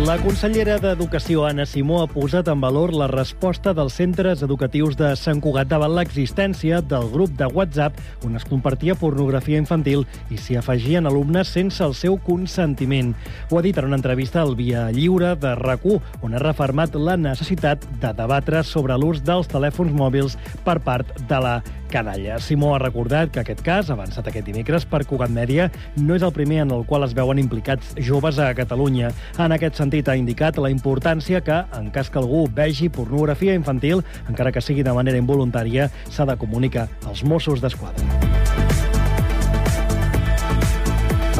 La 0.00 0.14
consellera 0.16 0.78
d'Educació, 0.80 1.42
Anna 1.44 1.66
Simó, 1.68 1.98
ha 2.00 2.06
posat 2.08 2.48
en 2.48 2.60
valor 2.62 2.94
la 2.96 3.06
resposta 3.10 3.74
dels 3.76 3.98
centres 3.98 4.40
educatius 4.42 4.96
de 4.96 5.10
Sant 5.18 5.42
Cugat 5.44 5.68
davant 5.68 5.92
l'existència 5.92 6.78
del 6.80 7.10
grup 7.12 7.34
de 7.36 7.46
WhatsApp 7.52 7.98
on 8.24 8.38
es 8.38 8.46
compartia 8.48 8.96
pornografia 8.96 9.60
infantil 9.60 10.06
i 10.32 10.38
s'hi 10.40 10.56
afegien 10.56 11.06
alumnes 11.06 11.52
sense 11.52 11.84
el 11.84 11.92
seu 11.94 12.16
consentiment. 12.24 13.12
Ho 13.50 13.60
ha 13.60 13.64
dit 13.66 13.76
en 13.76 13.90
una 13.90 13.98
entrevista 14.00 14.40
al 14.40 14.56
Via 14.56 14.86
Lliure 14.90 15.34
de 15.36 15.52
rac 15.60 15.84
on 15.84 16.34
ha 16.34 16.40
refermat 16.42 16.96
la 16.96 17.18
necessitat 17.20 17.84
de 18.00 18.14
debatre 18.16 18.64
sobre 18.64 18.96
l'ús 18.96 19.20
dels 19.20 19.52
telèfons 19.52 19.92
mòbils 19.92 20.38
per 20.64 20.78
part 20.80 21.12
de 21.28 21.44
la 21.44 21.54
canalla. 21.90 22.38
Simó 22.40 22.74
ha 22.74 22.80
recordat 22.80 23.32
que 23.34 23.42
aquest 23.42 23.60
cas, 23.66 23.90
avançat 23.90 24.30
aquest 24.30 24.46
dimecres 24.46 24.86
per 24.88 25.02
Cugat 25.08 25.34
Mèdia, 25.34 25.68
no 25.98 26.16
és 26.16 26.24
el 26.26 26.32
primer 26.36 26.62
en 26.64 26.74
el 26.76 26.86
qual 26.88 27.04
es 27.04 27.14
veuen 27.18 27.42
implicats 27.42 27.92
joves 27.98 28.38
a 28.38 28.52
Catalunya. 28.54 29.12
En 29.38 29.52
aquest 29.56 29.76
sentit, 29.82 30.08
ha 30.08 30.16
indicat 30.16 30.58
la 30.62 30.72
importància 30.72 31.42
que, 31.44 31.60
en 31.76 31.90
cas 31.90 32.10
que 32.10 32.22
algú 32.22 32.46
vegi 32.54 32.88
pornografia 32.88 33.58
infantil, 33.58 34.04
encara 34.28 34.54
que 34.54 34.64
sigui 34.64 34.86
de 34.86 34.96
manera 34.96 35.20
involuntària, 35.20 35.90
s'ha 36.08 36.28
de 36.28 36.38
comunicar 36.40 36.88
als 37.06 37.24
Mossos 37.24 37.60
d'Esquadra. 37.60 38.59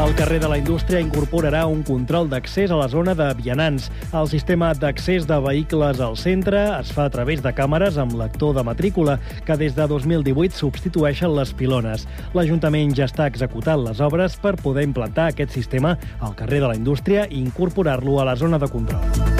El 0.00 0.14
carrer 0.14 0.40
de 0.40 0.48
la 0.48 0.56
Indústria 0.56 1.00
incorporarà 1.04 1.66
un 1.68 1.82
control 1.84 2.30
d'accés 2.32 2.70
a 2.72 2.76
la 2.78 2.86
zona 2.88 3.12
de 3.14 3.26
vianants. 3.36 3.90
El 4.16 4.30
sistema 4.32 4.70
d'accés 4.72 5.26
de 5.28 5.36
vehicles 5.44 6.00
al 6.00 6.16
centre 6.16 6.62
es 6.78 6.88
fa 6.96 7.04
a 7.04 7.12
través 7.12 7.42
de 7.44 7.52
càmeres 7.52 7.98
amb 8.00 8.16
lector 8.16 8.54
de 8.56 8.64
matrícula, 8.64 9.18
que 9.44 9.58
des 9.60 9.76
de 9.76 9.86
2018 9.92 10.56
substitueixen 10.56 11.36
les 11.36 11.52
pilones. 11.52 12.06
L'Ajuntament 12.32 12.96
ja 12.96 13.10
està 13.10 13.28
executant 13.28 13.84
les 13.84 14.00
obres 14.00 14.38
per 14.40 14.56
poder 14.56 14.86
implantar 14.88 15.28
aquest 15.28 15.52
sistema 15.52 15.98
al 16.18 16.32
carrer 16.34 16.64
de 16.64 16.72
la 16.72 16.80
Indústria 16.80 17.28
i 17.28 17.36
incorporar-lo 17.44 18.22
a 18.22 18.28
la 18.32 18.38
zona 18.40 18.58
de 18.58 18.72
control. 18.72 19.39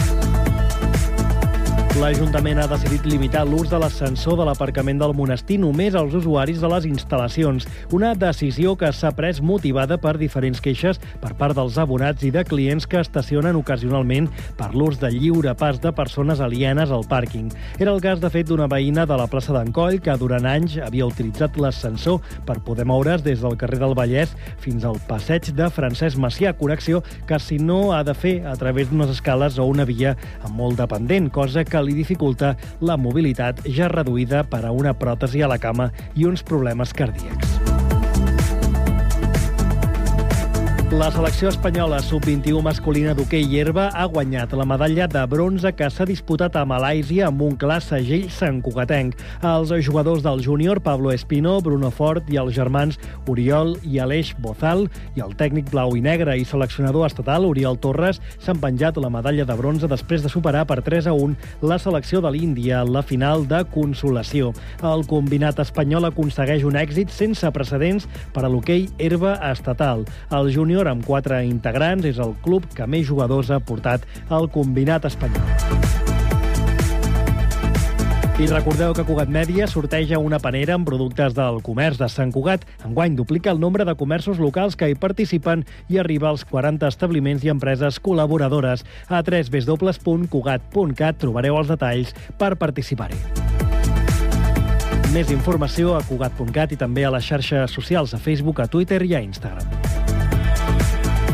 L'Ajuntament 2.00 2.56
ha 2.62 2.64
decidit 2.64 3.04
limitar 3.04 3.42
l'ús 3.44 3.68
de 3.68 3.76
l'ascensor 3.76 4.38
de 4.38 4.44
l'aparcament 4.48 4.96
del 5.02 5.12
monestir 5.12 5.58
només 5.60 5.92
als 5.98 6.14
usuaris 6.16 6.62
de 6.62 6.68
les 6.72 6.86
instal·lacions, 6.88 7.66
una 7.92 8.14
decisió 8.16 8.72
que 8.80 8.88
s'ha 8.96 9.10
pres 9.12 9.42
motivada 9.44 9.98
per 10.00 10.14
diferents 10.16 10.62
queixes 10.64 10.96
per 11.20 11.34
part 11.36 11.58
dels 11.58 11.76
abonats 11.76 12.24
i 12.24 12.30
de 12.32 12.40
clients 12.48 12.88
que 12.88 13.02
estacionen 13.04 13.58
ocasionalment 13.58 14.30
per 14.56 14.70
l'ús 14.72 14.96
de 15.02 15.10
lliure 15.12 15.52
pas 15.60 15.76
de 15.82 15.92
persones 15.92 16.40
alienes 16.40 16.88
al 16.88 17.04
pàrquing. 17.10 17.50
Era 17.76 17.92
el 17.92 18.00
cas, 18.00 18.16
de 18.24 18.32
fet, 18.32 18.48
d'una 18.48 18.70
veïna 18.72 19.04
de 19.04 19.20
la 19.20 19.28
plaça 19.28 19.52
d'en 19.52 19.68
Coll 19.68 20.00
que 20.00 20.16
durant 20.16 20.48
anys 20.48 20.78
havia 20.80 21.10
utilitzat 21.10 21.60
l'ascensor 21.60 22.24
per 22.48 22.62
poder 22.64 22.88
moure's 22.88 23.26
des 23.28 23.44
del 23.44 23.60
carrer 23.60 23.82
del 23.84 23.94
Vallès 23.98 24.32
fins 24.64 24.88
al 24.88 24.96
passeig 25.04 25.52
de 25.52 25.68
Francesc 25.68 26.16
Macià, 26.16 26.56
connexió 26.56 27.04
que 27.28 27.36
si 27.44 27.60
no 27.60 27.92
ha 27.92 28.00
de 28.08 28.16
fer 28.16 28.38
a 28.48 28.56
través 28.56 28.88
d'unes 28.88 29.12
escales 29.18 29.60
o 29.60 29.68
una 29.68 29.84
via 29.84 30.16
amb 30.40 30.56
molt 30.56 30.80
dependent, 30.80 31.28
cosa 31.28 31.60
que 31.68 31.84
li 31.84 31.89
li 31.90 31.98
dificulta 31.98 32.54
la 32.86 32.96
mobilitat 32.96 33.66
ja 33.66 33.90
reduïda 33.90 34.46
per 34.46 34.62
a 34.64 34.72
una 34.72 34.94
pròtesi 34.94 35.42
a 35.42 35.50
la 35.50 35.58
cama 35.58 35.90
i 36.14 36.28
uns 36.30 36.46
problemes 36.46 36.94
cardíacs. 36.94 37.79
La 40.90 41.06
selecció 41.14 41.46
espanyola 41.46 42.00
sub-21 42.02 42.64
masculina 42.66 43.12
d'hoquei 43.14 43.44
herba 43.60 43.84
ha 43.94 44.08
guanyat 44.10 44.50
la 44.58 44.64
medalla 44.66 45.04
de 45.06 45.20
bronze 45.30 45.70
que 45.78 45.86
s'ha 45.86 46.02
disputat 46.02 46.56
a 46.58 46.64
Malàisia 46.66 47.28
amb 47.28 47.44
un 47.46 47.52
clar 47.54 47.76
segell 47.84 48.24
santcugatenc. 48.34 49.14
Els 49.46 49.70
jugadors 49.86 50.24
del 50.24 50.42
júnior 50.42 50.80
Pablo 50.82 51.12
Espino, 51.14 51.60
Bruno 51.62 51.92
Fort 51.94 52.26
i 52.34 52.40
els 52.42 52.56
germans 52.56 52.98
Oriol 53.30 53.76
i 53.86 54.00
Aleix 54.02 54.32
Bozal 54.42 54.88
i 55.14 55.22
el 55.22 55.36
tècnic 55.38 55.70
blau 55.70 55.94
i 55.94 56.02
negre 56.02 56.34
i 56.34 56.42
seleccionador 56.44 57.06
estatal 57.06 57.46
Oriol 57.46 57.78
Torres 57.78 58.18
s'han 58.42 58.58
penjat 58.58 58.98
la 58.98 59.12
medalla 59.14 59.46
de 59.46 59.58
bronze 59.62 59.86
després 59.86 60.26
de 60.26 60.32
superar 60.34 60.64
per 60.66 60.80
3 60.82 61.06
a 61.06 61.14
1 61.14 61.70
la 61.70 61.78
selecció 61.78 62.18
de 62.18 62.34
l'Índia 62.34 62.82
en 62.82 62.92
la 62.96 63.04
final 63.06 63.46
de 63.46 63.62
consolació. 63.70 64.50
El 64.82 65.06
combinat 65.06 65.62
espanyol 65.62 66.10
aconsegueix 66.10 66.66
un 66.66 66.74
èxit 66.82 67.14
sense 67.14 67.46
precedents 67.54 68.10
per 68.34 68.42
a 68.42 68.50
l'hoquei 68.50 68.88
herba 68.98 69.38
estatal. 69.52 70.02
El 70.34 70.50
júnior 70.50 70.79
júnior, 70.80 70.88
amb 70.88 71.04
quatre 71.04 71.44
integrants, 71.44 72.06
és 72.06 72.18
el 72.18 72.34
club 72.42 72.64
que 72.74 72.86
més 72.86 73.06
jugadors 73.06 73.50
ha 73.50 73.60
portat 73.60 74.00
al 74.30 74.48
combinat 74.50 75.04
espanyol. 75.04 75.44
I 78.40 78.46
recordeu 78.48 78.94
que 78.96 79.04
Cugat 79.04 79.28
Mèdia 79.28 79.66
sorteja 79.68 80.18
una 80.18 80.38
panera 80.40 80.74
amb 80.74 80.86
productes 80.88 81.34
del 81.36 81.60
comerç 81.60 81.98
de 82.00 82.08
Sant 82.08 82.32
Cugat. 82.32 82.64
Enguany 82.86 83.14
duplica 83.14 83.50
el 83.52 83.60
nombre 83.60 83.84
de 83.84 83.94
comerços 83.94 84.38
locals 84.40 84.76
que 84.76 84.88
hi 84.88 84.94
participen 84.96 85.66
i 85.88 85.98
arriba 86.00 86.30
als 86.30 86.46
40 86.48 86.88
establiments 86.88 87.44
i 87.44 87.50
empreses 87.52 88.00
col·laboradores. 88.00 88.84
A 89.08 89.20
www.cugat.cat 89.20 91.20
trobareu 91.20 91.58
els 91.60 91.68
detalls 91.68 92.14
per 92.40 92.56
participar-hi. 92.56 93.20
Més 95.12 95.28
informació 95.34 95.98
a 95.98 96.02
Cugat.cat 96.06 96.72
i 96.72 96.80
també 96.80 97.04
a 97.04 97.12
les 97.12 97.26
xarxes 97.26 97.76
socials, 97.76 98.14
a 98.14 98.22
Facebook, 98.22 98.64
a 98.64 98.70
Twitter 98.72 99.02
i 99.04 99.14
a 99.18 99.20
Instagram. 99.20 100.09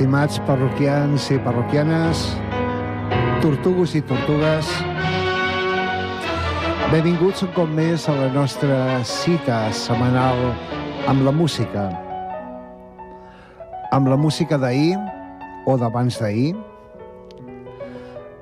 Estimats 0.00 0.38
parroquians 0.48 1.26
i 1.28 1.36
parroquianes, 1.44 2.22
tortugos 3.42 3.92
i 3.92 4.00
tortugues, 4.00 4.70
benvinguts 6.88 7.42
un 7.44 7.50
cop 7.52 7.68
més 7.68 8.06
a 8.08 8.14
la 8.16 8.30
nostra 8.32 8.78
cita 9.04 9.58
setmanal 9.76 10.40
amb 11.04 11.20
la 11.26 11.34
música. 11.36 11.84
Amb 13.92 14.08
la 14.08 14.16
música 14.16 14.56
d'ahir 14.56 14.96
o 15.68 15.76
d'abans 15.76 16.16
d'ahir, 16.16 16.54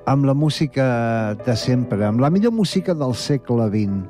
amb 0.07 0.31
la 0.31 0.37
música 0.39 1.35
de 1.43 1.59
sempre, 1.59 2.07
amb 2.07 2.23
la 2.23 2.31
millor 2.31 2.55
música 2.55 2.95
del 2.95 3.19
segle 3.19 3.67
XX, 3.75 4.07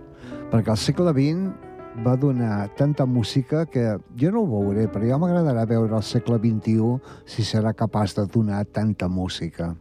perquè 0.53 0.77
al 0.77 0.83
segle 0.85 1.17
XX 1.17 1.68
va 2.05 2.17
donar 2.17 2.69
tanta 2.77 3.07
música 3.07 3.65
que 3.67 3.99
jo 4.17 4.31
no 4.31 4.43
ho 4.43 4.63
veuré, 4.63 4.87
però 4.89 5.07
ja 5.09 5.19
m'agradarà 5.19 5.65
veure 5.67 5.97
el 5.97 6.03
segle 6.03 6.39
XXI 6.39 6.99
si 7.27 7.45
serà 7.47 7.75
capaç 7.75 8.15
de 8.17 8.27
donar 8.27 8.65
tanta 8.67 9.09
música. 9.09 9.75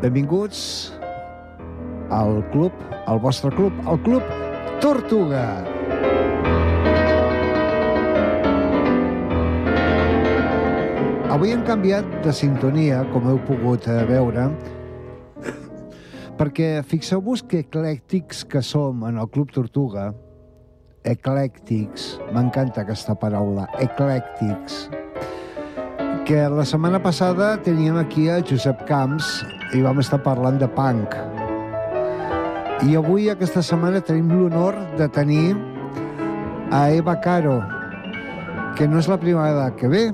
Benvinguts 0.00 0.92
al 2.10 2.44
club, 2.52 2.72
al 3.06 3.18
vostre 3.20 3.50
club, 3.50 3.72
al 3.84 3.98
club 4.02 4.22
Tortuga. 4.80 5.44
Avui 11.28 11.52
hem 11.52 11.64
canviat 11.66 12.06
de 12.24 12.32
sintonia, 12.32 13.02
com 13.12 13.26
heu 13.28 13.40
pogut 13.46 13.84
eh, 13.90 14.00
veure, 14.08 14.46
perquè 16.38 16.84
fixeu-vos 16.86 17.42
que 17.42 17.64
eclèctics 17.64 18.44
que 18.46 18.62
som 18.62 19.02
en 19.08 19.18
el 19.18 19.26
Club 19.34 19.50
Tortuga, 19.50 20.12
eclèctics, 21.02 22.12
m'encanta 22.34 22.84
aquesta 22.84 23.16
paraula, 23.18 23.66
eclèctics, 23.82 24.84
que 26.28 26.44
la 26.52 26.66
setmana 26.68 27.00
passada 27.02 27.56
teníem 27.66 27.98
aquí 27.98 28.28
a 28.30 28.38
Josep 28.44 28.84
Camps 28.86 29.40
i 29.74 29.82
vam 29.82 29.98
estar 29.98 30.20
parlant 30.22 30.60
de 30.62 30.68
punk. 30.78 31.16
I 32.86 32.94
avui, 32.94 33.26
aquesta 33.32 33.64
setmana, 33.64 33.98
tenim 34.04 34.30
l'honor 34.30 34.78
de 35.00 35.10
tenir 35.10 35.56
a 36.70 36.86
Eva 36.94 37.16
Caro, 37.24 37.58
que 38.78 38.86
no 38.86 39.02
és 39.02 39.10
la 39.10 39.18
primera 39.18 39.50
vegada 39.50 39.74
que 39.74 39.90
ve, 39.90 40.04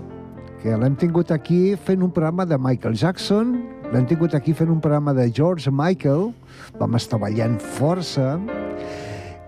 que 0.62 0.73
l'hem 0.81 0.97
tingut 0.97 1.35
aquí 1.35 1.75
fent 1.77 2.00
un 2.00 2.15
programa 2.15 2.49
de 2.49 2.56
Michael 2.56 2.97
Jackson, 2.97 3.74
l'hem 3.94 4.08
tingut 4.11 4.32
aquí 4.35 4.50
fent 4.58 4.73
un 4.73 4.81
programa 4.82 5.12
de 5.14 5.29
George 5.31 5.70
Michael, 5.70 6.32
vam 6.81 6.96
estar 6.99 7.20
ballant 7.23 7.61
força, 7.76 8.32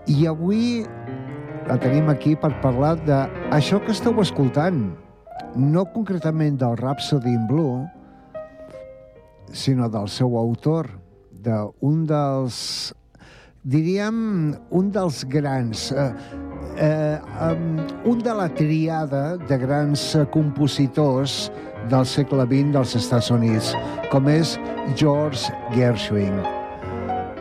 i 0.07 0.23
avui 0.29 0.85
la 1.67 1.75
tenim 1.83 2.07
aquí 2.07 2.31
per 2.39 2.53
parlar 2.63 2.93
d'això 3.03 3.81
que 3.83 3.91
esteu 3.91 4.15
escoltant, 4.23 4.85
no 5.59 5.83
concretament 5.91 6.55
del 6.61 6.77
Rhapsody 6.79 7.33
in 7.35 7.43
Blue, 7.49 7.83
sinó 9.51 9.91
del 9.91 10.07
seu 10.07 10.39
autor, 10.39 10.93
d'un 11.43 12.05
dels 12.07 12.93
diríem, 13.67 14.55
un 14.71 14.91
dels 14.95 15.25
grans, 15.27 15.89
eh, 15.91 16.11
eh, 16.87 17.19
um, 17.49 17.81
un 18.13 18.23
de 18.23 18.35
la 18.37 18.47
triada 18.55 19.25
de 19.43 19.57
grans 19.59 20.13
compositors 20.31 21.49
del 21.89 22.05
segle 22.05 22.45
XX 22.47 22.75
dels 22.75 22.95
Estats 22.99 23.31
Units, 23.33 23.73
com 24.11 24.29
és 24.31 24.57
George 24.99 25.51
Gershwin. 25.75 26.39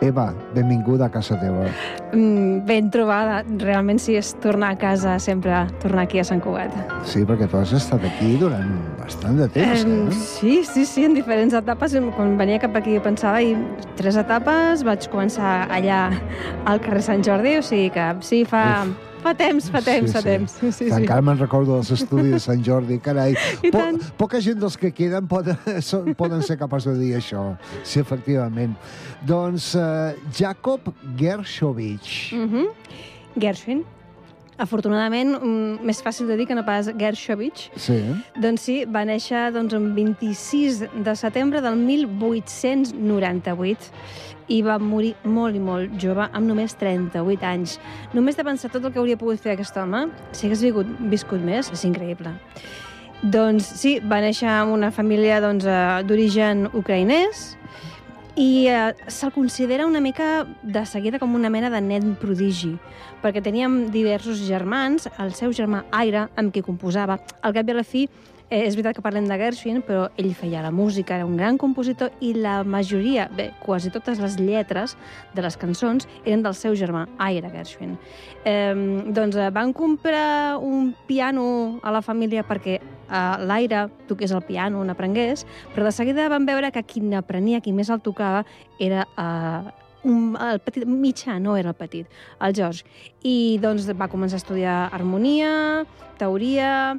Eva, 0.04 0.26
benvinguda 0.54 1.06
a 1.06 1.10
casa 1.10 1.38
teva. 1.40 1.64
Mm, 2.12 2.66
ben 2.68 2.90
trobada. 2.92 3.40
Realment 3.62 3.98
sí, 4.02 4.16
és 4.18 4.34
tornar 4.44 4.74
a 4.74 4.78
casa 4.78 5.16
sempre, 5.22 5.62
tornar 5.80 6.04
aquí 6.04 6.20
a 6.20 6.24
Sant 6.28 6.42
Cugat. 6.44 6.74
Sí, 7.08 7.24
perquè 7.24 7.48
tu 7.48 7.56
has 7.56 7.72
estat 7.76 8.04
aquí 8.04 8.34
durant 8.40 8.76
bastant 9.00 9.40
de 9.40 9.48
temps, 9.54 9.86
eh? 9.86 10.20
Sí, 10.20 10.60
sí, 10.68 10.84
sí, 10.84 11.06
en 11.08 11.16
diferents 11.16 11.56
etapes. 11.56 11.96
Quan 12.18 12.36
venia 12.36 12.60
cap 12.60 12.76
aquí 12.76 12.98
pensava, 13.00 13.40
i 13.40 13.56
tres 13.96 14.20
etapes, 14.20 14.84
vaig 14.84 15.08
començar 15.12 15.64
allà 15.72 16.10
al 16.68 16.84
carrer 16.84 17.04
Sant 17.08 17.24
Jordi, 17.24 17.56
o 17.56 17.64
sigui 17.64 17.90
que 17.96 18.12
sí, 18.20 18.44
fa... 18.44 18.84
Uf 18.84 19.15
Fa 19.26 19.32
temps, 19.34 19.64
fa 19.74 19.80
temps, 19.82 20.06
sí, 20.06 20.14
fa 20.14 20.20
sí. 20.22 20.28
temps. 20.28 20.52
Sí, 20.60 20.68
sí. 20.70 20.86
Encara 20.94 21.24
me'n 21.26 21.40
recordo 21.40 21.74
dels 21.74 21.88
estudis 21.96 22.36
de 22.36 22.38
Sant 22.44 22.60
Jordi, 22.62 23.00
carai. 23.02 23.32
I 23.66 23.72
po 23.72 23.80
tant. 23.80 23.98
Poca 24.20 24.38
gent 24.44 24.60
dels 24.62 24.76
que 24.78 24.92
queden 24.94 25.26
poden, 25.26 25.58
poden 26.20 26.44
ser 26.46 26.54
capaços 26.60 26.94
de 26.94 27.08
dir 27.08 27.16
això. 27.18 27.42
Sí, 27.82 27.98
efectivament. 27.98 28.76
Doncs 29.26 29.72
uh, 29.74 30.14
Jacob 30.30 30.92
Gershovich. 31.18 32.38
Mm 32.38 32.48
-hmm. 32.52 32.66
Gershwin. 33.34 33.82
Afortunadament, 34.62 35.34
um, 35.42 35.78
més 35.84 35.98
fàcil 36.00 36.30
de 36.30 36.36
dir 36.36 36.46
que 36.46 36.54
no 36.54 36.64
pas 36.64 36.88
Gershovich. 36.96 37.70
Sí. 37.76 37.98
Doncs 38.40 38.62
sí, 38.62 38.84
va 38.84 39.04
néixer 39.04 39.52
doncs, 39.52 39.74
el 39.74 39.92
26 39.92 40.84
de 41.04 41.16
setembre 41.16 41.60
del 41.60 41.76
1898 41.76 43.90
i 44.48 44.60
va 44.62 44.78
morir 44.78 45.14
molt 45.24 45.56
i 45.56 45.62
molt 45.62 45.96
jove, 46.02 46.28
amb 46.32 46.46
només 46.46 46.76
38 46.78 47.46
anys. 47.46 47.78
Només 48.14 48.38
de 48.38 48.44
pensar 48.46 48.70
tot 48.72 48.84
el 48.84 48.92
que 48.92 49.00
hauria 49.02 49.18
pogut 49.20 49.42
fer 49.42 49.54
aquest 49.54 49.76
home, 49.80 50.06
si 50.32 50.46
hagués 50.46 50.64
viscut, 50.66 50.90
viscut 51.12 51.42
més, 51.42 51.70
és 51.72 51.84
increïble. 51.88 52.34
Doncs 53.22 53.68
sí, 53.80 53.96
va 54.04 54.20
néixer 54.20 54.48
en 54.52 54.74
una 54.74 54.90
família 54.92 55.40
doncs, 55.40 55.64
eh, 55.64 56.02
d'origen 56.06 56.66
doncs, 56.66 56.76
ucraïnès 56.76 57.46
i 58.36 58.66
eh, 58.68 58.92
se'l 59.08 59.32
considera 59.32 59.86
una 59.88 60.02
mica 60.04 60.44
de 60.62 60.84
seguida 60.84 61.18
com 61.18 61.34
una 61.34 61.48
mena 61.48 61.70
de 61.72 61.80
nen 61.80 62.12
prodigi, 62.20 62.74
perquè 63.22 63.40
teníem 63.42 63.86
diversos 63.90 64.44
germans, 64.44 65.08
el 65.18 65.32
seu 65.32 65.54
germà 65.56 65.86
Aire, 65.96 66.26
amb 66.36 66.52
qui 66.52 66.62
composava. 66.62 67.16
Al 67.40 67.56
cap 67.56 67.66
i 67.66 67.72
a 67.72 67.78
la 67.80 67.86
fi, 67.88 68.04
Eh, 68.48 68.60
és 68.62 68.76
veritat 68.78 68.94
que 68.94 69.02
parlem 69.02 69.24
de 69.26 69.36
Gershwin, 69.40 69.80
però 69.82 70.04
ell 70.22 70.30
feia 70.38 70.60
la 70.62 70.70
música, 70.70 71.16
era 71.16 71.26
un 71.26 71.34
gran 71.36 71.56
compositor 71.58 72.12
i 72.22 72.30
la 72.36 72.60
majoria, 72.62 73.24
bé, 73.34 73.48
quasi 73.58 73.90
totes 73.90 74.20
les 74.22 74.36
lletres 74.38 74.94
de 75.34 75.42
les 75.42 75.56
cançons 75.58 76.06
eren 76.22 76.44
del 76.44 76.54
seu 76.54 76.76
germà, 76.78 77.08
Aira 77.18 77.50
Gershwin. 77.50 77.96
Eh, 78.46 78.74
doncs 79.16 79.34
eh, 79.34 79.48
van 79.50 79.72
comprar 79.74 80.60
un 80.62 80.92
piano 81.08 81.80
a 81.82 81.90
la 81.90 82.04
família 82.06 82.44
perquè 82.46 82.76
eh, 82.78 83.16
l'Aira 83.42 83.88
toqués 84.06 84.30
el 84.30 84.44
piano, 84.46 84.84
n'aprengués, 84.86 85.42
però 85.74 85.88
de 85.88 85.94
seguida 85.96 86.28
van 86.30 86.46
veure 86.46 86.70
que 86.70 86.84
qui 86.86 87.02
n'aprenia, 87.02 87.60
qui 87.60 87.74
més 87.74 87.90
el 87.90 87.98
tocava, 87.98 88.44
era 88.78 89.08
eh, 89.18 89.74
un, 90.06 90.36
el 90.38 90.62
petit, 90.62 90.86
mitjà, 90.86 91.40
no 91.42 91.56
era 91.58 91.74
el 91.74 91.78
petit, 91.78 92.06
el 92.38 92.54
George. 92.54 92.86
I 93.26 93.58
doncs 93.58 93.90
va 93.90 94.06
començar 94.12 94.38
a 94.38 94.44
estudiar 94.44 94.78
harmonia, 94.94 95.82
teoria, 96.20 96.94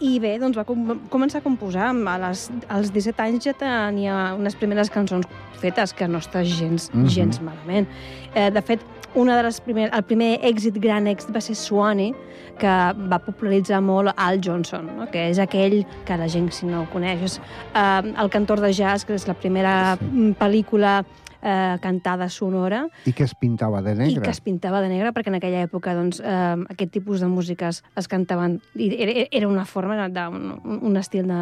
i 0.00 0.18
bé, 0.20 0.34
doncs 0.40 0.58
va 0.58 0.64
com 0.68 0.98
començar 1.12 1.40
a 1.40 1.44
composar. 1.44 1.88
A 1.88 2.16
les, 2.26 2.46
als 2.68 2.92
17 2.92 3.22
anys 3.24 3.48
ja 3.48 3.54
tenia 3.56 4.34
unes 4.36 4.56
primeres 4.58 4.90
cançons 4.92 5.26
fetes, 5.60 5.94
que 5.96 6.08
no 6.08 6.18
està 6.18 6.44
gens, 6.44 6.90
mm 6.92 7.02
-hmm. 7.02 7.08
gens 7.08 7.40
malament. 7.40 7.88
Eh, 8.34 8.50
de 8.50 8.62
fet, 8.62 8.80
una 9.14 9.36
de 9.36 9.42
les 9.42 9.60
primer, 9.60 9.90
el 9.94 10.02
primer 10.02 10.40
èxit, 10.42 10.78
gran 10.78 11.06
èxit, 11.06 11.32
va 11.34 11.40
ser 11.40 11.54
Swanee, 11.54 12.14
que 12.58 12.72
va 13.10 13.18
popularitzar 13.18 13.80
molt 13.80 14.12
Al 14.16 14.40
Johnson, 14.44 14.90
no? 14.96 15.06
que 15.10 15.30
és 15.30 15.38
aquell 15.38 15.86
que 16.04 16.16
la 16.16 16.28
gent, 16.28 16.50
si 16.52 16.66
no 16.66 16.82
ho 16.82 16.86
coneix, 16.92 17.22
és 17.22 17.40
eh, 17.74 18.12
el 18.22 18.28
cantor 18.28 18.60
de 18.60 18.72
jazz, 18.72 19.04
que 19.04 19.14
és 19.14 19.26
la 19.26 19.34
primera 19.34 19.96
sí. 19.96 20.34
pel·lícula 20.38 21.04
eh, 21.46 21.78
cantada 21.80 22.28
sonora. 22.28 22.86
I 23.06 23.14
que 23.14 23.24
es 23.24 23.34
pintava 23.38 23.82
de 23.82 23.94
negre. 23.94 24.18
I 24.18 24.24
que 24.24 24.34
es 24.34 24.42
pintava 24.42 24.82
de 24.82 24.90
negre, 24.90 25.12
perquè 25.14 25.30
en 25.30 25.38
aquella 25.38 25.62
època 25.66 25.94
doncs, 25.94 26.18
eh, 26.20 26.66
aquest 26.74 26.92
tipus 26.98 27.22
de 27.22 27.30
músiques 27.30 27.82
es 27.96 28.10
cantaven... 28.10 28.58
Era, 28.74 29.28
era 29.30 29.48
una 29.48 29.64
forma, 29.64 30.08
de, 30.08 30.26
un, 30.28 30.80
un 30.82 30.96
estil 30.98 31.30
de, 31.30 31.40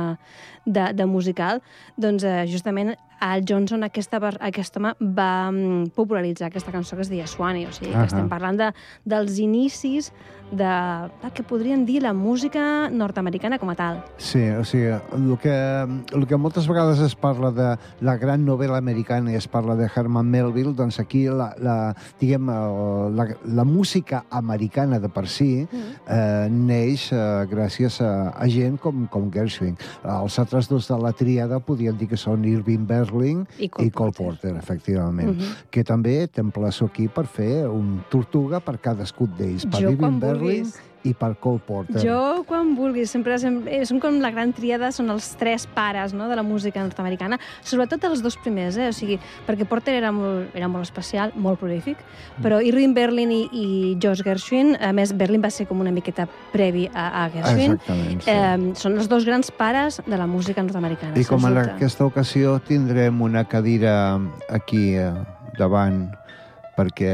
de, 0.66 0.90
de 0.92 1.08
musical. 1.08 1.62
Doncs 1.96 2.28
eh, 2.28 2.44
justament 2.50 2.94
Al 3.24 3.40
Johnson, 3.48 3.86
aquesta, 3.86 4.20
aquest 4.44 4.76
home, 4.76 4.90
va 5.16 5.48
um, 5.48 5.86
popularitzar 5.96 6.50
aquesta 6.50 6.74
cançó 6.74 6.98
que 6.98 7.06
es 7.06 7.08
deia 7.08 7.26
Swanee. 7.26 7.64
O 7.70 7.72
sigui, 7.72 7.90
uh 7.90 7.96
-huh. 7.96 8.00
que 8.04 8.12
estem 8.12 8.28
parlant 8.28 8.58
de, 8.60 8.72
dels 9.04 9.38
inicis 9.38 10.12
de, 10.50 10.64
del 11.22 11.32
que 11.32 11.42
podríem 11.42 11.86
dir 11.86 12.02
la 12.02 12.12
música 12.12 12.90
nord-americana 12.90 13.58
com 13.58 13.70
a 13.70 13.74
tal. 13.74 14.04
Sí, 14.18 14.42
o 14.50 14.64
sigui, 14.64 14.92
el 14.92 15.38
que, 15.38 15.56
el 16.12 16.26
que 16.26 16.36
moltes 16.36 16.68
vegades 16.68 17.00
es 17.00 17.14
parla 17.14 17.50
de 17.50 17.78
la 18.00 18.16
gran 18.16 18.44
novel·la 18.44 18.76
americana 18.76 19.32
i 19.32 19.36
es 19.36 19.48
parla 19.48 19.74
de 19.74 19.88
Herman 19.94 20.28
Melville, 20.30 20.74
doncs 20.74 21.00
aquí 21.00 21.24
la, 21.24 21.54
la, 21.58 21.94
diguem, 22.20 22.46
la, 23.16 23.28
la 23.44 23.64
música 23.64 24.24
americana 24.30 24.98
de 24.98 25.08
per 25.08 25.26
si 25.26 25.64
mm. 25.64 25.90
eh, 26.08 26.48
neix 26.50 27.10
eh, 27.12 27.46
gràcies 27.50 28.00
a, 28.02 28.30
a 28.36 28.46
gent 28.48 28.76
com, 28.76 29.06
com 29.06 29.30
Gershwin. 29.32 29.76
Els 30.04 30.38
altres 30.38 30.68
dos 30.68 30.88
de 30.88 30.98
la 30.98 31.12
tríada 31.12 31.58
podien 31.58 31.96
dir 31.96 32.08
que 32.08 32.16
són 32.20 32.44
Irving 32.44 32.86
Berlin 32.86 33.13
i 33.58 33.68
Cole, 33.68 33.86
i 33.86 33.90
Cole 33.90 34.12
Porter. 34.12 34.50
Porter, 34.50 34.56
efectivament. 34.56 35.36
Mm 35.36 35.38
-hmm. 35.38 35.70
Que 35.70 35.84
també 35.84 36.26
t'emplaço 36.26 36.84
aquí 36.84 37.08
per 37.08 37.26
fer 37.26 37.68
un 37.68 38.04
tortuga 38.10 38.60
per 38.60 38.80
cadascun 38.80 39.30
d'ells. 39.36 39.66
Per 39.66 39.80
Irving 39.80 40.20
Berlin 40.20 40.64
vulguis 40.64 40.93
i 41.04 41.12
per 41.14 41.34
Cole 41.40 41.60
Porter. 41.60 42.00
Jo, 42.00 42.44
quan 42.48 42.72
vulguis, 42.78 43.12
sempre 43.12 43.36
eh, 43.36 43.82
són 43.84 44.00
com 44.00 44.16
la 44.22 44.30
gran 44.32 44.54
triada, 44.56 44.90
són 44.94 45.12
els 45.12 45.28
tres 45.40 45.66
pares 45.70 46.14
no, 46.16 46.28
de 46.30 46.38
la 46.38 46.44
música 46.46 46.82
nord-americana, 46.82 47.38
sobretot 47.62 48.06
els 48.08 48.22
dos 48.24 48.38
primers, 48.40 48.78
eh? 48.80 48.88
o 48.88 48.96
sigui, 48.96 49.18
perquè 49.46 49.68
Porter 49.68 49.98
era 49.98 50.12
molt, 50.16 50.54
era 50.56 50.68
molt 50.72 50.88
especial, 50.88 51.34
molt 51.36 51.60
prolífic, 51.60 52.00
però 52.42 52.62
Irving 52.64 52.96
Berlin 52.96 53.34
i, 53.36 53.42
i 53.52 53.66
Josh 54.00 54.24
Gershwin, 54.24 54.74
a 54.80 54.94
més, 54.96 55.12
Berlin 55.12 55.44
va 55.44 55.52
ser 55.52 55.68
com 55.68 55.84
una 55.84 55.92
miqueta 55.94 56.26
previ 56.54 56.88
a, 56.88 57.06
a 57.24 57.28
Gershwin, 57.36 57.78
sí. 57.84 58.08
eh, 58.32 58.72
són 58.80 58.96
els 58.96 59.10
dos 59.12 59.28
grans 59.28 59.52
pares 59.54 60.00
de 60.06 60.16
la 60.16 60.26
música 60.30 60.64
nord-americana. 60.64 61.20
I 61.20 61.28
com 61.28 61.44
en 61.50 61.60
aquesta 61.66 62.08
ocasió 62.08 62.56
tindrem 62.64 63.20
una 63.22 63.44
cadira 63.44 63.94
aquí 64.48 64.94
eh, 64.96 65.12
davant, 65.60 66.06
perquè 66.74 67.12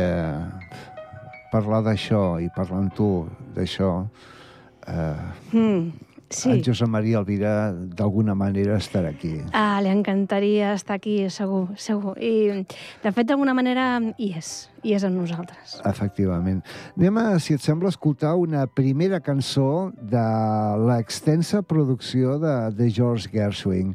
parlar 1.51 1.83
d'això 1.87 2.39
i 2.41 2.49
parlar 2.55 2.85
amb 2.85 2.95
tu 2.95 3.11
d'això, 3.57 3.91
eh, 4.87 5.57
mm, 5.57 6.11
sí. 6.31 6.51
en 6.51 6.63
Josep 6.65 6.89
Maria 6.89 7.19
Alvira 7.19 7.73
d'alguna 7.73 8.35
manera 8.35 8.79
estarà 8.79 9.11
aquí. 9.11 9.35
Ah, 9.53 9.81
li 9.83 9.91
encantaria 9.91 10.73
estar 10.75 10.97
aquí, 10.97 11.29
segur, 11.31 11.69
segur. 11.77 12.17
I, 12.23 12.65
de 13.03 13.13
fet, 13.13 13.27
d'alguna 13.29 13.55
manera 13.57 13.89
hi 14.17 14.31
és, 14.39 14.71
hi 14.85 14.95
és 14.97 15.05
amb 15.07 15.21
nosaltres. 15.21 15.81
Efectivament. 15.91 16.63
Anem 16.97 17.21
a, 17.21 17.27
si 17.43 17.59
et 17.59 17.65
sembla, 17.65 17.91
escoltar 17.91 18.37
una 18.39 18.67
primera 18.67 19.21
cançó 19.21 19.91
de 20.01 20.25
l'extensa 20.87 21.63
producció 21.63 22.39
de, 22.43 22.57
de 22.79 22.91
George 22.91 23.31
Gershwin. 23.35 23.95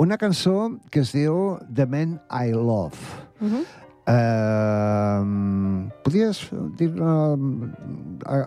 Una 0.00 0.16
cançó 0.16 0.70
que 0.90 1.02
es 1.02 1.12
diu 1.12 1.58
The 1.68 1.86
Man 1.86 2.18
I 2.30 2.54
Love. 2.56 2.98
Uh 3.42 3.46
mhm. 3.46 3.54
-huh 3.54 3.81
Eh, 4.08 5.18
podries 6.02 6.40
dir 6.78 6.90
uh, 6.98 7.36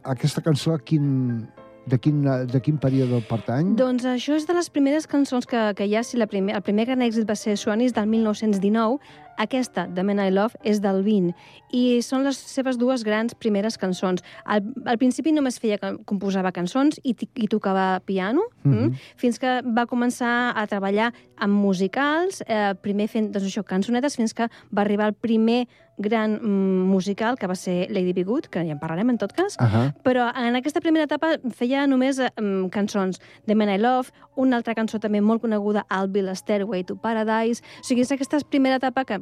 aquesta 0.04 0.44
cançó 0.44 0.74
a 0.76 0.80
quin, 0.80 1.46
de 1.88 2.00
quin, 2.00 2.24
de 2.52 2.62
quin 2.62 2.80
període 2.82 3.22
pertany? 3.30 3.76
Doncs 3.80 4.08
això 4.10 4.36
és 4.36 4.48
de 4.50 4.56
les 4.58 4.70
primeres 4.70 5.08
cançons 5.08 5.48
que, 5.48 5.62
que 5.78 5.88
hi 5.88 5.96
ha. 5.96 6.04
Si 6.04 6.20
la 6.20 6.28
primer, 6.28 6.58
el 6.58 6.66
primer 6.66 6.90
gran 6.90 7.06
èxit 7.06 7.28
va 7.30 7.38
ser 7.40 7.56
Suanis 7.62 7.96
del 7.96 8.10
1919, 8.12 9.00
Aquesta, 9.38 9.88
The 9.94 10.04
Man 10.04 10.20
I 10.20 10.32
Love, 10.32 10.58
és 10.64 10.82
del 10.82 11.04
20 11.04 11.34
i 11.76 12.02
són 12.06 12.24
les 12.24 12.38
seves 12.38 12.78
dues 12.80 13.04
grans 13.04 13.36
primeres 13.36 13.78
cançons. 13.78 14.24
Al, 14.46 14.64
al 14.86 15.00
principi 15.02 15.34
només 15.36 15.60
feia 15.60 15.80
que 15.82 15.92
composava 16.08 16.54
cançons 16.56 17.00
i, 17.04 17.16
i 17.36 17.50
tocava 17.52 18.00
piano, 18.06 18.46
mm 18.64 18.72
-hmm. 18.72 18.86
mm, 18.86 18.94
fins 19.16 19.40
que 19.40 19.62
va 19.66 19.86
començar 19.86 20.54
a 20.56 20.68
treballar 20.68 21.14
amb 21.38 21.54
musicals, 21.54 22.44
eh, 22.48 22.74
primer 22.82 23.08
fent 23.08 23.32
doncs 23.32 23.48
això, 23.48 23.64
cançonetes, 23.64 24.16
fins 24.16 24.34
que 24.34 24.48
va 24.72 24.82
arribar 24.82 25.08
el 25.08 25.14
primer 25.14 25.68
gran 25.98 26.40
mm, 26.42 26.90
musical, 26.92 27.38
que 27.38 27.48
va 27.48 27.56
ser 27.56 27.88
Lady 27.90 28.14
Be 28.14 28.24
Good, 28.24 28.48
que 28.52 28.64
ja 28.66 28.72
en 28.72 28.80
parlarem 28.80 29.10
en 29.10 29.18
tot 29.18 29.34
cas, 29.34 29.56
Uh 29.60 29.66
-huh. 29.66 29.94
però 30.04 30.32
en 30.36 30.56
aquesta 30.56 30.82
primera 30.82 31.06
etapa 31.06 31.38
feia 31.52 31.88
només 31.88 32.20
mm, 32.20 32.70
cançons 32.70 33.20
de 33.46 33.56
Man 33.56 33.70
I 33.70 33.78
Love, 33.78 34.10
una 34.36 34.58
altra 34.58 34.76
cançó 34.76 35.00
també 35.00 35.22
molt 35.22 35.42
coneguda, 35.42 35.86
I'll 35.90 36.08
Be 36.08 36.22
the 36.22 36.36
Stairway 36.36 36.84
to 36.84 36.96
Paradise, 36.96 37.62
o 37.80 37.84
sigui, 37.84 38.02
és 38.02 38.12
aquesta 38.12 38.40
primera 38.50 38.76
etapa 38.76 39.06
que 39.06 39.22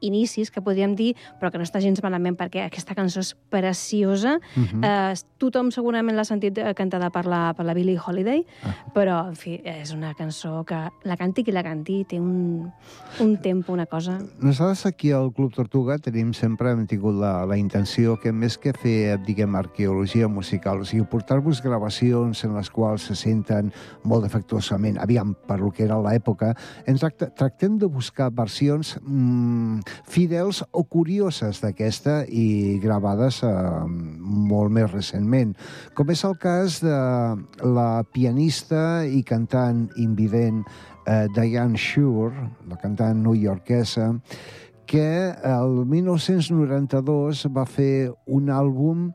inicis, 0.00 0.50
que 0.50 0.62
podríem 0.62 0.94
dir, 0.96 1.14
però 1.40 1.50
que 1.50 1.60
no 1.60 1.66
està 1.66 1.80
gens 1.82 2.02
malament 2.02 2.36
perquè 2.38 2.66
aquesta 2.66 2.96
cançó 2.98 3.20
és 3.20 3.34
preciosa. 3.50 4.38
Uh 4.56 4.62
-huh. 4.62 4.84
eh, 4.84 5.14
tothom 5.38 5.70
segurament 5.70 6.16
l'ha 6.16 6.24
sentit 6.24 6.58
eh, 6.58 6.74
cantada 6.74 7.10
per 7.10 7.26
la, 7.26 7.54
per 7.54 7.64
la 7.64 7.74
Billie 7.74 7.98
Holiday, 7.98 8.40
uh 8.40 8.68
-huh. 8.68 8.92
però, 8.92 9.28
en 9.28 9.36
fi, 9.36 9.60
és 9.64 9.92
una 9.92 10.14
cançó 10.14 10.64
que 10.64 10.88
la 11.04 11.16
canti 11.16 11.44
qui 11.44 11.52
la 11.52 11.62
canti 11.62 12.04
té 12.04 12.20
un, 12.20 12.70
un 13.20 13.36
tempo, 13.40 13.72
una 13.72 13.86
cosa... 13.86 14.18
Nosaltres 14.38 14.86
aquí 14.86 15.12
al 15.12 15.32
Club 15.32 15.54
Tortuga 15.54 15.98
tenim 15.98 16.32
sempre 16.32 16.70
hem 16.70 16.86
tingut 16.86 17.14
la, 17.14 17.46
la 17.46 17.56
intenció 17.56 18.16
que 18.16 18.32
més 18.32 18.58
que 18.58 18.72
fer, 18.72 19.18
diguem, 19.26 19.54
arqueologia 19.54 20.28
musical, 20.28 20.80
o 20.80 20.84
sigui, 20.84 21.04
portar-vos 21.04 21.62
gravacions 21.62 22.44
en 22.44 22.54
les 22.56 22.70
quals 22.70 23.02
se 23.02 23.14
senten 23.14 23.72
molt 24.04 24.22
defectuosament, 24.22 24.98
aviam, 24.98 25.34
per 25.46 25.60
lo 25.60 25.70
que 25.70 25.84
era 25.84 25.98
l'època, 26.00 26.54
ens 26.86 27.04
tractem 27.36 27.78
de 27.78 27.86
buscar 27.86 28.30
versions 28.30 28.96
mmm, 29.02 29.80
fidels 30.08 30.62
o 30.72 30.84
curioses 30.84 31.60
d'aquesta 31.62 32.22
i 32.26 32.78
gravades 32.82 33.42
eh, 33.46 33.50
molt 33.88 34.72
més 34.74 34.90
recentment, 34.92 35.54
com 35.94 36.10
és 36.12 36.24
el 36.28 36.36
cas 36.40 36.80
de 36.84 37.00
la 37.64 37.90
pianista 38.12 39.04
i 39.06 39.22
cantant 39.26 39.86
invident 40.00 40.64
eh, 41.06 41.26
Diane 41.34 41.78
Shure, 41.78 42.48
la 42.68 42.80
cantant 42.80 43.22
newyorkesa, 43.24 44.12
que 44.90 45.30
el 45.46 45.84
1992 45.86 47.44
va 47.54 47.62
fer 47.62 48.10
un 48.26 48.50
àlbum 48.50 49.12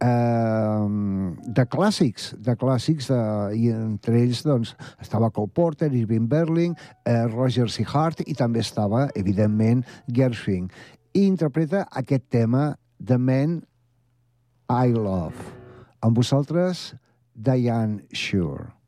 de 0.00 1.64
clàssics, 1.68 2.30
de 2.40 2.54
clàssics, 2.56 3.10
de, 3.10 3.20
i 3.56 3.68
entre 3.74 4.16
ells 4.22 4.42
doncs, 4.46 4.74
estava 5.00 5.30
Cole 5.30 5.52
Porter, 5.52 5.90
Irving 5.92 6.28
Berling, 6.28 6.76
eh, 7.04 7.26
Roger 7.28 7.68
C. 7.68 7.84
Hart, 7.84 8.22
i 8.26 8.34
també 8.34 8.60
estava, 8.64 9.08
evidentment, 9.14 9.84
Gershwin. 10.08 10.70
I 11.12 11.26
interpreta 11.26 11.86
aquest 11.90 12.30
tema, 12.30 12.76
The 13.04 13.18
Man 13.18 13.60
I 14.70 14.92
Love. 14.94 15.36
Amb 16.00 16.16
vosaltres, 16.16 16.94
Diane 17.34 18.06
Shure. 18.12 18.79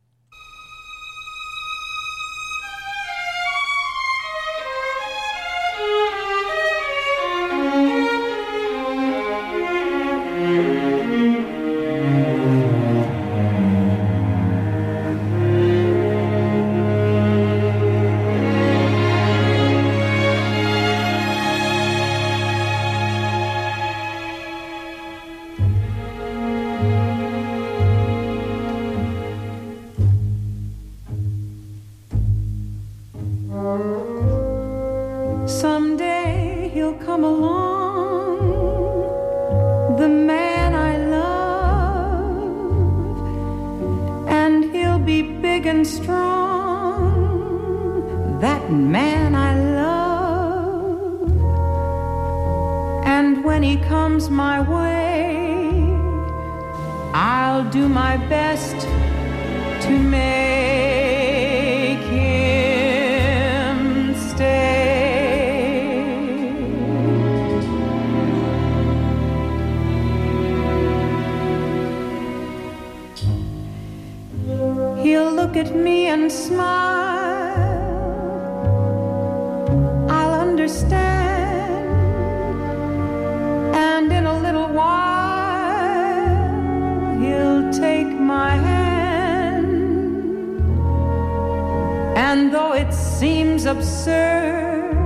And 92.33 92.51
though 92.51 92.73
it 92.73 92.95
seems 92.95 93.67
absurd, 93.67 94.97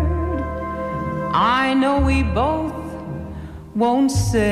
I 1.35 1.75
know 1.75 1.99
we 1.99 2.23
both 2.23 2.73
won't 3.75 4.13
say 4.13 4.47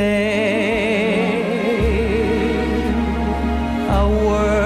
a 4.00 4.08
word. 4.26 4.64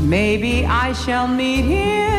Maybe 0.00 0.66
I 0.66 0.92
shall 0.92 1.28
meet 1.28 1.66
him 1.66 2.17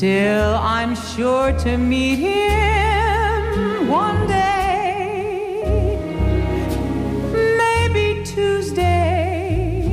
Still, 0.00 0.54
I'm 0.54 0.94
sure 0.96 1.52
to 1.58 1.76
meet 1.76 2.20
him 2.20 3.86
one 3.86 4.26
day. 4.26 5.60
Maybe 7.34 8.24
Tuesday 8.24 9.84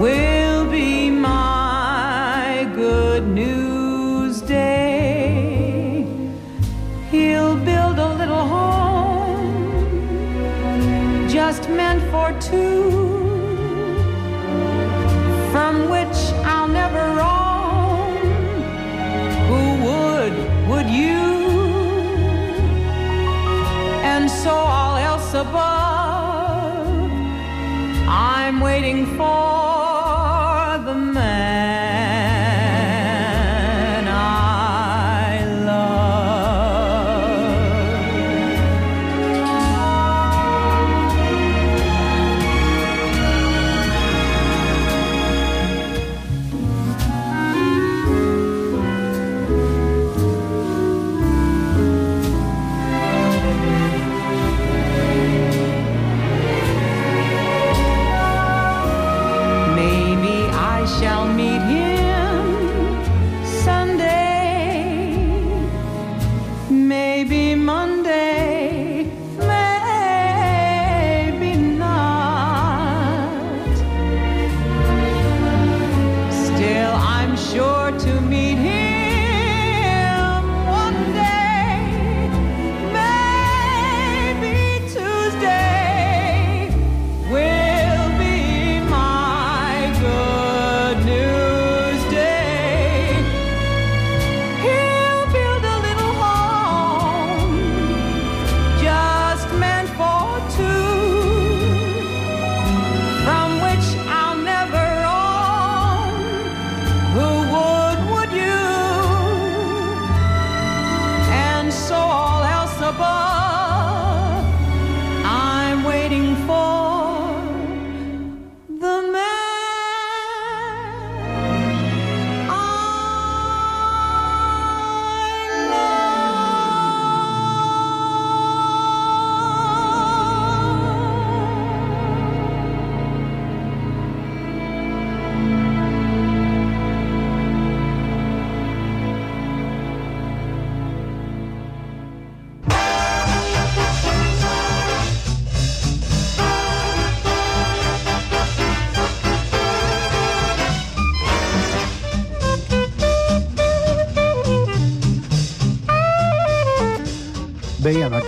will 0.00 0.70
be 0.70 1.10
my 1.10 2.70
good 2.76 3.26
news 3.26 4.40
day. 4.40 6.06
He'll 7.10 7.56
build 7.56 7.98
a 7.98 8.14
little 8.20 8.46
home 8.54 9.48
just 11.28 11.68
meant 11.68 12.08
for 12.12 12.30
two, 12.40 12.87
above, 25.38 27.10
I'm 28.08 28.60
waiting 28.60 29.06
for 29.16 29.57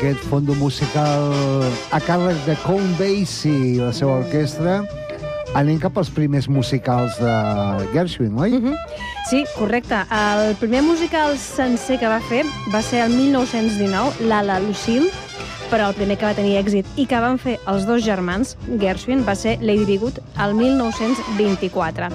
aquest 0.01 0.23
fondo 0.31 0.55
musical 0.57 1.29
a 1.93 1.99
càrrec 2.01 2.39
de 2.47 2.55
Count 2.63 2.95
Basie 2.97 3.53
i 3.53 3.73
la 3.77 3.91
seva 3.93 4.15
orquestra, 4.23 4.79
anem 5.59 5.77
cap 5.83 5.99
als 6.01 6.09
primers 6.15 6.49
musicals 6.49 7.19
de 7.21 7.33
Gershwin, 7.93 8.39
oi? 8.41 8.55
Mhm. 8.57 8.79
Sí, 9.29 9.45
correcte. 9.59 9.99
El 10.11 10.57
primer 10.57 10.81
musical 10.83 11.37
sencer 11.37 11.99
que 11.99 12.09
va 12.09 12.21
fer 12.21 12.47
va 12.73 12.81
ser 12.81 13.03
el 13.05 13.13
1919, 13.13 14.25
l'Ala 14.25 14.59
Lucille, 14.61 15.11
però 15.71 15.89
el 15.89 15.95
primer 15.95 16.17
que 16.17 16.25
va 16.25 16.35
tenir 16.35 16.57
èxit 16.57 16.87
i 16.97 17.05
que 17.07 17.21
van 17.21 17.37
fer 17.39 17.59
els 17.69 17.85
dos 17.85 18.03
germans, 18.03 18.57
Gershwin, 18.81 19.27
va 19.29 19.35
ser 19.35 19.59
Lady 19.61 19.85
Be 19.85 19.99
Good, 19.99 20.19
el 20.41 20.55
1924. 20.55 22.09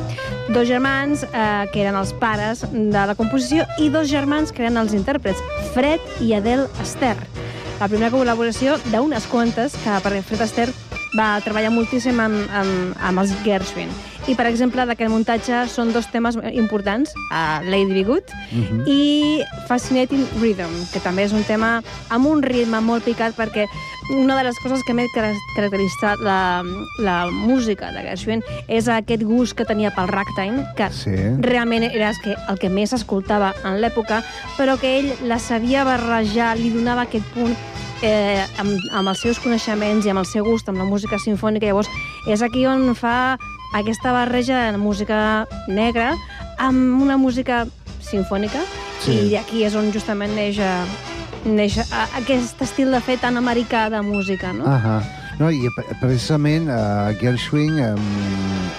Dos 0.50 0.68
germans 0.68 1.24
eh, 1.24 1.70
que 1.72 1.82
eren 1.82 1.96
els 1.96 2.14
pares 2.14 2.66
de 2.72 3.06
la 3.06 3.14
composició 3.14 3.64
i 3.78 3.90
dos 3.90 4.10
germans 4.10 4.52
que 4.52 4.64
eren 4.64 4.78
els 4.78 4.94
intèrprets, 4.94 5.40
Fred 5.76 6.02
i 6.20 6.34
Adele 6.34 6.68
Astaire. 6.82 7.35
La 7.80 7.90
primera 7.92 8.12
col·laboració 8.14 8.78
d'unes 8.88 9.26
quantes, 9.28 9.76
que 9.84 9.96
per 10.04 10.14
Fred 10.24 10.42
Astaire 10.46 10.72
va 11.16 11.40
treballar 11.44 11.72
moltíssim 11.72 12.18
amb, 12.20 12.38
amb, 12.56 12.96
amb 13.04 13.22
els 13.22 13.34
Gershwin. 13.44 13.92
I, 14.28 14.34
per 14.34 14.48
exemple, 14.50 14.82
d'aquest 14.90 15.12
muntatge 15.12 15.60
són 15.70 15.92
dos 15.94 16.08
temes 16.12 16.38
importants, 16.58 17.12
uh, 17.30 17.60
Lady 17.68 17.94
Be 17.94 18.04
Good 18.08 18.32
Mhm. 18.52 18.88
i 18.88 19.42
Fascinating 19.68 20.26
Rhythm, 20.42 20.72
que 20.92 21.00
també 21.00 21.24
és 21.24 21.32
un 21.34 21.44
tema 21.44 21.84
amb 22.10 22.26
un 22.26 22.42
ritme 22.42 22.82
molt 22.82 23.04
picat 23.04 23.36
perquè 23.38 23.68
una 24.12 24.36
de 24.38 24.44
les 24.44 24.58
coses 24.62 24.84
que 24.86 24.94
més 24.94 25.10
car- 25.16 25.34
caracteritza 25.56 26.16
la, 26.22 26.64
la 27.00 27.28
música 27.32 27.92
de 27.92 28.04
Gershwin 28.06 28.44
és 28.68 28.88
aquest 28.88 29.24
gust 29.26 29.56
que 29.58 29.66
tenia 29.66 29.92
pel 29.96 30.08
ragtime, 30.12 30.66
que 30.78 30.90
Sí. 30.94 31.16
realment 31.42 31.84
era 31.84 32.10
el 32.12 32.20
que, 32.24 32.36
el 32.50 32.60
que 32.60 32.70
més 32.70 32.94
escoltava 32.94 33.54
en 33.64 33.80
l'època, 33.82 34.22
però 34.58 34.78
que 34.80 35.00
ell 35.00 35.14
la 35.28 35.40
sabia 35.40 35.84
barrejar, 35.84 36.56
li 36.58 36.70
donava 36.70 37.08
aquest 37.08 37.26
punt 37.34 37.56
eh, 38.04 38.44
amb, 38.60 38.76
amb 38.94 39.08
els 39.10 39.22
seus 39.24 39.40
coneixements 39.40 40.06
i 40.06 40.10
amb 40.12 40.20
el 40.22 40.26
seu 40.30 40.46
gust 40.46 40.70
amb 40.70 40.78
la 40.78 40.86
música 40.86 41.18
sinfònica. 41.18 41.66
Llavors, 41.66 41.90
és 42.30 42.42
aquí 42.46 42.66
on 42.68 42.94
fa 42.96 43.38
aquesta 43.74 44.12
barreja 44.14 44.72
de 44.72 44.78
música 44.78 45.48
negra 45.68 46.14
amb 46.60 47.02
una 47.02 47.18
música 47.18 47.66
sinfònica 48.02 48.62
Sí. 49.02 49.12
i 49.32 49.36
aquí 49.36 49.64
és 49.66 49.74
on 49.76 49.92
justament 49.92 50.32
neix, 50.36 50.58
eh, 50.60 51.15
neix 51.46 51.78
eh, 51.78 51.86
aquest 52.20 52.62
estil 52.66 52.92
de 52.92 53.00
fer 53.02 53.18
tan 53.22 53.38
americà 53.38 53.88
de 53.94 54.02
música, 54.02 54.54
no? 54.54 54.66
Ahà. 54.70 55.00
No, 55.40 55.50
i 55.52 55.68
pre- 55.76 55.98
precisament 56.00 56.70
uh, 56.72 57.12
Gershwin, 57.20 57.76
um, 57.84 58.06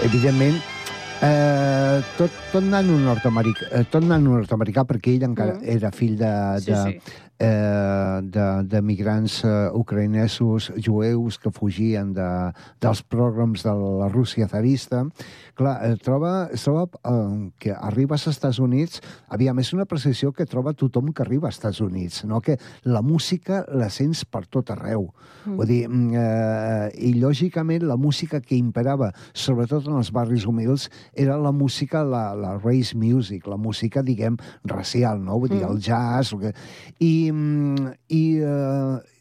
evidentment, 0.03 0.57
eh, 1.21 2.01
tot, 2.17 2.33
tot 2.51 2.63
nano 2.65 2.97
nord-americà, 2.97 3.67
eh, 3.77 3.83
tot 3.91 4.03
nano 4.03 4.37
nord-americà, 4.39 4.83
perquè 4.89 5.13
ell 5.17 5.27
encara 5.29 5.53
Mm. 5.59 5.69
era 5.77 5.91
fill 5.91 6.17
de, 6.17 6.31
Sí, 6.61 6.71
de, 6.71 6.83
sí. 6.83 6.99
Eh, 7.39 8.19
de, 8.23 8.45
de 8.67 8.81
migrants 8.81 9.43
eh, 9.45 9.69
ucraïnesos, 9.73 10.71
jueus 10.83 11.37
que 11.39 11.51
fugien 11.53 12.13
de, 12.13 12.27
dels 12.81 13.03
programs 13.03 13.63
de 13.63 13.73
la 13.73 14.09
Rússia 14.09 14.47
zarista. 14.47 15.03
Clar, 15.57 15.75
eh, 15.85 15.95
troba, 16.01 16.49
es 16.53 16.63
troba 16.65 16.87
eh, 16.87 17.49
que 17.59 17.73
arribes 17.73 18.27
als 18.27 18.37
Estats 18.37 18.59
Units, 18.59 19.01
havia 19.29 19.53
més 19.57 19.73
una 19.73 19.85
precisió 19.89 20.31
que 20.33 20.45
troba 20.49 20.73
tothom 20.77 21.11
que 21.13 21.23
arriba 21.25 21.47
als 21.49 21.57
Estats 21.57 21.81
Units, 21.81 22.23
no? 22.25 22.41
que 22.41 22.57
la 22.83 23.01
música 23.01 23.63
la 23.73 23.89
sents 23.93 24.25
per 24.25 24.45
tot 24.47 24.69
arreu. 24.73 25.09
Mm. 25.45 25.55
Vull 25.57 25.69
dir, 25.69 25.81
mm, 25.89 26.11
eh, 26.17 26.89
i 27.09 27.13
lògicament 27.21 27.85
la 27.87 27.97
música 27.97 28.41
que 28.41 28.57
imperava, 28.57 29.11
sobretot 29.33 29.87
en 29.87 29.97
els 30.01 30.11
barris 30.13 30.45
humils, 30.45 30.89
era 31.13 31.37
la 31.37 31.51
música, 31.51 32.03
la, 32.03 32.33
la 32.35 32.57
race 32.57 32.97
music, 32.97 33.47
la 33.47 33.57
música, 33.57 34.03
diguem, 34.03 34.37
racial, 34.65 35.21
no? 35.23 35.39
Vull 35.39 35.53
dir, 35.53 35.63
el 35.67 35.79
jazz... 35.79 36.33
el 36.33 36.39
que- 36.39 36.53
I, 36.99 37.26
mm, 37.26 37.26
i, 37.31 38.23
eh, 38.41 39.17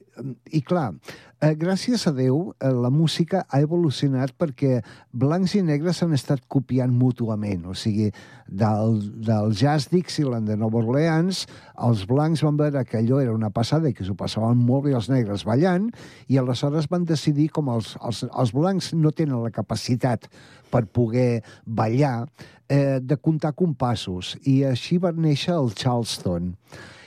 i 0.56 0.60
clar, 0.64 0.94
eh, 1.40 1.52
gràcies 1.58 2.06
a 2.08 2.12
Déu, 2.16 2.54
eh, 2.60 2.70
la 2.72 2.90
música 2.90 3.44
ha 3.48 3.60
evolucionat 3.60 4.32
perquè 4.38 4.80
blancs 5.12 5.54
i 5.58 5.62
negres 5.62 6.00
s'han 6.00 6.14
estat 6.16 6.42
copiant 6.48 6.92
mútuament. 6.92 7.66
O 7.66 7.74
sigui, 7.74 8.10
del, 8.48 8.98
del 9.26 9.52
jazz 9.52 9.90
Dixieland 9.92 10.48
de 10.48 10.56
Nova 10.56 10.80
Orleans, 10.80 11.44
els 11.88 12.06
blancs 12.08 12.42
van 12.46 12.56
veure 12.56 12.84
que 12.84 12.98
allò 12.98 13.20
era 13.20 13.34
una 13.34 13.50
passada 13.50 13.88
i 13.88 13.94
que 13.94 14.06
s'ho 14.06 14.16
passaven 14.16 14.56
molt 14.56 14.86
bé 14.86 14.96
els 14.96 15.10
negres 15.12 15.44
ballant, 15.44 15.90
i 16.28 16.38
aleshores 16.40 16.88
van 16.88 17.04
decidir, 17.04 17.50
com 17.50 17.68
els, 17.74 17.96
els, 18.02 18.24
els 18.30 18.52
blancs 18.56 18.92
no 18.94 19.12
tenen 19.12 19.42
la 19.42 19.52
capacitat 19.54 20.30
per 20.70 20.86
poder 20.86 21.42
ballar, 21.66 22.26
eh, 22.68 22.98
de 23.02 23.16
comptar 23.16 23.54
compassos. 23.54 24.36
I 24.44 24.62
així 24.72 24.98
va 24.98 25.12
néixer 25.12 25.54
el 25.54 25.74
Charleston. 25.74 26.54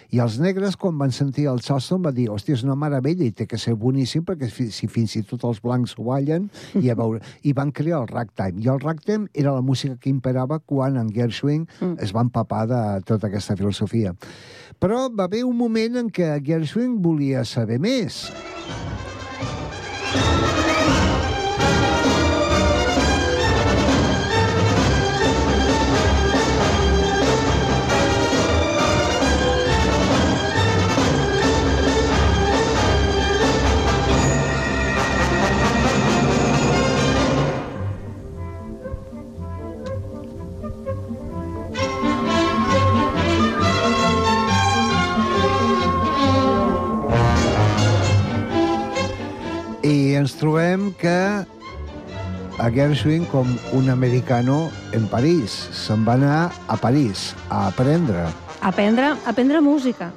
I 0.09 0.19
els 0.23 0.39
negres, 0.41 0.73
quan 0.79 0.97
van 0.97 1.11
sentir 1.13 1.45
el 1.51 1.59
Charleston, 1.61 2.01
va 2.01 2.11
dir, 2.15 2.29
hòstia, 2.33 2.55
és 2.57 2.63
una 2.65 2.77
meravella 2.79 3.27
i 3.27 3.33
té 3.35 3.45
que 3.49 3.59
ser 3.61 3.75
boníssim 3.77 4.23
perquè 4.25 4.49
fi- 4.49 4.71
si 4.73 4.89
fins 4.89 5.13
i 5.19 5.21
tot 5.21 5.45
els 5.45 5.61
blancs 5.61 5.93
ho 5.99 6.07
ballen, 6.07 6.47
i, 6.79 6.89
a 6.89 6.95
veure, 6.97 7.21
i 7.45 7.53
van 7.53 7.69
crear 7.75 8.01
el 8.01 8.09
ragtime. 8.09 8.57
I 8.63 8.71
el 8.73 8.81
ragtime 8.81 9.29
era 9.33 9.53
la 9.53 9.61
música 9.61 9.99
que 10.01 10.09
imperava 10.09 10.57
quan 10.59 10.97
en 10.97 11.13
Gershwin 11.13 11.67
mm. 11.67 11.99
es 12.01 12.15
va 12.15 12.25
empapar 12.25 12.65
de 12.71 12.81
tota 13.05 13.29
aquesta 13.29 13.57
filosofia. 13.59 14.15
Però 14.81 15.05
va 15.13 15.29
haver 15.29 15.43
un 15.45 15.57
moment 15.59 16.01
en 16.01 16.09
què 16.09 16.31
Gershwin 16.41 16.97
volia 17.05 17.45
saber 17.45 17.77
més. 17.83 18.25
Ens 50.19 50.35
trobem 50.39 50.91
que 50.99 51.15
a 52.59 52.67
Gershwin, 52.69 53.23
com 53.31 53.47
un 53.73 53.89
americano 53.89 54.69
en 54.91 55.05
París, 55.07 55.53
se'n 55.71 56.03
va 56.07 56.17
anar 56.19 56.49
a 56.67 56.75
París 56.77 57.33
a 57.49 57.67
aprendre, 57.69 58.25
Aprendre, 58.61 59.13
aprendre 59.25 59.61
música. 59.61 60.11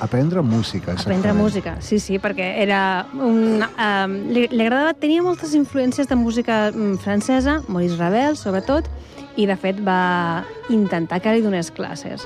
a 0.00 0.04
aprendre 0.04 0.40
música. 0.42 0.92
Aprendre 0.92 1.30
exactament. 1.32 1.42
música, 1.42 1.76
sí, 1.82 1.98
sí, 1.98 2.20
perquè 2.22 2.52
era 2.62 3.06
un... 3.14 3.64
Um, 3.66 4.12
li, 4.30 4.46
li 4.46 4.62
agradava, 4.62 4.94
tenia 4.94 5.24
moltes 5.26 5.56
influències 5.58 6.06
de 6.06 6.14
música 6.14 6.70
mm, 6.70 7.00
francesa, 7.02 7.62
Maurice 7.66 7.96
Ravel, 7.98 8.36
sobretot, 8.38 8.86
i 9.34 9.46
de 9.50 9.56
fet 9.58 9.82
va 9.82 10.44
intentar 10.70 11.18
que 11.20 11.34
li 11.34 11.42
donés 11.42 11.72
classes. 11.74 12.22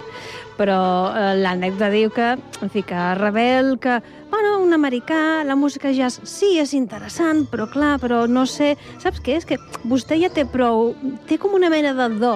Però 0.59 0.79
eh, 1.17 1.33
l'anècdota 1.41 1.89
diu 1.93 2.11
que, 2.13 2.33
en 2.63 2.71
fi, 2.71 2.83
que 2.87 3.05
Ravel, 3.19 3.79
que, 3.81 3.97
bueno, 4.31 4.59
un 4.63 4.75
americà, 4.77 5.43
la 5.49 5.57
música 5.57 5.91
jazz 5.97 6.21
sí 6.29 6.59
és 6.61 6.75
interessant, 6.77 7.47
però 7.51 7.67
clar, 7.73 7.95
però 8.03 8.27
no 8.29 8.45
sé... 8.47 8.75
Saps 9.03 9.23
què? 9.25 9.39
És 9.41 9.49
que 9.49 9.59
vostè 9.89 10.21
ja 10.21 10.29
té 10.33 10.45
prou... 10.45 10.93
Té 11.29 11.39
com 11.41 11.57
una 11.57 11.71
mena 11.73 11.95
de 11.97 12.09
do 12.21 12.35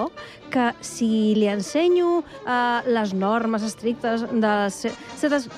que 0.50 0.70
si 0.80 1.34
li 1.36 1.48
ensenyo 1.50 2.20
eh, 2.46 2.80
les 2.94 3.12
normes 3.18 3.64
estrictes 3.66 4.22
de 4.30 4.54
ce- 4.70 4.94
certes 5.18 5.48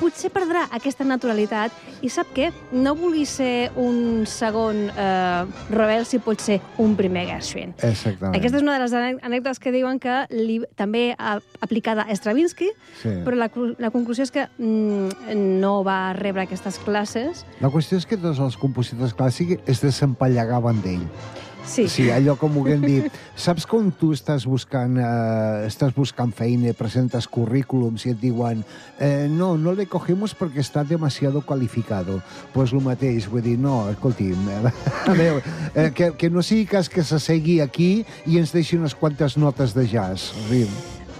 potser 0.00 0.30
perdrà 0.34 0.66
aquesta 0.76 1.04
naturalitat 1.04 1.72
i 2.04 2.10
sap 2.12 2.28
què? 2.36 2.50
No 2.72 2.94
vulgui 2.98 3.24
ser 3.26 3.70
un 3.80 4.24
segon 4.28 4.90
eh, 4.90 5.44
rebel 5.70 6.04
si 6.06 6.18
pot 6.22 6.40
ser 6.42 6.60
un 6.82 6.96
primer 6.98 7.26
Gershwin. 7.30 7.74
Exactament. 7.82 8.36
Aquesta 8.36 8.58
és 8.60 8.62
una 8.66 8.76
de 8.76 8.84
les 8.84 8.92
anè- 8.96 9.18
anècdotes 9.26 9.58
que 9.62 9.72
diuen 9.74 9.98
que 10.02 10.18
li, 10.30 10.60
també 10.76 11.14
ha 11.18 11.38
aplicada 11.64 12.02
a 12.08 12.16
Stravinsky, 12.16 12.68
Sí. 13.02 13.08
però 13.24 13.36
la, 13.36 13.50
la 13.78 13.90
conclusió 13.90 14.24
és 14.24 14.30
que 14.34 14.46
mm, 14.58 15.34
no 15.60 15.82
va 15.86 16.12
rebre 16.16 16.42
aquestes 16.46 16.78
classes. 16.84 17.44
La 17.60 17.68
qüestió 17.72 17.98
és 17.98 18.06
que 18.06 18.16
tots 18.20 18.38
els 18.40 18.56
compositors 18.56 19.14
clàssics 19.16 19.60
es 19.66 19.80
desempallegaven 19.84 20.82
d'ell. 20.84 21.04
Sí, 21.66 21.88
Sí, 21.90 22.10
allò 22.10 22.36
com 22.38 22.56
ho 22.56 22.62
haguem 22.64 22.84
dit. 22.86 23.16
Saps 23.46 23.66
com 23.66 23.90
tu 23.90 24.12
estàs 24.14 24.46
buscant, 24.46 24.96
eh, 25.02 25.66
estàs 25.66 25.92
buscant 25.96 26.32
feina, 26.32 26.72
presentes 26.78 27.26
currículums 27.28 28.06
i 28.06 28.14
et 28.14 28.20
diuen 28.20 28.62
eh, 28.98 29.26
no, 29.28 29.56
no 29.58 29.74
le 29.76 29.88
cogemos 29.90 30.34
perquè 30.38 30.62
està 30.62 30.84
demasiado 30.86 31.42
qualificado. 31.42 32.20
Pues 32.54 32.72
el 32.72 32.84
mateix, 32.86 33.26
vull 33.28 33.42
dir, 33.44 33.56
no, 33.58 33.90
escolti'm, 33.90 34.46
eh, 34.54 34.72
a 35.10 35.16
veure, 35.18 35.42
eh, 35.74 35.90
que, 35.90 36.12
que 36.16 36.30
no 36.30 36.44
sigui 36.46 36.68
cas 36.70 36.88
que 36.88 37.04
s'assegui 37.04 37.58
aquí 37.60 37.90
i 38.26 38.38
ens 38.38 38.54
deixi 38.54 38.78
unes 38.78 38.94
quantes 38.94 39.36
notes 39.36 39.74
de 39.74 39.88
jazz. 39.90 40.30
Riu. 40.48 40.70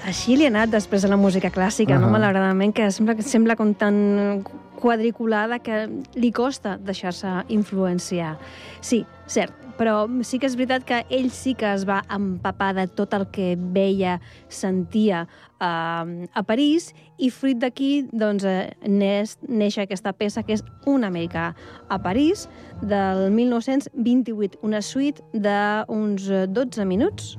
Així 0.07 0.37
li 0.39 0.47
ha 0.47 0.53
anat 0.53 0.71
després 0.71 1.03
de 1.03 1.11
la 1.11 1.19
música 1.19 1.51
clàssica, 1.51 1.97
uh 1.97 1.99
-huh. 1.99 2.07
no? 2.07 2.15
Malauradament, 2.15 2.73
que 2.73 2.91
sembla, 2.95 3.17
sembla 3.21 3.57
com 3.57 3.75
tan 3.75 4.45
quadriculada 4.81 5.59
que 5.59 5.89
li 6.15 6.31
costa 6.33 6.79
deixar-se 6.79 7.27
influenciar. 7.49 8.37
Sí, 8.81 9.05
cert, 9.27 9.53
però 9.79 10.07
sí 10.25 10.41
que 10.41 10.49
és 10.49 10.57
veritat 10.57 10.87
que 10.89 11.03
ell 11.13 11.31
sí 11.35 11.55
que 11.59 11.69
es 11.73 11.87
va 11.89 12.03
empapar 12.13 12.73
de 12.77 12.87
tot 12.89 13.15
el 13.17 13.27
que 13.33 13.55
veia, 13.57 14.19
sentia 14.49 15.27
eh, 15.61 16.27
a 16.27 16.43
París 16.47 16.93
i 17.19 17.31
fruit 17.31 17.61
d'aquí 17.61 18.07
doncs, 18.13 18.45
eh, 18.45 18.73
neix, 18.89 19.37
neix 19.49 19.79
aquesta 19.83 20.13
peça 20.17 20.45
que 20.47 20.57
és 20.57 20.65
Un 20.87 21.05
americà 21.05 21.51
a 21.89 21.99
París 21.99 22.47
del 22.83 23.31
1928, 23.35 24.61
una 24.63 24.83
suite 24.83 25.23
d'uns 25.33 26.31
12 26.55 26.85
minuts 26.87 27.35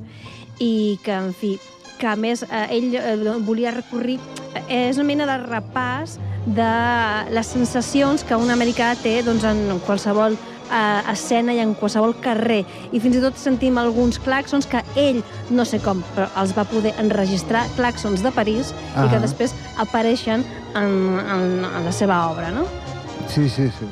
i 0.60 0.98
que, 1.04 1.14
en 1.14 1.34
fi, 1.34 1.56
que 1.98 2.08
a 2.08 2.16
més 2.16 2.44
eh, 2.44 2.66
ell 2.78 2.96
eh, 2.96 3.38
volia 3.46 3.74
recurrir... 3.76 4.20
Eh, 4.54 4.90
és 4.90 4.98
una 4.98 5.08
mena 5.10 5.28
de 5.30 5.38
repàs 5.46 6.18
de 6.48 7.34
les 7.36 7.48
sensacions 7.48 8.24
que 8.24 8.36
un 8.40 8.50
americà 8.54 8.94
té 9.02 9.18
doncs, 9.26 9.44
en 9.44 9.80
qualsevol 9.86 10.38
eh, 10.38 11.12
escena 11.12 11.54
i 11.54 11.60
en 11.60 11.74
qualsevol 11.76 12.16
carrer. 12.24 12.62
I 12.96 13.02
fins 13.04 13.20
i 13.20 13.24
tot 13.24 13.36
sentim 13.40 13.78
alguns 13.82 14.20
claxons 14.24 14.68
que 14.72 14.82
ell, 14.96 15.20
no 15.52 15.66
sé 15.68 15.82
com, 15.84 16.02
però 16.16 16.30
els 16.40 16.56
va 16.58 16.64
poder 16.70 16.96
enregistrar, 17.04 17.66
claxons 17.76 18.24
de 18.24 18.32
París, 18.32 18.74
ah 18.96 19.06
i 19.06 19.12
que 19.12 19.20
després 19.24 19.56
apareixen 19.78 20.46
en, 20.76 20.98
en, 21.20 21.48
en 21.68 21.86
la 21.86 21.92
seva 21.96 22.24
obra, 22.32 22.52
no? 22.56 22.64
Sí, 23.28 23.50
sí, 23.52 23.68
sí. 23.80 23.90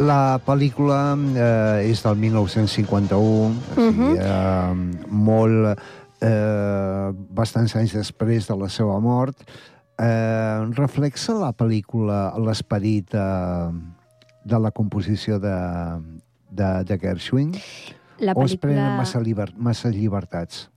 La 0.00 0.40
pel·lícula 0.40 1.12
eh, 1.36 1.90
és 1.90 2.00
del 2.02 2.16
1951, 2.16 3.20
o 3.20 3.74
sigui, 3.74 3.90
Mhm. 3.90 4.16
eh, 4.16 5.06
molt... 5.10 5.78
Eh, 6.20 7.10
bastants 7.32 7.76
anys 7.80 7.94
després 7.96 8.48
de 8.48 8.56
la 8.60 8.68
seva 8.68 8.98
mort. 9.00 9.40
Eh, 10.00 10.58
reflexa 10.76 11.36
la 11.36 11.52
pel·lícula 11.56 12.30
l'esperit 12.40 13.14
eh, 13.16 13.70
de 14.44 14.60
la 14.60 14.70
composició 14.70 15.38
de, 15.40 15.56
de, 16.50 16.70
de 16.88 16.98
Gershwin? 17.00 17.54
La 18.20 18.34
O 18.36 18.44
es 18.44 18.56
prenen 18.60 18.84
pel·lícula, 18.84 18.96
massa, 19.00 19.20
liber, 19.24 19.48
massa 19.56 19.92
llibertats? 19.92 20.68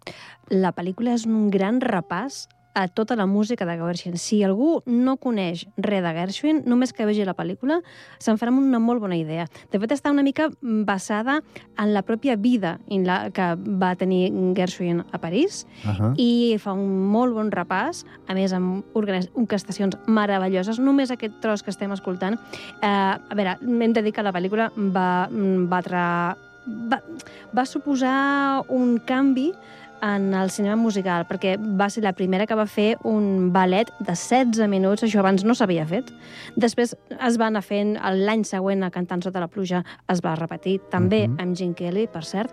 la 0.51 0.73
pel·lícula 0.75 1.13
és 1.15 1.25
un 1.29 1.49
gran 1.53 1.79
repàs 1.81 2.47
a 2.73 2.87
tota 2.87 3.15
la 3.15 3.25
música 3.25 3.65
de 3.65 3.77
Gershwin. 3.77 4.17
Si 4.17 4.43
algú 4.43 4.81
no 4.85 5.17
coneix 5.17 5.67
res 5.77 6.03
de 6.03 6.13
Gershwin, 6.13 6.63
només 6.65 6.93
que 6.93 7.05
vegi 7.05 7.25
la 7.25 7.35
pel·lícula, 7.37 7.81
se'n 8.19 8.37
farà 8.37 8.51
una 8.51 8.79
molt 8.79 9.01
bona 9.01 9.17
idea. 9.17 9.47
De 9.71 9.79
fet, 9.79 9.91
està 9.91 10.11
una 10.11 10.23
mica 10.23 10.49
basada 10.61 11.41
en 11.77 11.93
la 11.93 12.03
pròpia 12.03 12.35
vida 12.35 12.79
en 12.89 13.05
la 13.05 13.29
que 13.31 13.53
va 13.57 13.95
tenir 13.95 14.31
Gershwin 14.55 15.03
a 15.11 15.17
París 15.19 15.65
Uh 15.83 15.89
-huh. 15.89 16.13
i 16.17 16.57
fa 16.59 16.73
un 16.73 17.11
molt 17.11 17.33
bon 17.33 17.51
repàs, 17.51 18.05
a 18.27 18.33
més 18.33 18.53
amb 18.53 18.83
orquestacions 18.93 19.97
meravelloses. 20.07 20.79
Només 20.79 21.11
aquest 21.11 21.33
tros 21.41 21.63
que 21.63 21.69
estem 21.69 21.91
escoltant. 21.91 22.39
Eh, 22.81 22.87
a 22.87 23.35
veure, 23.35 23.57
hem 23.61 23.93
de 23.93 24.01
dir 24.01 24.13
que 24.13 24.23
la 24.23 24.31
pel·lícula 24.31 24.71
va 24.75 25.29
batre... 25.31 26.35
Va, 26.65 27.01
va 27.53 27.65
suposar 27.65 28.63
un 28.69 28.97
canvi 28.99 29.51
en 30.03 30.33
el 30.35 30.49
cinema 30.51 30.75
musical, 30.75 31.23
perquè 31.29 31.55
va 31.79 31.87
ser 31.89 32.03
la 32.03 32.11
primera 32.11 32.45
que 32.45 32.57
va 32.59 32.65
fer 32.67 32.97
un 33.07 33.53
ballet 33.55 33.87
de 34.01 34.11
16 34.11 34.67
minuts, 34.67 35.05
això 35.05 35.21
abans 35.21 35.45
no 35.47 35.55
s'havia 35.55 35.85
fet. 35.87 36.09
Després 36.59 36.91
es 37.13 37.37
va 37.39 37.47
anar 37.47 37.61
fent, 37.63 37.95
l'any 37.95 38.43
següent, 38.43 38.83
a 38.83 38.91
Cantant 38.91 39.23
sota 39.23 39.39
la 39.39 39.47
pluja, 39.47 39.83
es 40.11 40.19
va 40.25 40.35
repetir, 40.35 40.81
també 40.91 41.27
Mhm. 41.27 41.39
amb 41.39 41.55
Gene 41.55 41.73
Kelly, 41.73 42.07
per 42.07 42.25
cert, 42.25 42.51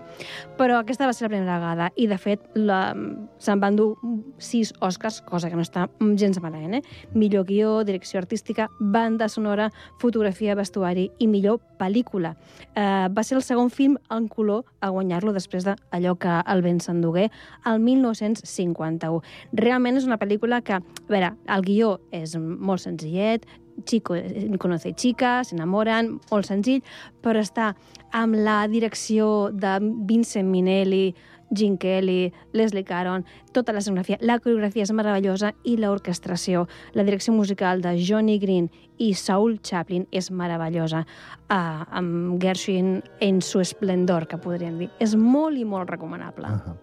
però 0.57 0.79
aquesta 0.79 1.07
va 1.07 1.13
ser 1.13 1.25
la 1.27 1.35
primera 1.35 1.59
vegada, 1.59 1.91
i 1.97 2.07
de 2.07 2.19
fet 2.19 2.41
la, 2.55 2.95
se'n 3.39 3.61
van 3.61 3.75
dur 3.77 3.97
sis 4.39 4.73
Oscars, 4.81 5.21
cosa 5.23 5.51
que 5.51 5.57
no 5.57 5.63
està 5.63 5.89
gens 6.17 6.41
malament, 6.41 6.75
eh? 6.75 6.83
Millor 7.15 7.47
guió, 7.47 7.83
direcció 7.85 8.21
artística, 8.21 8.69
banda 8.79 9.29
sonora, 9.29 9.73
fotografia, 9.99 10.55
vestuari 10.55 11.11
i 11.19 11.27
millor 11.27 11.61
pel·lícula. 11.79 12.37
Eh, 12.77 13.09
va 13.11 13.23
ser 13.25 13.37
el 13.37 13.43
segon 13.43 13.71
film 13.71 13.97
en 14.09 14.29
color 14.29 14.65
a 14.81 14.91
guanyar-lo 14.91 15.33
després 15.33 15.65
d'allò 15.65 16.17
que 16.17 16.43
el 16.47 16.63
vent 16.63 16.81
s'endugué 16.81 17.31
el 17.67 17.81
1951. 17.81 19.23
Realment 19.53 19.97
és 19.97 20.07
una 20.09 20.19
pel·lícula 20.19 20.63
que, 20.63 20.81
a 20.81 21.09
veure, 21.09 21.35
el 21.49 21.67
guió 21.67 21.99
és 22.11 22.37
molt 22.37 22.85
senzillet, 22.85 23.47
Chico 23.85 24.15
conoce 24.59 24.93
chica, 24.93 25.41
s'enamoren, 25.47 26.19
molt 26.31 26.49
senzill, 26.51 26.83
però 27.25 27.41
està 27.41 27.73
amb 28.13 28.37
la 28.37 28.67
direcció 28.69 29.51
de 29.57 29.79
Vincent 29.81 30.51
Minelli, 30.51 31.15
Gene 31.51 31.79
Kelly, 31.79 32.33
Leslie 32.53 32.85
Caron, 32.85 33.25
tota 33.53 33.73
la 33.73 33.81
escenografia, 33.81 34.19
la 34.21 34.39
coreografia 34.39 34.85
és 34.87 34.93
meravellosa 34.95 35.51
i 35.67 35.75
l'orquestració, 35.81 36.69
la 36.95 37.03
direcció 37.03 37.35
musical 37.35 37.83
de 37.83 37.97
Johnny 37.99 38.39
Green 38.39 38.69
i 39.03 39.13
Saul 39.19 39.59
Chaplin 39.59 40.07
és 40.15 40.31
meravellosa, 40.31 41.03
uh, 41.03 41.83
amb 41.91 42.39
Gershwin 42.43 43.01
en 43.21 43.43
su 43.43 43.61
esplendor, 43.61 44.29
que 44.29 44.39
podríem 44.39 44.79
dir. 44.79 44.91
És 45.01 45.17
molt 45.17 45.59
i 45.59 45.65
molt 45.65 45.91
recomanable. 45.91 46.47
Uh 46.47 46.55
-huh. 46.55 46.77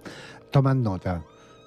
Tomad 0.51 0.75
nota. 0.75 1.23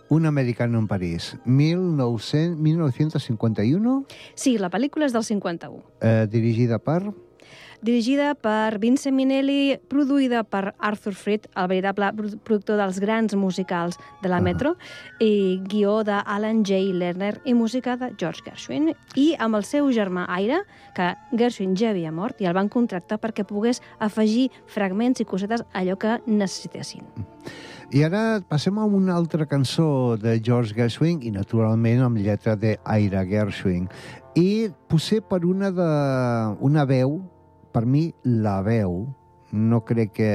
Un 0.09 0.27
americano 0.27 0.79
en 0.79 0.89
París, 0.89 1.37
1900, 1.45 2.59
1951, 2.59 4.05
Sí, 4.35 4.59
la 4.59 4.69
pel·lícula 4.71 5.07
és 5.07 5.13
del 5.13 5.23
51. 5.23 5.85
eh, 6.01 6.27
dirigida 6.29 6.79
per... 6.81 7.13
dirigida 7.81 8.35
per 8.35 8.79
Vincent 8.79 9.15
Minelli, 9.17 9.79
produïda 9.89 10.43
per 10.45 10.75
Arthur 10.81 11.15
Freed, 11.15 11.47
el 11.57 11.69
veritable 11.69 12.11
produ- 12.13 12.39
productor 12.45 12.77
dels 12.77 12.99
grans 13.01 13.35
musicals 13.37 13.97
de 14.21 14.29
la 14.29 14.37
Ah. 14.37 14.41
Metro, 14.41 14.75
i 15.21 15.63
guió 15.65 16.03
d'Alan 16.05 16.65
J. 16.65 16.93
Lerner 16.93 17.41
i 17.47 17.55
música 17.55 17.97
de 17.97 18.11
George 18.19 18.43
Gershwin, 18.45 18.93
i 19.15 19.35
amb 19.39 19.55
el 19.57 19.65
seu 19.65 19.87
germà 19.93 20.27
Aire, 20.29 20.61
que 20.95 21.15
Gershwin 21.33 21.75
ja 21.77 21.91
havia 21.91 22.11
mort, 22.13 22.41
i 22.41 22.47
el 22.47 22.53
van 22.53 22.69
contractar 22.69 23.19
perquè 23.21 23.45
pogués 23.47 23.81
afegir 24.01 24.51
fragments 24.67 25.21
i 25.21 25.25
cosetes 25.25 25.63
allò 25.73 25.97
que 25.97 26.19
necessitessin. 26.27 27.03
I 27.91 28.05
ara 28.07 28.39
passem 28.47 28.77
a 28.79 28.85
una 28.87 29.17
altra 29.19 29.47
cançó 29.51 30.17
de 30.17 30.37
George 30.39 30.77
Gershwin 30.77 31.25
i, 31.27 31.33
naturalment, 31.35 32.05
amb 32.07 32.21
lletra 32.23 32.55
de 32.55 32.77
Ira 32.87 33.25
Gershwin. 33.27 33.89
I 34.39 34.71
potser 34.87 35.19
per 35.27 35.41
una, 35.43 35.73
de, 35.75 35.89
una 36.63 36.85
veu, 36.87 37.19
per 37.75 37.83
mi, 37.91 38.13
la 38.23 38.61
veu, 38.63 39.09
no 39.51 39.83
crec 39.83 40.15
que... 40.21 40.31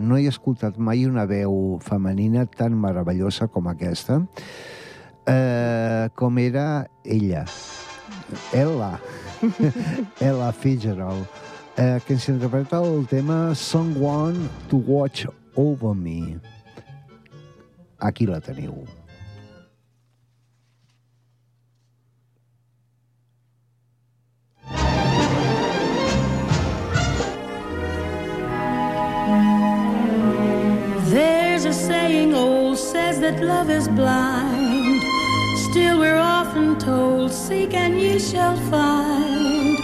No 0.00 0.16
he 0.16 0.24
escoltat 0.32 0.80
mai 0.80 1.04
una 1.04 1.26
veu 1.28 1.76
femenina 1.84 2.46
tan 2.48 2.80
meravellosa 2.80 3.50
com 3.52 3.68
aquesta, 3.68 4.22
eh, 5.28 6.08
com 6.16 6.40
era 6.40 6.86
ella, 7.04 7.44
Ella, 8.54 8.98
Ella 10.20 10.52
Fitzgerald, 10.52 11.26
eh, 11.76 12.00
que 12.06 12.14
ens 12.14 12.28
interpreta 12.28 12.80
el 12.80 13.06
tema 13.06 13.54
Someone 13.54 14.48
to 14.70 14.78
Watch 14.78 15.26
Over 15.54 15.94
Me. 15.94 16.55
Aquí 17.98 18.26
la 18.26 18.40
teniu. 18.40 18.86
There's 31.08 31.64
a 31.64 31.72
saying 31.72 32.34
old 32.34 32.76
says 32.76 33.20
that 33.20 33.40
love 33.42 33.70
is 33.70 33.88
blind. 33.88 35.02
Still, 35.70 35.98
we're 36.00 36.18
often 36.18 36.78
told, 36.78 37.32
Seek 37.32 37.72
and 37.74 37.98
ye 37.98 38.18
shall 38.18 38.56
find. 38.70 39.78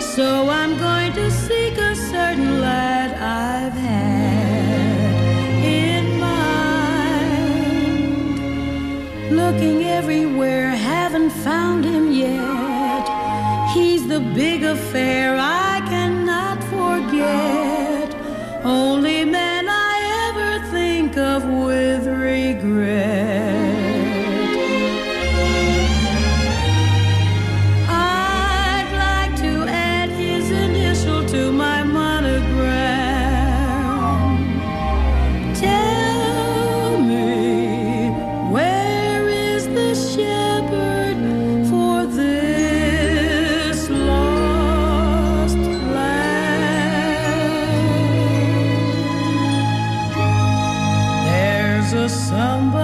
So 0.00 0.48
I'm 0.48 0.76
going 0.76 1.12
to 1.14 1.30
seek 1.30 1.78
a 1.78 1.96
certain 1.96 2.60
lad 2.60 3.12
I've 3.14 3.72
had 3.72 4.43
Looking 9.42 9.82
everywhere, 9.82 10.70
haven't 10.70 11.30
found 11.30 11.84
him 11.84 12.12
yet. 12.12 13.04
He's 13.74 14.06
the 14.06 14.20
big 14.20 14.62
affair 14.62 15.36
I 15.36 15.80
cannot 15.92 16.58
forget. 16.74 18.14
Only 18.64 19.13
There's 52.04 52.32
a 52.32 52.83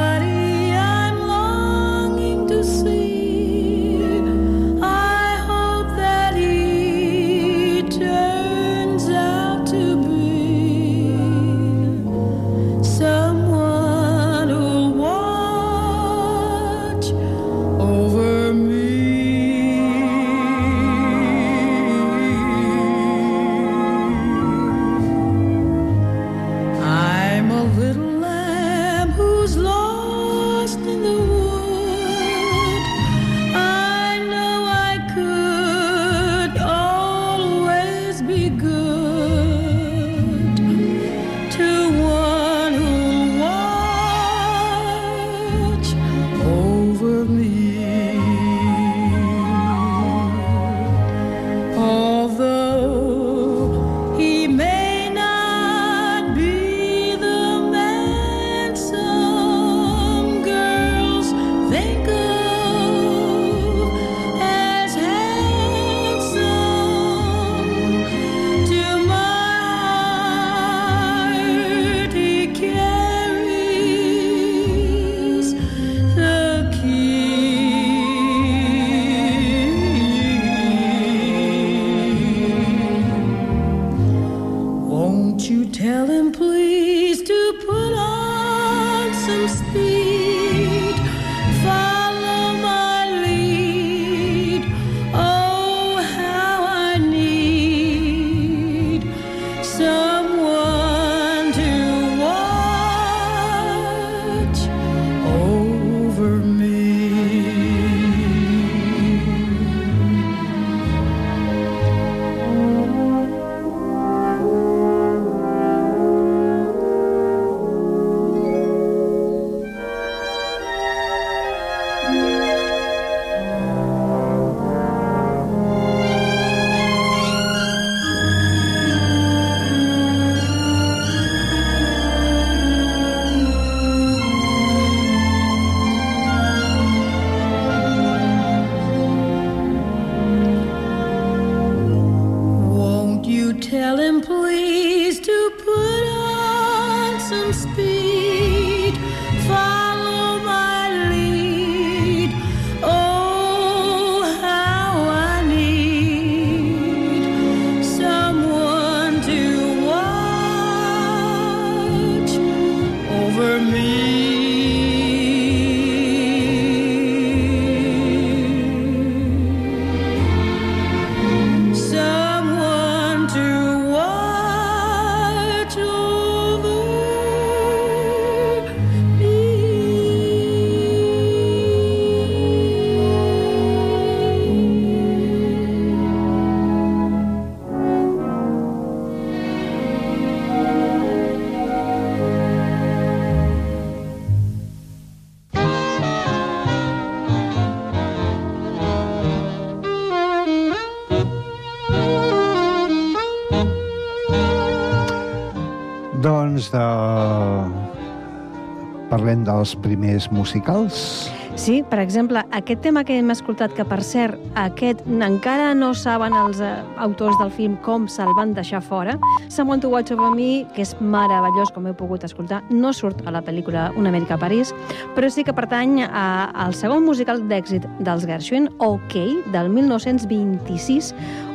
primers 210.20 210.30
musicals. 210.30 211.30
Sí, 211.56 211.83
per 211.83 211.98
exemple, 211.98 212.44
aquest 212.52 212.80
tema 212.80 213.04
que 213.04 213.18
hem 213.18 213.30
escoltat, 213.30 213.72
que 213.74 213.85
per 213.85 214.00
cert, 214.02 214.38
aquest 214.56 215.02
encara 215.04 215.74
no 215.74 215.92
saben 215.94 216.33
els 216.33 216.61
eh, 216.61 216.70
autors 216.96 217.37
del 217.40 217.50
film 217.50 217.76
com 217.85 218.06
se'l 218.09 218.33
van 218.37 218.54
deixar 218.54 218.80
fora, 218.80 219.18
Someone 219.48 219.83
to 219.83 219.90
Watch 219.90 220.12
Over 220.12 220.30
Me, 220.30 220.64
que 220.74 220.83
és 220.83 220.94
meravellós, 221.00 221.72
com 221.74 221.87
heu 221.87 221.94
pogut 221.94 222.24
escoltar, 222.24 222.62
no 222.70 222.94
surt 222.94 223.26
a 223.26 223.35
la 223.35 223.42
pel·lícula 223.42 223.90
Una 223.96 224.09
Amèrica 224.09 224.38
a 224.38 224.40
París, 224.40 224.72
però 225.16 225.28
sí 225.28 225.44
que 225.44 225.52
pertany 225.52 226.04
a, 226.06 226.50
al 226.54 226.72
segon 226.74 227.04
musical 227.04 227.42
d'èxit 227.50 227.85
dels 228.00 228.24
Gershwin, 228.30 228.70
OK, 228.78 229.18
del 229.52 229.68
1926, 229.74 231.12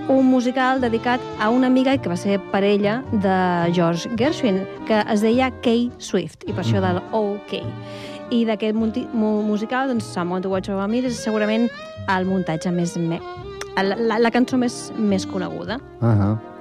un 0.07 0.27
musical 0.29 0.81
dedicat 0.81 1.21
a 1.41 1.49
una 1.49 1.65
amiga 1.65 1.97
que 1.97 2.11
va 2.11 2.17
ser 2.17 2.37
parella 2.51 2.99
de 3.11 3.71
George 3.73 4.11
Gershwin, 4.19 4.61
que 4.85 5.01
es 5.01 5.23
deia 5.25 5.49
Kay 5.65 5.89
Swift, 5.97 6.45
i 6.45 6.53
per 6.53 6.61
això 6.61 6.83
del 6.83 7.01
OK. 7.15 7.57
I 8.31 8.43
d'aquest 8.45 8.75
musical, 8.75 9.87
doncs, 9.91 10.05
Someone 10.05 10.41
to 10.41 10.49
Watch 10.49 10.69
Over 10.69 10.87
Me 10.87 11.03
és 11.05 11.21
segurament 11.21 11.69
el 12.09 12.25
muntatge 12.25 12.71
més... 12.71 12.97
Me... 12.97 13.21
La, 13.75 13.95
la, 13.99 14.19
la 14.23 14.31
cançó 14.31 14.57
més, 14.57 14.91
més 14.97 15.25
coneguda. 15.27 15.79
Uh 15.99 16.13
-huh. 16.15 16.54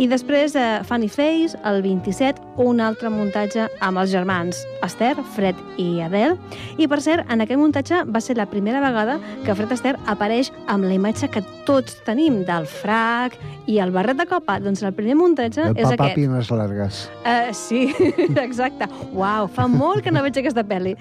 I 0.00 0.06
després, 0.08 0.54
eh, 0.56 0.80
Funny 0.88 1.08
Face, 1.08 1.58
el 1.68 1.82
27, 1.82 2.40
un 2.62 2.80
altre 2.80 3.10
muntatge 3.12 3.66
amb 3.84 4.00
els 4.00 4.10
germans 4.10 4.62
Esther, 4.82 5.14
Fred 5.34 5.58
i 5.76 6.00
Adele. 6.00 6.38
I, 6.78 6.88
per 6.88 7.00
cert, 7.04 7.26
en 7.30 7.44
aquest 7.44 7.60
muntatge 7.60 8.02
va 8.08 8.22
ser 8.24 8.38
la 8.38 8.46
primera 8.48 8.80
vegada 8.80 9.18
que 9.44 9.54
Fred 9.54 9.72
Astaire 9.72 10.00
apareix 10.06 10.50
amb 10.66 10.88
la 10.88 10.96
imatge 10.96 11.28
que 11.28 11.44
tots 11.68 11.98
tenim 12.06 12.40
del 12.48 12.66
frac 12.66 13.36
i 13.66 13.78
el 13.84 13.92
barret 13.92 14.16
de 14.16 14.26
copa. 14.26 14.58
Doncs 14.62 14.82
el 14.82 14.96
primer 14.96 15.18
muntatge 15.20 15.68
El 15.68 15.76
és 15.76 15.90
aquest. 15.90 16.16
Pines 16.16 16.50
Largues. 16.50 17.04
Uh, 17.22 17.52
sí, 17.52 17.84
exacte. 18.46 18.88
Uau, 19.12 19.46
fa 19.52 19.68
molt 19.68 20.02
que 20.02 20.14
no 20.14 20.24
veig 20.24 20.40
aquesta 20.40 20.64
pel·li. 20.64 20.96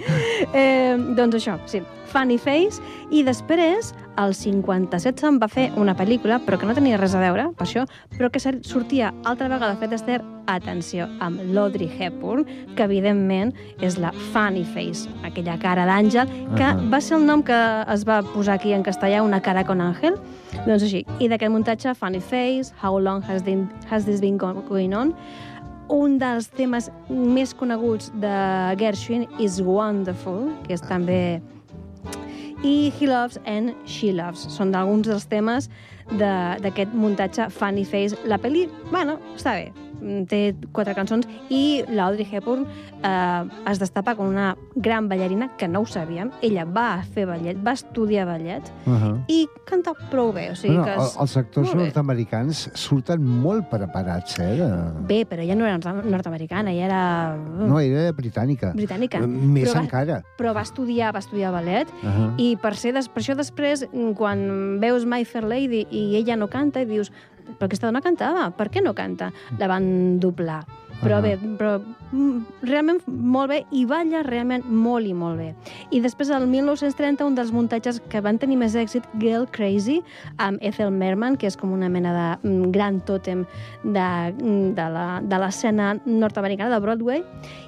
Eh, 0.51 0.97
doncs 1.15 1.39
això, 1.39 1.58
sí, 1.65 1.82
Funny 2.12 2.38
Face, 2.38 2.82
i 3.12 3.24
després, 3.24 3.93
el 4.19 4.34
57 4.36 5.21
se'n 5.24 5.38
va 5.39 5.47
fer 5.47 5.69
una 5.80 5.93
pel·lícula, 5.95 6.41
però 6.43 6.58
que 6.60 6.67
no 6.67 6.76
tenia 6.76 6.97
res 7.00 7.13
a 7.15 7.21
veure, 7.24 7.47
per 7.56 7.65
això, 7.65 7.86
però 8.17 8.30
que 8.30 8.41
sortia 8.43 9.13
altra 9.24 9.47
vegada 9.47 9.78
Fred 9.80 9.93
Astaire, 9.95 10.24
atenció, 10.52 11.06
amb 11.24 11.39
l'Audrey 11.56 11.88
Hepburn, 11.88 12.43
que 12.76 12.84
evidentment 12.84 13.54
és 13.80 13.95
la 14.02 14.12
Funny 14.34 14.65
Face, 14.74 15.08
aquella 15.24 15.56
cara 15.62 15.86
d'àngel, 15.88 16.28
que 16.58 16.65
Ahà. 16.67 16.89
va 16.91 17.00
ser 17.02 17.15
el 17.17 17.26
nom 17.26 17.41
que 17.47 17.56
es 17.93 18.04
va 18.08 18.19
posar 18.34 18.58
aquí 18.60 18.74
en 18.76 18.84
castellà, 18.84 19.24
una 19.24 19.39
cara 19.41 19.63
con 19.63 19.80
àngel, 19.80 20.19
doncs 20.67 20.84
així. 20.84 21.06
I 21.19 21.30
d'aquest 21.32 21.52
muntatge, 21.54 21.95
Funny 21.95 22.19
Face, 22.19 22.74
How 22.84 23.00
Long 23.00 23.24
Has, 23.24 23.41
been, 23.43 23.69
has 23.89 24.04
This 24.06 24.19
Been 24.19 24.38
Go- 24.38 24.62
Going 24.67 24.93
On, 24.93 25.15
un 25.91 26.17
dels 26.19 26.45
temes 26.56 26.89
més 27.10 27.54
coneguts 27.54 28.12
de 28.19 28.32
Gershwin 28.80 29.26
is 29.39 29.62
Wonderful, 29.62 30.50
que 30.67 30.74
és 30.78 30.82
també 30.88 31.41
i 32.63 32.91
He 33.00 33.08
Loves 33.08 33.39
and 33.45 33.74
She 33.86 34.12
Loves. 34.12 34.45
Són 34.54 34.71
d'alguns 34.71 35.08
dels 35.08 35.26
temes 35.26 35.69
de- 36.12 36.58
d'aquest 36.62 36.93
muntatge 36.93 37.50
Funny 37.50 37.84
Face. 37.86 38.15
La 38.26 38.38
pel·li, 38.38 38.67
bueno, 38.91 39.19
està 39.36 39.54
bé, 39.54 39.71
té 40.27 40.55
quatre 40.71 40.93
cançons 40.95 41.27
i 41.49 41.83
l'Audrey 41.89 42.27
Hepburn 42.31 42.65
eh, 43.03 43.43
es 43.71 43.79
destapa 43.79 44.15
com 44.15 44.27
una 44.27 44.55
gran 44.75 45.07
ballarina, 45.09 45.49
que 45.57 45.67
no 45.67 45.81
ho 45.81 45.85
sabíem. 45.85 46.31
Ella 46.41 46.65
va 46.65 47.03
fer 47.13 47.25
ballet, 47.25 47.57
va 47.65 47.73
estudiar 47.73 48.25
ballet 48.25 48.63
Uh 48.85 48.93
-huh. 48.93 49.23
i 49.27 49.47
canta 49.65 49.93
prou 50.09 50.31
bé. 50.33 50.51
O 50.51 50.55
sigui 50.55 50.75
bueno, 50.75 50.85
que 50.85 51.01
és... 51.03 51.17
els 51.19 51.37
actors 51.37 51.75
nord-americans 51.75 52.69
surten 52.73 53.21
molt 53.23 53.69
preparats, 53.69 54.39
eh? 54.39 54.55
De... 54.57 54.67
Bé, 55.07 55.25
però 55.25 55.41
ella 55.41 55.55
no 55.55 55.65
era 55.65 55.77
nord- 55.77 56.05
nord-americana, 56.05 56.71
ella 56.71 56.85
era 56.85 57.37
mm, 57.37 57.67
No, 57.67 57.79
era 57.79 58.11
britànica. 58.11 58.73
britànica. 58.73 59.19
Més 59.25 59.69
Però 59.69 59.75
va- 59.75 59.81
encara. 59.81 60.23
Però 60.37 60.53
va 60.53 60.61
estudiar, 60.61 61.13
va 61.13 61.19
estudiar 61.19 61.51
ballet 61.51 61.87
Uh 62.03 62.07
-huh. 62.09 62.33
I 62.37 62.57
per, 62.61 62.75
ser, 62.75 62.93
des- 62.93 63.07
per 63.09 63.21
això 63.23 63.35
després, 63.35 63.87
mm, 63.93 64.13
quan 64.13 64.79
veus 64.79 65.05
My 65.05 65.23
Fair 65.25 65.43
Lady 65.43 65.87
i 65.91 66.15
ella 66.15 66.35
no 66.35 66.47
canta, 66.47 66.81
i 66.81 66.85
dius, 66.85 67.11
però 67.57 67.69
aquesta 67.69 67.89
dona 67.89 68.03
cantava, 68.03 68.49
per 68.55 68.69
què 68.73 68.83
no 68.83 68.95
canta? 68.97 69.31
La 69.59 69.69
van 69.71 70.19
doblar. 70.23 70.61
Però 71.01 71.17
Ah. 71.17 71.21
bé, 71.21 71.37
però 71.57 71.81
mm, 72.11 72.41
realment 72.63 73.01
molt 73.07 73.49
bé 73.49 73.65
i 73.71 73.85
balla 73.85 74.21
realment 74.23 74.65
molt 74.69 75.07
i 75.07 75.13
molt 75.13 75.37
bé. 75.39 75.55
I 75.91 76.01
després, 76.01 76.29
el 76.29 76.45
1930, 76.47 77.25
un 77.25 77.35
dels 77.35 77.51
muntatges 77.51 78.01
que 78.09 78.21
van 78.21 78.37
tenir 78.37 78.57
més 78.57 78.75
èxit, 78.75 79.03
Girl 79.19 79.45
Crazy, 79.49 80.01
amb 80.37 80.57
Ethel 80.61 80.91
Merman, 80.91 81.37
que 81.37 81.47
és 81.47 81.57
com 81.57 81.71
una 81.71 81.89
mena 81.89 82.11
de 82.41 82.47
mm, 82.49 82.71
gran 82.71 82.99
tòtem 83.01 83.45
de, 83.83 84.33
mm, 84.43 84.73
de 84.75 84.89
la- 84.89 85.21
de 85.23 85.37
l'escena 85.39 85.97
nord-americana 86.05 86.69
de 86.75 86.79
Broadway. 86.79 87.23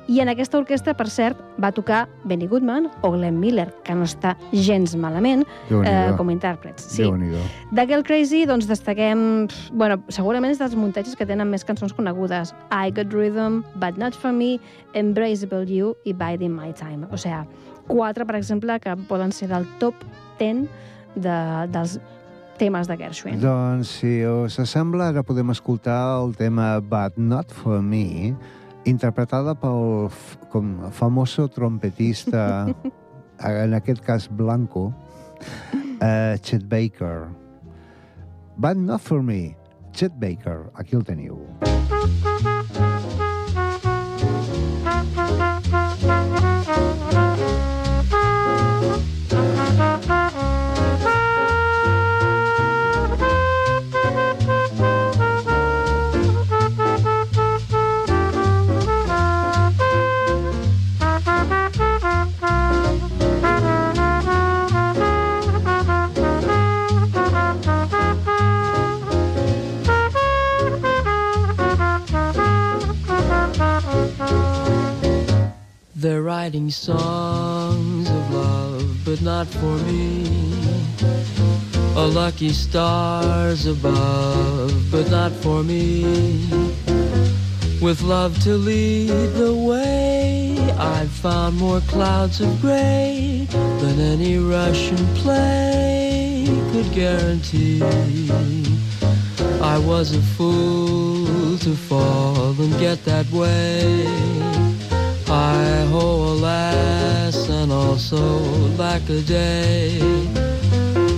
I 0.07 0.19
en 0.19 0.27
aquesta 0.27 0.57
orquestra, 0.57 0.93
per 0.93 1.07
cert, 1.09 1.37
va 1.57 1.71
tocar 1.71 2.09
Benny 2.25 2.45
Goodman 2.47 2.89
o 3.01 3.11
Glenn 3.11 3.39
Miller, 3.39 3.73
que 3.85 3.95
no 3.95 4.03
està 4.03 4.35
gens 4.51 4.95
malament 4.97 5.45
eh, 5.85 6.11
com 6.17 6.27
a 6.27 6.31
intèrprets. 6.33 6.81
Sí. 6.91 7.03
De 7.71 7.85
Girl 7.87 8.03
Crazy, 8.03 8.45
doncs, 8.45 8.67
destaquem... 8.67 9.47
Bueno, 9.71 10.01
segurament 10.09 10.51
és 10.51 10.59
dels 10.59 10.75
muntatges 10.75 11.15
que 11.15 11.25
tenen 11.25 11.49
més 11.49 11.63
cançons 11.63 11.93
conegudes. 11.93 12.53
I 12.69 12.91
Got 12.91 13.13
Rhythm, 13.23 13.61
But 13.79 13.99
Not 14.01 14.17
For 14.19 14.35
Me, 14.35 14.57
Embraceable 14.93 15.63
You 15.71 15.95
i 16.03 16.13
Biding 16.13 16.51
My 16.53 16.73
Time. 16.75 17.07
O 17.11 17.19
sigui, 17.19 17.47
quatre, 17.87 18.27
per 18.27 18.35
exemple, 18.39 18.75
que 18.83 18.95
poden 19.09 19.31
ser 19.31 19.49
del 19.51 19.67
top 19.79 20.03
10 20.39 20.67
de, 21.15 21.37
dels 21.71 21.99
temes 22.59 22.89
de 22.91 22.97
Gershwin. 22.99 23.39
Doncs, 23.41 23.95
si 24.01 24.19
us 24.27 24.59
sembla, 24.69 25.13
ara 25.13 25.23
podem 25.23 25.55
escoltar 25.55 26.01
el 26.19 26.35
tema 26.35 26.75
But 26.81 27.15
Not 27.17 27.55
For 27.63 27.81
Me 27.81 28.35
interpretada 28.85 29.55
pel 29.55 30.11
com 30.51 30.91
famoso 30.91 31.47
trompetista, 31.47 32.67
en 33.63 33.73
aquest 33.73 34.03
cas 34.03 34.27
Blanco, 34.27 34.91
uh, 36.01 36.35
Chet 36.43 36.67
Baker. 36.67 37.29
But 38.57 38.77
not 38.77 39.01
for 39.01 39.23
me. 39.23 39.55
Chet 39.93 40.13
Baker, 40.19 40.69
aquí 40.75 40.95
el 40.95 41.03
teniu. 41.03 41.39
They're 76.03 76.21
writing 76.21 76.69
songs 76.69 78.09
of 78.09 78.33
love, 78.33 79.05
but 79.05 79.21
not 79.21 79.47
for 79.47 79.77
me. 79.87 80.25
A 81.95 82.05
lucky 82.05 82.49
stars 82.49 83.67
above, 83.67 84.91
but 84.91 85.09
not 85.09 85.31
for 85.31 85.63
me. 85.63 86.03
With 87.81 88.01
love 88.01 88.37
to 88.43 88.55
lead 88.57 89.29
the 89.35 89.55
way, 89.55 90.57
I've 90.77 91.09
found 91.09 91.55
more 91.55 91.79
clouds 91.87 92.41
of 92.41 92.59
gray 92.59 93.47
than 93.49 93.97
any 94.01 94.39
Russian 94.39 95.07
play 95.23 96.45
could 96.73 96.91
guarantee. 96.91 97.81
I 99.61 99.77
was 99.77 100.13
a 100.13 100.21
fool 100.35 101.57
to 101.59 101.73
fall 101.77 102.51
and 102.59 102.77
get 102.77 103.05
that 103.05 103.31
way. 103.31 104.62
I 105.33 105.87
ho, 105.89 106.33
alas, 106.33 107.49
and 107.49 107.71
also 107.71 108.17
lack 108.77 109.01
a 109.09 109.21
day. 109.21 109.99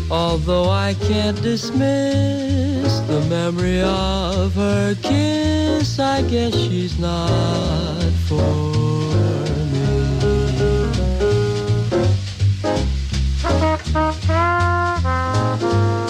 Although 0.09 0.69
I 0.69 0.93
can't 0.93 1.41
dismiss 1.41 3.01
the 3.11 3.19
memory 3.29 3.81
of 3.81 4.55
her 4.55 4.95
kiss, 5.03 5.99
I 5.99 6.21
guess 6.21 6.53
she's 6.53 6.97
not 6.97 8.13
for 8.27 8.71
me. 9.73 9.85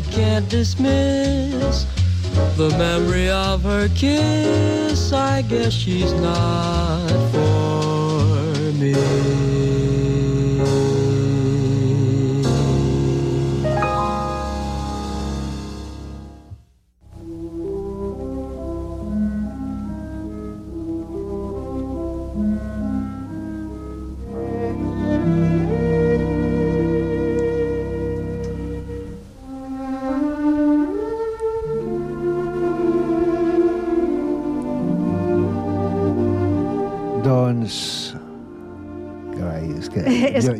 I 0.00 0.02
can't 0.12 0.48
dismiss 0.48 1.84
the 2.56 2.74
memory 2.78 3.28
of 3.28 3.62
her 3.64 3.86
kiss, 3.88 5.12
I 5.12 5.42
guess 5.42 5.74
she's 5.74 6.14
not 6.14 7.10
for 7.32 8.72
me. 8.80 8.94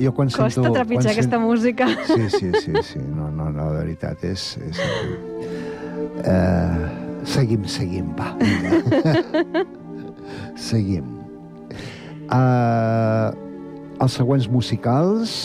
Jo, 0.01 0.13
quan 0.17 0.31
Costa 0.31 0.49
sento... 0.51 0.73
trepitjar 0.73 1.11
quan 1.11 1.13
aquesta 1.15 1.39
música. 1.39 1.89
Sí, 2.09 2.31
sí, 2.31 2.51
sí, 2.63 2.73
sí. 2.83 2.99
No, 3.05 3.31
no, 3.31 3.51
no, 3.51 3.71
de 3.75 3.85
veritat, 3.85 4.25
és... 4.25 4.57
és... 4.67 4.81
Uh, 6.21 6.89
seguim, 7.25 7.65
seguim, 7.69 8.13
va. 8.19 8.33
seguim. 10.71 11.07
Uh, 12.31 13.31
els 14.01 14.17
següents 14.17 14.49
musicals... 14.51 15.37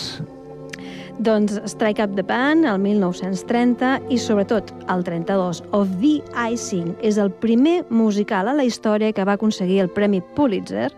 Doncs 1.25 1.61
Strike 1.71 2.03
Up 2.03 2.17
the 2.17 2.23
Band, 2.27 2.65
el 2.67 2.81
1930, 2.83 4.01
i 4.11 4.17
sobretot 4.19 4.73
el 4.91 5.03
32, 5.07 5.61
Of 5.71 5.93
the 6.01 6.17
Icing, 6.51 6.91
és 6.99 7.15
el 7.21 7.31
primer 7.31 7.85
musical 7.87 8.51
a 8.51 8.55
la 8.57 8.65
història 8.67 9.13
que 9.15 9.23
va 9.23 9.37
aconseguir 9.39 9.79
el 9.85 9.89
Premi 9.95 10.19
Pulitzer, 10.35 10.89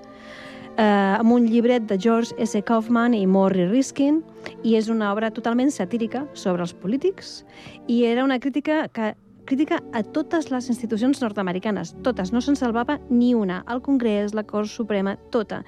eh, 0.78 1.20
amb 1.20 1.34
un 1.34 1.48
llibret 1.50 1.88
de 1.90 1.98
George 2.00 2.36
S. 2.38 2.62
Kaufman 2.64 3.14
i 3.18 3.26
Morrie 3.28 3.68
Riskin, 3.70 4.22
i 4.64 4.78
és 4.78 4.90
una 4.90 5.12
obra 5.12 5.32
totalment 5.34 5.72
satírica 5.74 6.26
sobre 6.34 6.64
els 6.64 6.74
polítics, 6.74 7.42
i 7.88 8.04
era 8.06 8.24
una 8.24 8.40
crítica 8.40 8.86
que 8.88 9.16
crítica 9.48 9.80
a 9.96 10.04
totes 10.04 10.52
les 10.52 10.68
institucions 10.70 11.22
nord-americanes, 11.24 11.96
totes, 12.04 12.34
no 12.36 12.42
se'n 12.44 12.58
salvava 12.60 13.00
ni 13.10 13.32
una, 13.34 13.62
el 13.72 13.82
Congrés, 13.82 14.36
la 14.36 14.44
Cort 14.44 14.70
Suprema, 14.70 15.16
tota. 15.32 15.64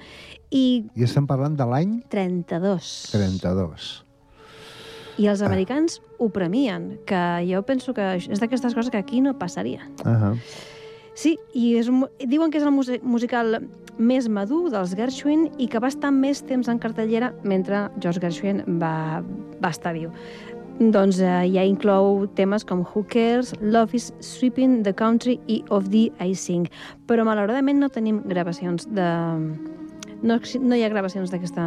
I 0.52 0.84
I 0.94 1.06
estem 1.08 1.26
parlant 1.26 1.56
de 1.56 1.66
l'any 1.66 1.96
32. 2.12 2.90
32. 3.16 3.90
I 5.20 5.26
els 5.28 5.40
americans 5.44 5.98
ho 6.20 6.28
premien, 6.32 6.92
que 7.08 7.22
jo 7.48 7.64
penso 7.68 7.92
que 7.96 8.12
és 8.20 8.40
d'aquestes 8.40 8.76
coses 8.76 8.92
que 8.92 9.00
aquí 9.00 9.20
no 9.20 9.34
passaria. 9.38 9.88
Uh 10.04 10.12
-huh. 10.12 10.36
Sí, 11.14 11.36
i 11.56 11.74
és, 11.80 11.90
diuen 12.30 12.52
que 12.52 12.60
és 12.60 12.66
el 12.66 12.74
musical 13.02 13.58
més 14.00 14.28
madur 14.32 14.70
dels 14.72 14.94
Gershwin 14.96 15.48
i 15.60 15.66
que 15.68 15.80
va 15.82 15.90
estar 15.92 16.12
més 16.14 16.40
temps 16.48 16.70
en 16.72 16.78
cartellera 16.80 17.34
mentre 17.44 17.88
George 18.00 18.22
Gershwin 18.22 18.62
va, 18.80 19.20
va 19.60 19.72
estar 19.74 19.92
viu. 19.96 20.12
Doncs 20.80 21.18
eh, 21.20 21.44
ja 21.52 21.60
inclou 21.68 22.22
temes 22.38 22.64
com 22.64 22.86
Who 22.86 23.02
Cares, 23.12 23.52
Love 23.60 23.98
is 23.98 24.14
Sweeping 24.24 24.82
the 24.86 24.94
Country 24.96 25.36
i 25.46 25.60
Of 25.68 25.90
the 25.92 26.08
I 26.16 26.32
Sing. 26.32 26.70
Però 27.04 27.26
malauradament 27.28 27.82
no 27.82 27.90
tenim 27.92 28.22
gravacions 28.24 28.88
de... 28.88 29.10
No, 30.22 30.38
no 30.40 30.76
hi 30.76 30.84
ha 30.84 30.88
gravacions 30.92 31.32
d'aquesta... 31.32 31.66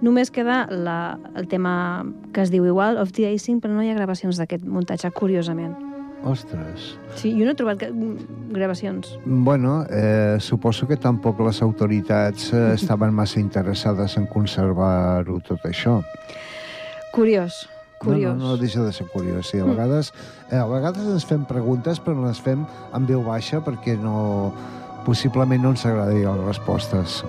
Només 0.00 0.32
queda 0.32 0.62
la, 0.72 1.18
el 1.36 1.50
tema 1.52 2.06
que 2.32 2.46
es 2.46 2.54
diu 2.54 2.64
igual, 2.64 2.96
Of 2.96 3.12
the 3.12 3.28
I 3.28 3.36
Sing, 3.36 3.60
però 3.60 3.76
no 3.76 3.84
hi 3.84 3.92
ha 3.92 3.98
gravacions 3.98 4.40
d'aquest 4.40 4.64
muntatge, 4.64 5.12
curiosament. 5.12 5.76
Ostres. 6.24 6.96
Sí, 7.14 7.32
jo 7.36 7.44
no 7.44 7.52
he 7.52 7.58
trobat 7.58 7.82
mm, 7.90 8.52
gravacions. 8.56 9.18
Bueno, 9.24 9.84
eh, 9.90 10.38
suposo 10.40 10.88
que 10.88 10.96
tampoc 10.96 11.40
les 11.44 11.60
autoritats 11.62 12.52
eh, 12.52 12.72
estaven 12.78 13.14
massa 13.14 13.40
interessades 13.40 14.16
en 14.16 14.26
conservar-ho 14.26 15.40
tot 15.46 15.66
això. 15.68 16.00
Curiós, 17.12 17.66
curiós. 18.00 18.36
No, 18.36 18.44
no, 18.44 18.54
no 18.54 18.60
deixa 18.60 18.82
de 18.84 18.92
ser 18.92 19.06
curiós. 19.12 19.50
Sí, 19.52 19.60
a, 19.60 19.68
vegades, 19.68 20.12
eh, 20.50 20.56
a 20.58 20.66
vegades 20.66 21.06
ens 21.06 21.26
fem 21.28 21.44
preguntes, 21.48 22.00
però 22.02 22.18
les 22.26 22.40
fem 22.40 22.64
en 22.66 23.06
veu 23.08 23.22
baixa 23.24 23.62
perquè 23.64 23.96
no, 24.00 24.52
possiblement 25.06 25.62
no 25.62 25.76
ens 25.76 25.86
agradin 25.86 26.26
les 26.26 26.46
respostes. 26.48 27.22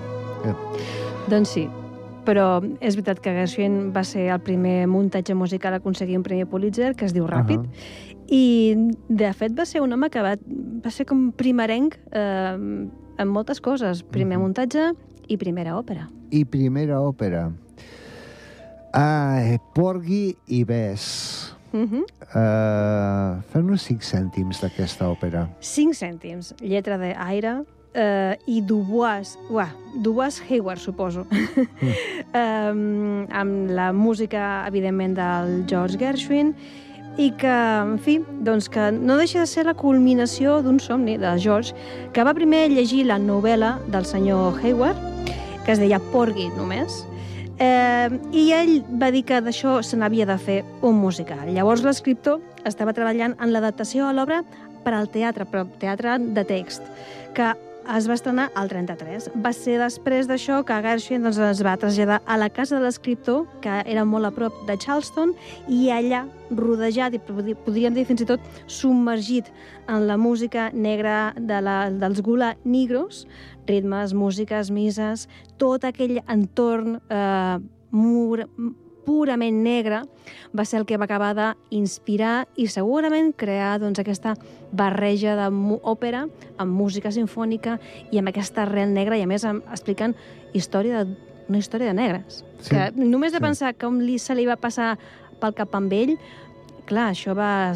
Eh, 0.44 0.56
Doncs 1.28 1.54
sí, 1.54 1.68
però 2.28 2.60
és 2.84 2.92
veritat 2.98 3.22
que 3.24 3.32
Gershwin 3.32 3.88
va 3.94 4.02
ser 4.04 4.26
el 4.34 4.42
primer 4.44 4.82
muntatge 4.90 5.32
musical 5.34 5.72
a 5.72 5.80
aconseguir 5.80 6.18
un 6.18 6.26
premi 6.26 6.44
Pulitzer, 6.44 6.92
que 6.94 7.06
es 7.08 7.14
diu 7.16 7.24
Ràpid, 7.24 7.64
i 8.28 8.76
de 9.08 9.30
fet 9.32 9.54
va 9.56 9.64
ser 9.64 9.80
un 9.80 9.94
home 9.96 10.10
que 10.12 10.20
va, 10.20 10.34
va 10.84 10.92
ser 10.92 11.06
com 11.08 11.30
primerenc 11.32 11.96
eh, 12.12 12.52
en 12.52 13.32
moltes 13.32 13.62
coses. 13.64 14.02
Primer 14.04 14.36
Mhm. 14.36 14.44
muntatge 14.44 14.92
i 15.28 15.38
primera 15.40 15.78
òpera. 15.78 16.10
I 16.30 16.44
primera 16.44 17.00
òpera. 17.00 17.48
Ah, 18.92 19.40
eh, 19.40 19.58
Porgy 19.74 20.36
i 20.46 20.64
Bess. 20.64 21.54
Uh 21.72 21.80
-huh. 21.80 22.04
Uh, 22.34 23.42
Fem-nos 23.52 23.82
cinc 23.82 24.02
cèntims 24.02 24.60
d'aquesta 24.60 25.08
òpera. 25.08 25.48
5 25.60 25.94
cèntims, 25.94 26.54
lletra 26.60 26.98
d'Aire, 26.98 27.64
eh, 27.94 28.36
i 28.46 28.60
Dubois, 28.60 29.36
uah, 29.50 29.70
Dubois 29.94 30.42
Hayward, 30.48 30.80
suposo, 30.80 31.26
um, 32.34 33.24
amb 33.30 33.70
la 33.70 33.92
música, 33.92 34.64
evidentment, 34.66 35.16
del 35.18 35.64
George 35.68 35.98
Gershwin, 35.98 36.54
i 37.18 37.32
que, 37.34 37.50
en 37.50 37.98
fi, 37.98 38.20
doncs 38.46 38.68
que 38.70 38.92
no 38.94 39.16
deixa 39.18 39.42
de 39.42 39.50
ser 39.50 39.66
la 39.66 39.74
culminació 39.74 40.60
d'un 40.62 40.78
somni 40.78 41.16
de 41.18 41.34
George, 41.42 41.74
que 42.14 42.24
va 42.24 42.34
primer 42.36 42.68
llegir 42.70 43.04
la 43.08 43.18
novel·la 43.18 43.74
del 43.90 44.06
senyor 44.06 44.60
Hayward, 44.62 44.98
que 45.66 45.74
es 45.74 45.82
deia 45.82 45.98
Porgy 46.12 46.46
només, 46.54 47.02
eh, 47.58 48.08
i 48.30 48.52
ell 48.54 48.78
va 49.02 49.10
dir 49.10 49.24
que 49.26 49.42
d'això 49.42 49.80
se 49.82 49.98
n'havia 49.98 50.28
de 50.30 50.38
fer 50.38 50.62
un 50.80 50.94
musical. 51.02 51.50
Llavors 51.50 51.82
l'escriptor 51.82 52.38
estava 52.64 52.94
treballant 52.94 53.34
en 53.42 53.52
l'adaptació 53.52 54.06
a 54.06 54.14
l'obra 54.14 54.44
per 54.84 54.94
al 54.94 55.10
teatre, 55.10 55.44
però 55.44 55.66
teatre 55.82 56.20
de 56.22 56.44
text, 56.46 56.86
que 57.34 57.50
es 57.96 58.08
va 58.08 58.16
estrenar 58.18 58.48
al 58.58 58.68
33. 58.68 59.30
Va 59.44 59.52
ser 59.56 59.78
després 59.80 60.28
d'això 60.28 60.60
que 60.66 60.76
Gershwin 60.84 61.24
doncs, 61.24 61.38
es 61.40 61.62
va 61.64 61.76
traslladar 61.80 62.18
a 62.26 62.36
la 62.40 62.50
casa 62.52 62.76
de 62.76 62.84
l'escriptor, 62.84 63.46
que 63.64 63.78
era 63.88 64.04
molt 64.04 64.28
a 64.28 64.32
prop 64.34 64.58
de 64.68 64.76
Charleston, 64.76 65.32
i 65.72 65.88
allà, 65.94 66.24
rodejat, 66.50 67.16
i 67.16 67.22
podríem 67.22 67.96
dir 67.96 68.04
fins 68.08 68.24
i 68.24 68.28
tot 68.28 68.44
submergit 68.66 69.48
en 69.88 70.06
la 70.08 70.18
música 70.20 70.68
negra 70.74 71.32
de 71.38 71.62
la, 71.64 71.78
dels 71.90 72.20
Gula 72.24 72.54
Negros, 72.64 73.24
ritmes, 73.68 74.12
músiques, 74.12 74.72
misses, 74.72 75.26
tot 75.60 75.84
aquell 75.88 76.18
entorn 76.26 77.00
eh, 77.08 77.56
mur, 77.90 78.44
purament 79.08 79.62
negre 79.64 80.02
va 80.52 80.64
ser 80.68 80.82
el 80.82 80.86
que 80.86 80.98
va 81.00 81.06
acabar 81.08 81.32
d'inspirar 81.34 82.48
i 82.60 82.66
segurament 82.68 83.32
crear 83.36 83.78
doncs, 83.80 84.00
aquesta 84.02 84.34
barreja 84.72 85.36
d'òpera 85.38 86.26
amb 86.60 86.76
música 86.76 87.12
sinfònica 87.14 87.78
i 88.12 88.20
amb 88.20 88.28
aquesta 88.28 88.66
arrel 88.66 88.92
negra 88.92 89.16
i 89.16 89.24
a 89.24 89.30
més 89.30 89.46
explicant 89.48 90.16
història 90.52 91.04
de, 91.04 91.16
una 91.48 91.62
història 91.62 91.88
de 91.88 91.96
negres. 91.96 92.42
Sí, 92.60 92.74
que 92.74 92.90
només 92.98 93.32
de 93.32 93.40
sí. 93.40 93.44
pensar 93.44 93.72
com 93.80 94.02
li, 94.04 94.18
se 94.20 94.36
li 94.36 94.44
va 94.48 94.58
passar 94.60 94.96
pel 95.40 95.56
cap 95.56 95.74
amb 95.78 95.92
ell, 95.94 96.16
clar, 96.88 97.12
això 97.14 97.36
va 97.38 97.72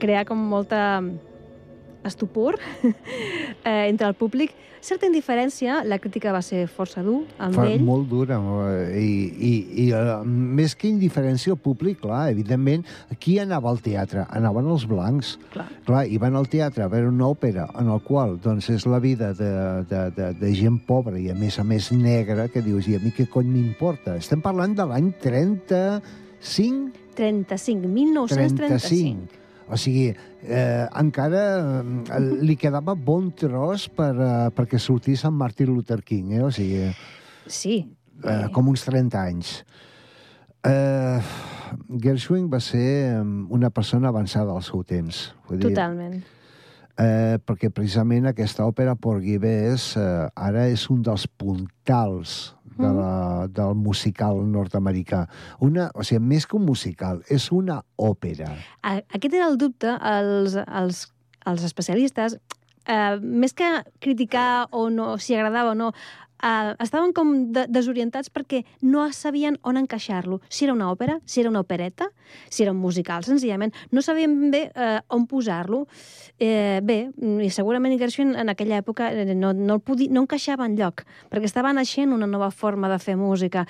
crear 0.00 0.24
com 0.26 0.40
molta 0.50 1.02
estupor 2.06 2.58
eh, 3.64 3.88
entre 3.88 4.06
el 4.06 4.14
públic. 4.14 4.54
Certa 4.86 5.08
indiferència, 5.08 5.80
la 5.82 5.96
crítica 5.98 6.30
va 6.30 6.38
ser 6.46 6.60
força 6.70 7.02
dur 7.02 7.24
amb 7.42 7.56
Fa 7.58 7.64
ell. 7.66 7.80
molt 7.82 8.06
dura. 8.06 8.36
eh, 8.38 9.00
I, 9.00 9.08
i, 9.48 9.52
i 9.82 9.86
uh, 9.96 10.20
més 10.22 10.76
que 10.78 10.86
indiferència 10.86 11.50
al 11.56 11.58
públic, 11.58 11.98
clar, 12.04 12.28
evidentment, 12.30 12.84
qui 13.18 13.40
anava 13.42 13.72
al 13.72 13.80
teatre? 13.82 14.26
Anaven 14.30 14.68
els 14.70 14.84
blancs. 14.86 15.32
Clar. 15.50 15.66
Clar, 15.88 16.04
i 16.06 16.20
van 16.22 16.36
al 16.38 16.46
teatre 16.52 16.84
a 16.84 16.88
veure 16.92 17.08
una 17.10 17.26
òpera 17.26 17.66
en 17.80 17.90
el 17.90 17.98
qual 18.04 18.36
doncs, 18.44 18.68
és 18.70 18.86
la 18.86 19.00
vida 19.02 19.32
de, 19.34 19.50
de, 19.90 20.04
de, 20.14 20.28
de 20.38 20.52
gent 20.54 20.78
pobra 20.86 21.18
i 21.18 21.32
a 21.32 21.34
més 21.34 21.58
a 21.58 21.64
més 21.66 21.90
negra, 21.90 22.46
que 22.52 22.62
dius, 22.62 22.86
i 22.86 22.94
a 22.94 23.02
mi 23.02 23.10
què 23.16 23.26
cony 23.32 23.50
m'importa? 23.56 24.14
Estem 24.20 24.44
parlant 24.44 24.76
de 24.76 24.86
l'any 24.86 25.10
35? 25.24 26.92
35, 27.16 27.88
1935. 27.88 29.26
35. 29.26 29.45
O 29.68 29.76
sigui, 29.76 30.12
eh, 30.46 30.86
encara 30.94 31.42
eh, 31.82 32.20
li 32.42 32.54
quedava 32.56 32.94
bon 32.94 33.32
tros 33.34 33.88
per, 33.90 34.12
eh, 34.14 34.34
perquè 34.54 34.78
sortís 34.78 35.24
en 35.26 35.34
Martin 35.34 35.72
Luther 35.74 36.02
King, 36.06 36.36
eh? 36.38 36.42
O 36.46 36.50
sigui, 36.54 36.92
Sí. 37.46 37.80
eh, 38.24 38.46
com 38.52 38.68
uns 38.70 38.84
30 38.86 39.22
anys. 39.22 39.64
Eh, 40.66 41.18
Gershwin 42.02 42.48
va 42.50 42.60
ser 42.60 42.86
eh, 43.16 43.20
una 43.50 43.70
persona 43.70 44.08
avançada 44.08 44.52
al 44.54 44.62
seu 44.62 44.82
temps. 44.84 45.34
Vull 45.48 45.58
dir, 45.58 45.68
Totalment. 45.70 46.22
Eh, 46.98 47.38
perquè 47.44 47.70
precisament 47.70 48.26
aquesta 48.30 48.64
òpera 48.66 48.94
Porgy 48.96 49.38
Bess 49.42 49.96
eh, 49.96 50.28
ara 50.34 50.66
és 50.72 50.88
un 50.90 51.02
dels 51.06 51.26
puntals 51.26 52.54
de 52.76 52.88
la, 52.92 53.46
del 53.48 53.72
musical 53.74 54.42
nord-americà. 54.52 55.22
Una, 55.64 55.86
o 55.96 56.04
sigui, 56.04 56.20
més 56.20 56.44
que 56.46 56.58
un 56.58 56.66
musical, 56.68 57.22
és 57.32 57.46
una 57.52 57.78
òpera. 57.96 58.50
A- 58.84 59.00
Aquest 59.16 59.32
era 59.32 59.46
el 59.48 59.56
dubte. 59.56 59.94
Els, 59.96 60.58
els, 60.66 61.06
els 61.48 61.64
especialistes, 61.64 62.36
eh, 62.84 63.16
més 63.22 63.54
que 63.56 63.70
criticar 63.98 64.66
o 64.76 64.90
no, 64.90 65.16
si 65.16 65.34
agradava 65.34 65.72
o 65.72 65.78
no, 65.78 65.92
eh, 66.42 66.74
estaven 66.82 67.12
com 67.16 67.32
de, 67.52 67.66
desorientats 67.68 68.30
perquè 68.32 68.62
no 68.82 69.04
sabien 69.12 69.58
on 69.62 69.78
encaixar-lo. 69.80 70.40
Si 70.48 70.66
era 70.66 70.74
una 70.74 70.90
òpera, 70.92 71.18
si 71.24 71.40
era 71.40 71.50
una 71.50 71.60
opereta, 71.60 72.10
si 72.48 72.62
era 72.64 72.72
un 72.72 72.78
musical, 72.78 73.24
senzillament. 73.24 73.74
No 73.90 74.02
sabien 74.02 74.50
bé 74.50 74.70
eh, 74.74 75.00
on 75.08 75.26
posar-lo. 75.26 75.86
Eh, 76.38 76.80
bé, 76.84 76.98
i 77.42 77.50
segurament 77.50 77.96
Gershwin 77.98 78.34
en 78.36 78.52
aquella 78.52 78.80
època 78.82 79.10
eh, 79.12 79.34
no, 79.34 79.52
no, 79.52 79.78
el 79.78 79.80
podia, 79.80 80.12
no 80.12 80.26
encaixava 80.26 80.66
en 80.66 80.76
lloc, 80.76 81.06
perquè 81.30 81.48
estava 81.48 81.72
naixent 81.72 82.12
una 82.12 82.28
nova 82.28 82.50
forma 82.50 82.90
de 82.92 82.98
fer 83.02 83.16
música. 83.16 83.66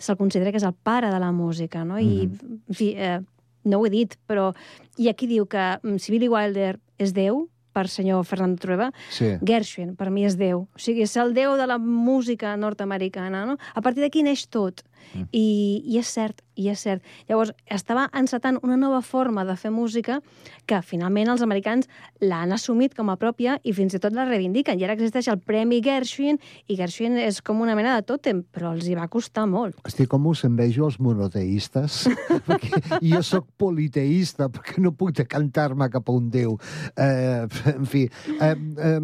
Se'l 0.00 0.16
considera 0.16 0.52
que 0.52 0.60
és 0.60 0.64
el 0.64 0.72
pare 0.72 1.10
de 1.12 1.18
la 1.20 1.32
música, 1.32 1.84
no? 1.84 1.98
I, 2.00 2.24
en 2.24 2.76
fi, 2.76 2.94
eh, 2.96 3.18
no 3.64 3.80
ho 3.80 3.86
he 3.86 3.92
dit, 3.92 4.16
però... 4.26 4.52
I 5.00 5.08
aquí 5.08 5.24
diu 5.24 5.46
que 5.48 5.78
mm, 5.80 5.96
si 5.96 6.12
Billy 6.12 6.28
Wilder 6.28 6.74
és 7.00 7.14
Déu, 7.16 7.46
per 7.72 7.88
senyor 7.88 8.24
Fernando 8.26 8.60
Trueba, 8.60 8.90
Sí. 9.10 9.36
Gershwin, 9.42 9.94
per 9.96 10.10
mi, 10.10 10.24
és 10.26 10.36
Déu. 10.36 10.66
O 10.74 10.78
sigui, 10.78 11.02
és 11.02 11.16
el 11.16 11.34
Déu 11.34 11.56
de 11.56 11.66
la 11.66 11.78
música 11.78 12.56
nord-americana, 12.56 13.44
no? 13.46 13.56
A 13.74 13.80
partir 13.80 14.02
d'aquí 14.02 14.22
neix 14.22 14.46
tot. 14.48 14.82
Mm. 15.14 15.26
I, 15.32 15.46
I 15.86 15.98
és 16.00 16.10
cert, 16.10 16.42
i 16.60 16.68
és 16.70 16.82
cert. 16.84 17.04
Llavors, 17.28 17.52
estava 17.72 18.06
encetant 18.16 18.58
una 18.62 18.76
nova 18.80 19.00
forma 19.06 19.44
de 19.48 19.56
fer 19.58 19.72
música 19.72 20.20
que 20.68 20.80
finalment 20.86 21.30
els 21.32 21.42
americans 21.44 21.88
l'han 22.20 22.52
assumit 22.54 22.94
com 22.96 23.10
a 23.10 23.16
pròpia 23.20 23.58
i 23.64 23.74
fins 23.76 23.96
i 23.96 24.02
tot 24.02 24.14
la 24.16 24.26
reivindiquen. 24.28 24.78
I 24.78 24.86
ara 24.86 24.96
existeix 24.98 25.30
el 25.32 25.40
Premi 25.40 25.80
Gershwin 25.84 26.40
i 26.68 26.78
Gershwin 26.78 27.18
és 27.22 27.40
com 27.44 27.62
una 27.64 27.76
mena 27.78 27.96
de 27.96 28.06
tòtem, 28.06 28.44
però 28.52 28.74
els 28.76 28.88
hi 28.88 28.96
va 28.98 29.08
costar 29.12 29.46
molt. 29.50 29.80
Estic 29.88 30.10
com 30.12 30.28
us 30.30 30.44
envejo 30.48 30.86
els 30.90 31.00
monoteistes, 31.02 32.04
perquè 32.48 33.00
jo 33.00 33.24
sóc 33.26 33.48
politeista, 33.60 34.50
perquè 34.52 34.82
no 34.84 34.94
puc 34.96 35.16
decantar-me 35.22 35.90
cap 35.92 36.08
a 36.08 36.16
un 36.16 36.30
déu. 36.32 36.56
Eh, 36.96 37.46
en 37.74 37.86
fi, 37.88 38.06
eh, 38.38 38.54
eh, 38.54 38.98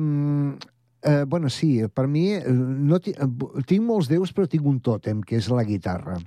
eh, 1.07 1.25
bueno, 1.27 1.49
sí, 1.49 1.81
per 1.95 2.07
mi 2.07 2.33
eh, 2.35 2.45
no 2.51 2.99
eh, 2.99 3.13
tinc 3.67 3.83
molts 3.87 4.09
déus, 4.11 4.33
però 4.35 4.49
tinc 4.51 4.67
un 4.67 4.81
tòtem, 4.81 5.23
que 5.23 5.39
és 5.39 5.49
la 5.53 5.65
guitarra. 5.65 6.19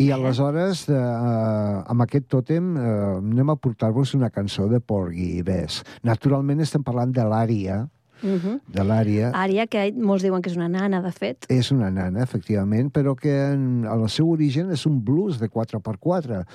I 0.00 0.10
aleshores, 0.12 0.86
eh, 0.92 0.96
amb 0.96 2.04
aquest 2.04 2.26
tòtem, 2.32 2.72
eh, 2.76 2.86
anem 3.20 3.52
a 3.52 3.56
portar-vos 3.60 4.14
una 4.16 4.30
cançó 4.30 4.68
de 4.72 4.80
Porgy 4.80 5.36
i 5.38 5.44
Bess. 5.46 5.84
Naturalment 6.04 6.60
estem 6.64 6.82
parlant 6.84 7.12
de 7.12 7.24
l'ària, 7.24 7.84
Uh 8.22 8.40
-huh. 8.40 8.60
de 8.66 8.82
l'ària, 8.82 9.30
Ària, 9.32 9.66
que 9.66 9.92
molts 9.92 10.22
diuen 10.22 10.40
que 10.40 10.48
és 10.48 10.56
una 10.56 10.68
nana, 10.68 11.02
de 11.02 11.12
fet. 11.12 11.44
és 11.50 11.70
una 11.70 11.90
nana, 11.90 12.22
efectivament, 12.22 12.90
però 12.90 13.14
que 13.14 13.52
en, 13.52 13.84
el 13.84 14.08
seu 14.08 14.30
origen 14.30 14.70
és 14.70 14.86
un 14.86 15.04
blues 15.04 15.38
de 15.38 15.50
4x4, 15.50 16.46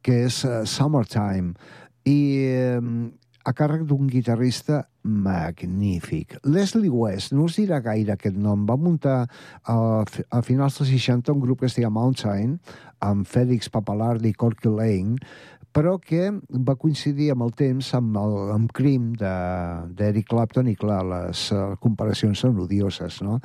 que 0.00 0.24
és 0.24 0.44
uh, 0.44 0.64
Summertime, 0.64 1.52
i 2.04 2.78
um, 2.78 3.12
a 3.44 3.52
càrrec 3.56 3.86
d'un 3.88 4.08
guitarrista 4.10 4.82
magnífic. 5.02 6.36
Leslie 6.44 6.90
West, 6.92 7.32
no 7.32 7.46
us 7.48 7.56
dirà 7.56 7.80
gaire 7.84 8.12
aquest 8.14 8.36
nom, 8.36 8.66
va 8.68 8.76
muntar 8.76 9.22
a, 9.64 9.76
a 10.04 10.42
finals 10.44 10.76
dels 10.80 10.92
60 10.92 11.32
un 11.32 11.40
grup 11.40 11.62
que 11.62 11.70
es 11.70 11.78
deia 11.78 11.90
Mountain, 11.90 12.58
amb 13.00 13.26
Félix 13.26 13.70
Papalardi 13.72 14.34
i 14.34 14.36
Corky 14.36 14.68
Lane, 14.68 15.16
però 15.70 15.94
que 16.02 16.32
va 16.66 16.74
coincidir 16.74 17.28
amb 17.30 17.44
el 17.46 17.52
temps 17.54 17.92
amb 17.94 18.16
el 18.18 18.32
amb 18.56 18.72
de- 18.74 19.94
d'Eric 19.94 20.26
Clapton 20.32 20.66
i, 20.68 20.74
clar, 20.74 21.04
les 21.06 21.44
uh, 21.54 21.76
comparacions 21.80 22.42
són 22.42 22.58
odioses, 22.58 23.20
no? 23.22 23.38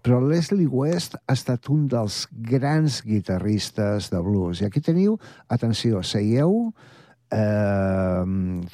Però 0.00 0.20
Leslie 0.22 0.68
West 0.70 1.16
ha 1.26 1.34
estat 1.34 1.68
un 1.68 1.88
dels 1.88 2.28
grans 2.30 3.02
guitarristes 3.02 4.10
de 4.10 4.20
blues. 4.22 4.62
I 4.62 4.66
aquí 4.70 4.80
teniu, 4.80 5.18
atenció, 5.48 6.02
seieu, 6.02 6.72
eh, 7.32 8.24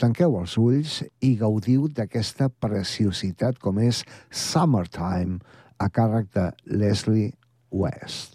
tanqueu 0.01 0.39
els 0.41 0.57
ulls 0.61 0.99
i 1.25 1.35
gaudiu 1.41 1.89
d'aquesta 1.89 2.51
preciositat 2.51 3.59
com 3.63 3.79
és 3.83 4.05
Summertime, 4.31 5.39
a 5.79 5.89
càrrec 5.95 6.33
de 6.35 6.51
Leslie 6.67 7.33
West. 7.71 8.35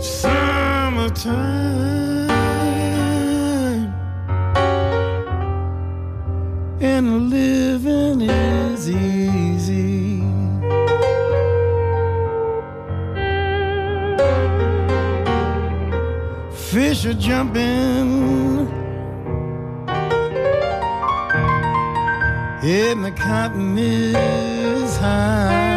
Summertime 0.00 1.97
and 6.98 7.30
living 7.30 8.22
is 8.22 8.90
easy. 8.90 10.20
Fish 16.50 17.06
are 17.06 17.14
jumping 17.14 18.66
and 22.64 23.04
the 23.04 23.12
cotton 23.12 23.78
is 23.78 24.96
high. 24.96 25.67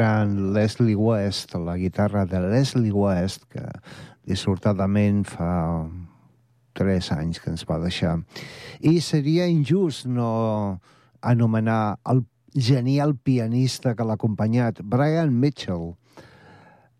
Gran 0.00 0.54
Leslie 0.54 0.96
West, 0.96 1.54
la 1.54 1.76
guitarra 1.76 2.24
de 2.24 2.40
Leslie 2.40 2.92
West, 2.92 3.44
que 3.52 3.60
dissortadament 4.24 5.26
fa 5.28 5.84
tres 6.72 7.10
anys 7.12 7.40
que 7.42 7.52
ens 7.52 7.66
va 7.68 7.76
deixar. 7.82 8.14
I 8.80 8.96
seria 9.04 9.44
injust 9.50 10.08
no 10.08 10.80
anomenar 11.20 12.00
el 12.08 12.24
genial 12.56 13.12
pianista 13.20 13.92
que 13.94 14.06
l'ha 14.08 14.16
acompanyat, 14.16 14.80
Brian 14.80 15.36
Mitchell. 15.36 15.90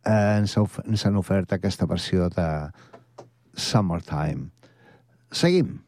Eh, 0.04 0.36
ens, 0.36 1.06
han 1.06 1.16
ofert 1.16 1.56
aquesta 1.56 1.88
versió 1.88 2.28
de 2.36 2.50
Summertime. 3.56 4.50
Seguim. 5.32 5.78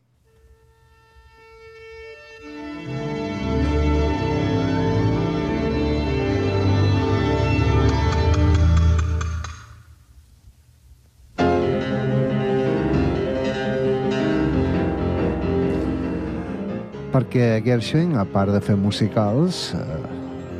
Perquè 17.12 17.60
Gershwin, 17.64 18.16
a 18.16 18.24
part 18.24 18.52
de 18.54 18.60
fer 18.64 18.76
musicals, 18.80 19.70
eh, 19.76 20.00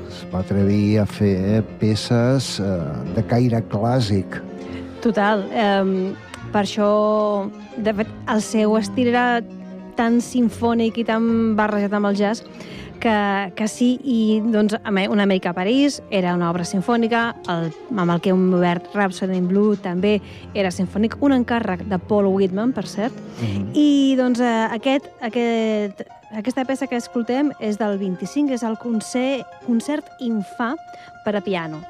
es 0.09 0.21
va 0.33 0.43
atrevir 0.45 1.01
a 1.01 1.07
fer 1.09 1.63
peces 1.81 2.59
eh, 2.61 2.69
de 3.17 3.25
caire 3.29 3.63
clàssic. 3.73 4.39
Total. 5.03 5.47
Um, 5.51 6.13
per 6.53 6.63
això, 6.67 6.91
de 7.81 7.95
fet, 7.97 8.13
el 8.31 8.45
seu 8.45 8.77
estil 8.79 9.11
era 9.15 9.27
tan 9.97 10.21
sinfònic 10.25 11.01
i 11.03 11.07
tan 11.09 11.57
barrejat 11.57 11.97
amb 11.97 12.13
el 12.13 12.21
jazz 12.21 12.45
que, 13.03 13.53
que 13.59 13.67
sí, 13.67 13.97
i 14.07 14.39
doncs 14.53 14.77
una 14.79 15.25
Amèrica 15.27 15.51
a 15.51 15.57
París 15.57 15.99
era 16.15 16.37
una 16.37 16.49
obra 16.53 16.65
sinfònica, 16.65 17.23
el, 17.51 17.73
amb 17.91 18.15
el 18.15 18.21
que 18.23 18.31
hem 18.31 18.45
obert 18.55 18.87
Rhapsody 18.95 19.41
in 19.41 19.49
Blue 19.51 19.75
també 19.83 20.21
era 20.55 20.71
sinfònic, 20.71 21.19
un 21.21 21.35
encàrrec 21.35 21.83
de 21.91 21.99
Paul 21.99 22.31
Whitman, 22.31 22.71
per 22.77 22.87
cert, 22.87 23.17
i 23.75 24.15
doncs 24.19 24.41
eh, 24.41 24.53
aquest, 24.79 25.09
aquest, 25.21 26.05
aquesta 26.39 26.65
peça 26.69 26.87
que 26.87 27.01
escoltem 27.01 27.51
és 27.59 27.81
del 27.83 27.99
25, 27.99 28.55
és 28.55 28.63
el 28.63 28.79
concert, 28.79 29.59
concert 29.67 30.07
infà 30.23 30.77
per 31.27 31.35
a 31.37 31.43
piano. 31.43 31.83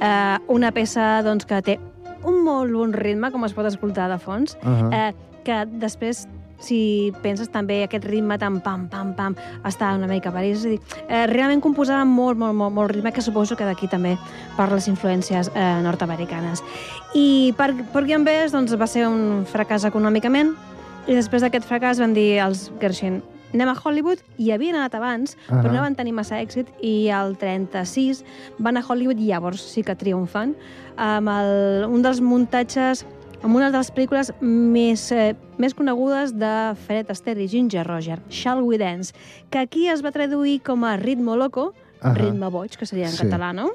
Eh, 0.00 0.36
una 0.50 0.72
peça 0.74 1.22
doncs, 1.26 1.46
que 1.46 1.62
té 1.62 1.78
un 2.26 2.42
molt 2.42 2.74
bon 2.74 2.90
ritme, 2.96 3.30
com 3.30 3.46
es 3.46 3.54
pot 3.54 3.70
escoltar 3.70 4.10
de 4.10 4.18
fons, 4.18 4.58
Uh 4.66 4.68
-huh. 4.68 4.90
eh, 4.92 5.14
que 5.46 5.64
després 5.78 6.26
si 6.58 7.12
penses 7.22 7.50
també 7.52 7.82
aquest 7.84 8.04
ritme 8.08 8.38
tan 8.38 8.60
pam, 8.60 8.86
pam, 8.88 9.12
pam, 9.16 9.36
està 9.64 9.92
una 9.96 10.08
mica 10.10 10.32
París, 10.32 10.64
és 10.64 10.66
a 10.66 10.68
dir, 10.74 10.80
eh, 11.08 11.26
realment 11.26 11.60
composava 11.60 12.04
molt, 12.04 12.38
molt, 12.38 12.54
molt, 12.54 12.74
molt 12.74 12.90
ritme, 12.92 13.12
que 13.12 13.22
suposo 13.22 13.56
que 13.56 13.64
d'aquí 13.64 13.88
també 13.88 14.16
per 14.56 14.70
les 14.72 14.88
influències 14.88 15.50
eh, 15.54 15.68
nord-americanes. 15.82 16.62
I 17.14 17.54
per, 17.56 17.72
per 17.92 18.04
Bess 18.06 18.52
doncs, 18.52 18.74
va 18.74 18.86
ser 18.86 19.06
un 19.06 19.44
fracàs 19.44 19.84
econòmicament, 19.84 20.54
i 21.06 21.14
després 21.14 21.42
d'aquest 21.42 21.66
fracàs 21.66 22.00
van 22.00 22.14
dir 22.14 22.40
els 22.42 22.70
Gershwin 22.80 23.22
anem 23.54 23.70
a 23.70 23.76
Hollywood, 23.78 24.20
i 24.38 24.50
havien 24.52 24.76
anat 24.76 24.94
abans, 24.94 25.36
uh 25.48 25.54
-huh. 25.54 25.62
però 25.62 25.72
no 25.72 25.80
van 25.80 25.94
tenir 25.94 26.12
massa 26.12 26.40
èxit, 26.40 26.66
i 26.80 27.08
al 27.10 27.36
36 27.36 28.24
van 28.58 28.76
a 28.76 28.84
Hollywood 28.86 29.18
i 29.18 29.26
llavors 29.26 29.60
sí 29.60 29.82
que 29.82 29.94
triomfan, 29.94 30.54
amb 30.96 31.28
el, 31.28 31.84
un 31.88 32.02
dels 32.02 32.20
muntatges 32.20 33.06
amb 33.46 33.54
una 33.54 33.68
de 33.70 33.78
les 33.78 33.92
pel·lícules 33.94 34.32
més, 34.42 35.04
eh, 35.14 35.36
més 35.62 35.74
conegudes 35.78 36.32
de 36.34 36.50
Fred 36.86 37.10
Astaire 37.14 37.44
i 37.44 37.48
Ginger 37.48 37.84
Roger, 37.86 38.18
Shall 38.28 38.64
We 38.66 38.78
Dance, 38.78 39.14
que 39.50 39.60
aquí 39.62 39.86
es 39.88 40.02
va 40.04 40.10
traduir 40.10 40.58
com 40.66 40.82
a 40.84 40.96
Ritmo 40.96 41.36
Loco, 41.38 41.72
Ahà. 42.00 42.14
Ritme 42.18 42.50
Boig, 42.50 42.74
que 42.76 42.86
seria 42.86 43.06
en 43.06 43.12
Sí. 43.12 43.22
català, 43.22 43.52
no? 43.54 43.70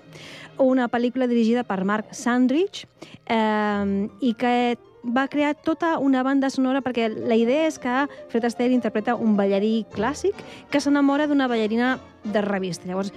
Una 0.57 0.89
pel·lícula 0.89 1.25
dirigida 1.27 1.63
per 1.63 1.85
Mark 1.85 2.13
Sandrich 2.13 2.85
eh, 3.27 4.09
i 4.19 4.33
que 4.33 4.77
va 5.03 5.27
crear 5.27 5.55
tota 5.55 5.97
una 5.97 6.21
banda 6.21 6.49
sonora 6.49 6.81
perquè 6.81 7.07
la 7.09 7.35
idea 7.35 7.65
és 7.65 7.79
que 7.79 8.07
Fred 8.29 8.45
Astaire 8.45 8.73
interpreta 8.73 9.15
un 9.15 9.37
ballarí 9.37 9.85
clàssic 9.95 10.35
que 10.69 10.79
s'enamora 10.81 11.25
d'una 11.27 11.47
ballarina 11.47 11.97
de 12.23 12.41
revista. 12.41 12.85
Llavors, 12.87 13.13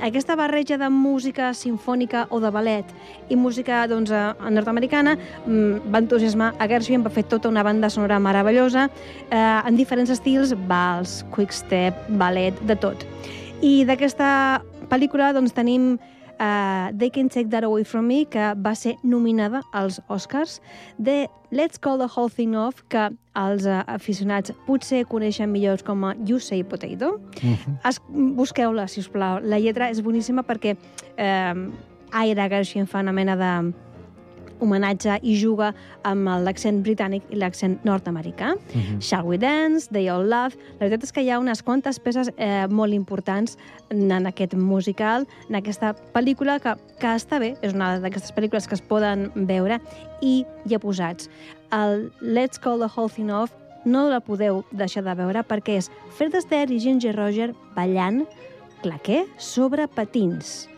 aquesta 0.00 0.36
barreja 0.36 0.78
de 0.78 0.88
música 0.88 1.52
sinfònica 1.54 2.26
o 2.30 2.40
de 2.40 2.50
ballet 2.50 2.88
i 3.28 3.36
música 3.36 3.86
doncs, 3.88 4.10
eh, 4.10 4.50
nord-americana 4.50 5.16
va 5.46 5.98
entusiasmar 5.98 6.54
a 6.58 6.68
Gershwin, 6.68 7.04
va 7.04 7.10
fer 7.10 7.24
tota 7.24 7.48
una 7.48 7.62
banda 7.62 7.90
sonora 7.90 8.18
meravellosa 8.18 8.88
eh, 9.30 9.38
en 9.38 9.76
diferents 9.76 10.10
estils, 10.10 10.54
vals, 10.68 11.24
quickstep, 11.34 12.08
ballet, 12.08 12.54
de 12.66 12.76
tot. 12.76 13.04
I 13.60 13.84
d'aquesta 13.84 14.62
pel·lícula 14.88 15.32
doncs, 15.36 15.52
tenim 15.52 15.98
uh, 16.38 16.90
They 16.96 17.10
Can 17.10 17.28
Take 17.28 17.50
That 17.50 17.64
Away 17.64 17.84
From 17.84 18.06
Me, 18.06 18.24
que 18.26 18.54
va 18.56 18.74
ser 18.74 18.96
nominada 19.02 19.62
als 19.72 20.00
Oscars, 20.08 20.60
de 20.98 21.28
Let's 21.50 21.78
Call 21.78 21.98
the 21.98 22.08
Whole 22.14 22.30
Thing 22.30 22.54
Off, 22.56 22.82
que 22.88 23.08
els 23.38 23.66
uh, 23.66 23.82
aficionats 23.86 24.52
potser 24.66 25.04
coneixen 25.08 25.50
millor 25.52 25.82
com 25.86 26.04
a 26.04 26.14
You 26.26 26.38
Say 26.38 26.64
Potato. 26.64 27.18
Es, 27.86 28.00
busqueu-la, 28.08 28.88
si 28.88 29.00
us 29.00 29.10
plau. 29.12 29.38
La 29.42 29.60
lletra 29.62 29.90
és 29.92 30.02
boníssima 30.04 30.44
perquè 30.46 30.76
eh, 31.16 31.54
Ira 32.24 32.48
Gershwin 32.48 32.88
fa 32.88 33.02
una 33.04 33.12
mena 33.12 33.36
de 33.36 33.52
homenatge 34.60 35.18
i 35.22 35.36
juga 35.38 35.72
amb 36.08 36.28
l'accent 36.44 36.82
britànic 36.84 37.22
i 37.30 37.38
l'accent 37.40 37.78
nord-americà. 37.84 38.54
Mm 38.54 38.80
-hmm. 38.80 39.00
Shall 39.00 39.26
We 39.26 39.38
Dance, 39.38 39.88
They 39.92 40.08
All 40.08 40.28
Love... 40.28 40.56
La 40.78 40.86
veritat 40.86 41.04
és 41.04 41.12
que 41.12 41.22
hi 41.22 41.30
ha 41.30 41.38
unes 41.38 41.62
quantes 41.62 41.98
peces 41.98 42.30
eh, 42.36 42.66
molt 42.68 42.92
importants 42.92 43.56
en 43.90 44.26
aquest 44.26 44.54
musical, 44.54 45.26
en 45.48 45.54
aquesta 45.54 45.94
pel·lícula 46.14 46.60
que, 46.60 46.74
que 46.98 47.06
està 47.06 47.38
bé, 47.38 47.56
és 47.62 47.72
una 47.74 47.98
d'aquestes 47.98 48.34
pel·lícules 48.34 48.68
que 48.68 48.74
es 48.74 48.82
poden 48.82 49.30
veure 49.34 49.80
i 50.20 50.44
hi 50.66 50.74
ha 50.74 50.78
posats. 50.78 51.28
El 51.70 52.10
Let's 52.20 52.58
Call 52.58 52.78
the 52.78 52.88
Whole 52.94 53.10
Thing 53.10 53.30
Off 53.30 53.52
no 53.84 54.08
la 54.08 54.20
podeu 54.20 54.64
deixar 54.70 55.04
de 55.04 55.14
veure 55.14 55.44
perquè 55.46 55.78
és 55.78 55.90
Fred 56.10 56.34
Astaire 56.34 56.74
i 56.74 56.80
Ginger 56.82 57.14
Roger 57.16 57.52
ballant 57.76 58.24
claquer 58.82 59.24
sobre 59.38 59.88
patins. 59.88 60.68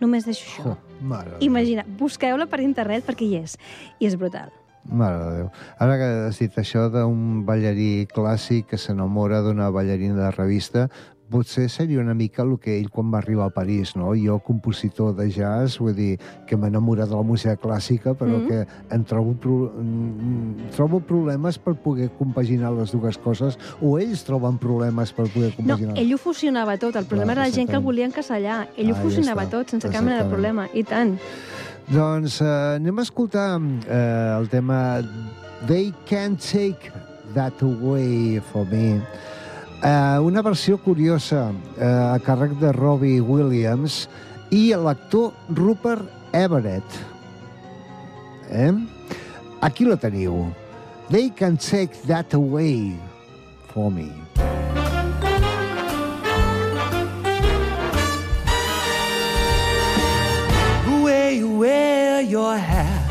Només 0.00 0.24
deixo 0.28 0.46
això. 0.46 0.70
Oh, 0.72 0.89
mare. 1.00 1.38
Imagina, 1.44 1.84
busqueu-la 1.98 2.46
per 2.50 2.60
internet 2.64 3.06
perquè 3.06 3.26
hi 3.26 3.38
és. 3.42 3.56
I 4.00 4.08
és 4.10 4.16
brutal. 4.20 4.50
Mare 4.88 5.18
de 5.20 5.30
Déu. 5.36 5.48
Ara 5.78 5.96
que 6.00 6.08
has 6.28 6.38
dit 6.40 6.58
això 6.58 6.86
d'un 6.92 7.44
ballarí 7.46 8.06
clàssic 8.10 8.70
que 8.72 8.78
s'enamora 8.80 9.42
d'una 9.44 9.68
ballarina 9.74 10.16
de 10.16 10.30
revista, 10.36 10.88
potser 11.30 11.68
seria 11.70 12.00
una 12.00 12.12
mica 12.14 12.42
el 12.42 12.58
que 12.58 12.74
ell 12.80 12.90
quan 12.90 13.12
va 13.12 13.18
arribar 13.18 13.46
a 13.46 13.54
París, 13.54 13.94
no? 13.96 14.10
Jo, 14.18 14.40
compositor 14.42 15.14
de 15.16 15.28
jazz, 15.30 15.78
vull 15.78 15.94
dir, 15.94 16.18
que 16.46 16.56
m'enamora 16.58 17.06
de 17.06 17.14
la 17.14 17.22
música 17.22 17.56
clàssica, 17.56 18.14
però 18.18 18.36
Mhm. 18.40 18.48
que 18.48 18.66
em 18.90 19.04
trobo, 19.04 19.34
pro... 19.34 19.72
mm, 19.78 20.70
trobo 20.76 21.00
problemes 21.00 21.58
per 21.58 21.74
poder 21.76 22.10
compaginar 22.18 22.72
les 22.72 22.90
dues 22.92 23.16
coses, 23.18 23.58
o 23.80 23.98
ells 23.98 24.24
troben 24.24 24.58
problemes 24.58 25.12
per 25.12 25.28
poder 25.28 25.50
No, 25.50 25.56
compaginar. 25.56 25.96
ell 25.98 26.12
ho 26.14 26.18
fusionava 26.18 26.76
tot. 26.78 26.96
El 26.96 27.04
problema 27.06 27.32
Clar, 27.32 27.46
era 27.46 27.48
la 27.50 27.54
gent 27.54 27.70
que 27.70 27.76
el 27.76 27.82
volia 27.82 28.06
encasellar. 28.06 28.68
Ell 28.76 28.90
ho 28.90 28.94
Ah, 28.94 28.98
ja 28.98 29.02
fusionava 29.02 29.44
està. 29.44 29.50
tot, 29.50 29.68
sense 29.70 29.88
cap 29.88 30.02
mena 30.02 30.24
de 30.24 30.28
problema. 30.28 30.68
I 30.74 30.82
tant. 30.84 31.18
Doncs 31.90 32.40
eh, 32.40 32.76
anem 32.76 32.98
a 32.98 33.02
escoltar 33.02 33.60
eh, 33.88 34.36
el 34.38 34.48
tema 34.48 35.00
They 35.66 35.92
Can't 36.08 36.38
Take 36.40 36.90
That 37.34 37.62
Away 37.62 38.40
For 38.52 38.64
Me. 38.66 39.00
Eh, 39.82 40.18
una 40.20 40.42
versió 40.42 40.76
curiosa 40.76 41.52
eh, 41.78 41.84
a 41.86 42.18
càrrec 42.20 42.52
de 42.60 42.68
Robbie 42.76 43.20
Williams 43.24 44.10
i 44.52 44.74
l'actor 44.76 45.32
Rupert 45.56 46.04
Everett. 46.36 46.84
Eh? 48.50 48.74
Aquí 49.64 49.86
la 49.88 49.96
teniu. 49.96 50.50
They 51.08 51.30
Can't 51.30 51.58
Take 51.58 51.96
That 52.06 52.34
Away 52.34 52.92
For 53.72 53.90
Me. 53.90 54.12
The 60.84 61.02
way 61.02 61.38
you 61.38 61.56
wear 61.56 62.20
your 62.20 62.58
hat, 62.58 63.08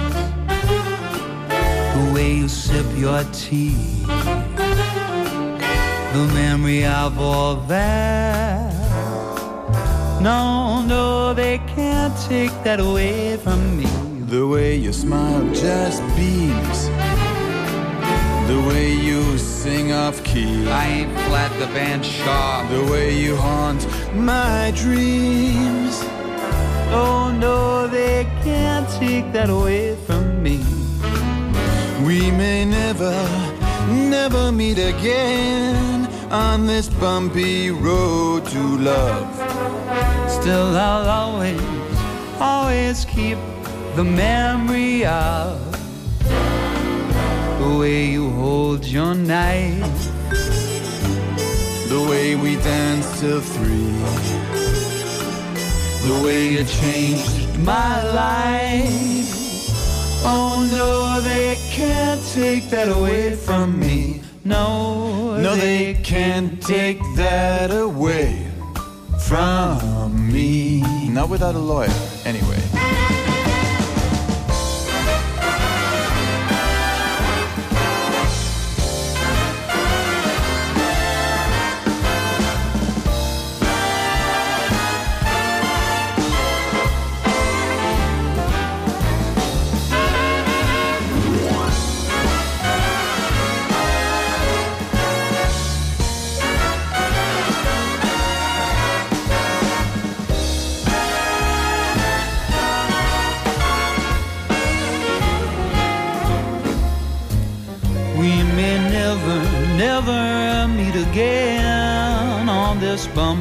the 1.95 2.13
way 2.13 2.35
you 2.35 2.47
sip 2.47 2.85
your 2.95 3.23
tea, 3.33 3.98
the 6.19 6.33
memory 6.33 6.85
of 6.85 7.17
all 7.17 7.55
that. 7.67 8.73
No, 10.21 10.81
no, 10.81 11.33
they 11.33 11.59
can't 11.75 12.13
take 12.27 12.51
that 12.65 12.79
away 12.81 13.37
from 13.37 13.59
me. 13.77 13.87
The 14.35 14.45
way 14.45 14.75
you 14.75 14.91
smile 14.91 15.45
just 15.53 16.01
beams. 16.17 16.79
The 18.51 18.59
way 18.67 18.91
you 18.91 19.37
sing 19.37 19.93
off 19.93 20.21
key. 20.25 20.67
I 20.67 20.85
ain't 20.95 21.13
flat 21.25 21.51
the 21.57 21.67
band 21.67 22.05
sharp. 22.05 22.69
The 22.69 22.83
way 22.91 23.17
you 23.17 23.37
haunt 23.37 23.87
my 24.13 24.73
dreams. 24.75 25.95
Oh 27.01 27.33
no, 27.45 27.87
they 27.87 28.25
can't 28.43 28.89
take 29.03 29.31
that 29.31 29.49
away 29.49 29.95
from 30.05 30.43
me. 30.43 30.57
We 32.05 32.29
may 32.31 32.65
never, 32.65 33.15
never 33.87 34.51
meet 34.51 34.79
again 34.79 35.98
on 36.31 36.65
this 36.67 36.89
bumpy 36.89 37.71
road 37.71 38.45
to 38.47 38.59
love. 38.77 39.33
Still, 40.29 40.75
I'll 40.77 41.09
always 41.09 41.61
always 42.39 43.03
keep 43.05 43.37
the 43.95 44.03
memory 44.03 45.05
of 45.05 45.59
the 47.59 47.77
way 47.79 48.05
you 48.05 48.29
hold 48.31 48.85
your 48.85 49.13
knife, 49.15 49.83
The 51.89 52.05
way 52.09 52.35
we 52.35 52.55
danced 52.57 53.19
till 53.19 53.41
three. 53.41 53.97
the 56.07 56.21
way 56.23 56.49
you 56.53 56.63
changed 56.63 57.57
my 57.59 58.03
life. 58.13 59.35
Oh 60.23 60.67
no, 60.71 61.19
they 61.21 61.55
can't 61.71 62.21
take 62.33 62.69
that 62.69 62.89
away 62.89 63.35
from 63.35 63.79
me. 63.79 64.21
No, 64.49 65.37
No, 65.37 65.55
they 65.55 65.93
can't 66.03 66.59
take 66.59 66.99
that 67.15 67.69
away 67.69 68.47
from 69.27 70.31
me. 70.33 70.81
Not 71.07 71.29
without 71.29 71.53
a 71.53 71.59
lawyer, 71.59 71.93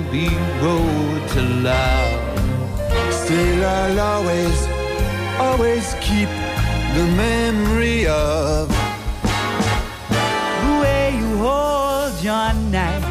bumpy 0.08 0.28
road 0.62 1.28
to 1.28 1.42
love. 1.62 3.12
Still, 3.12 3.64
I'll 3.64 4.00
always, 4.00 4.66
always 5.38 5.94
keep 6.00 6.28
the 6.94 7.06
memory 7.16 8.06
of 8.06 8.68
The 10.62 10.80
way 10.80 11.16
you 11.16 11.36
hold 11.38 12.22
your 12.22 12.52
knife, 12.70 13.04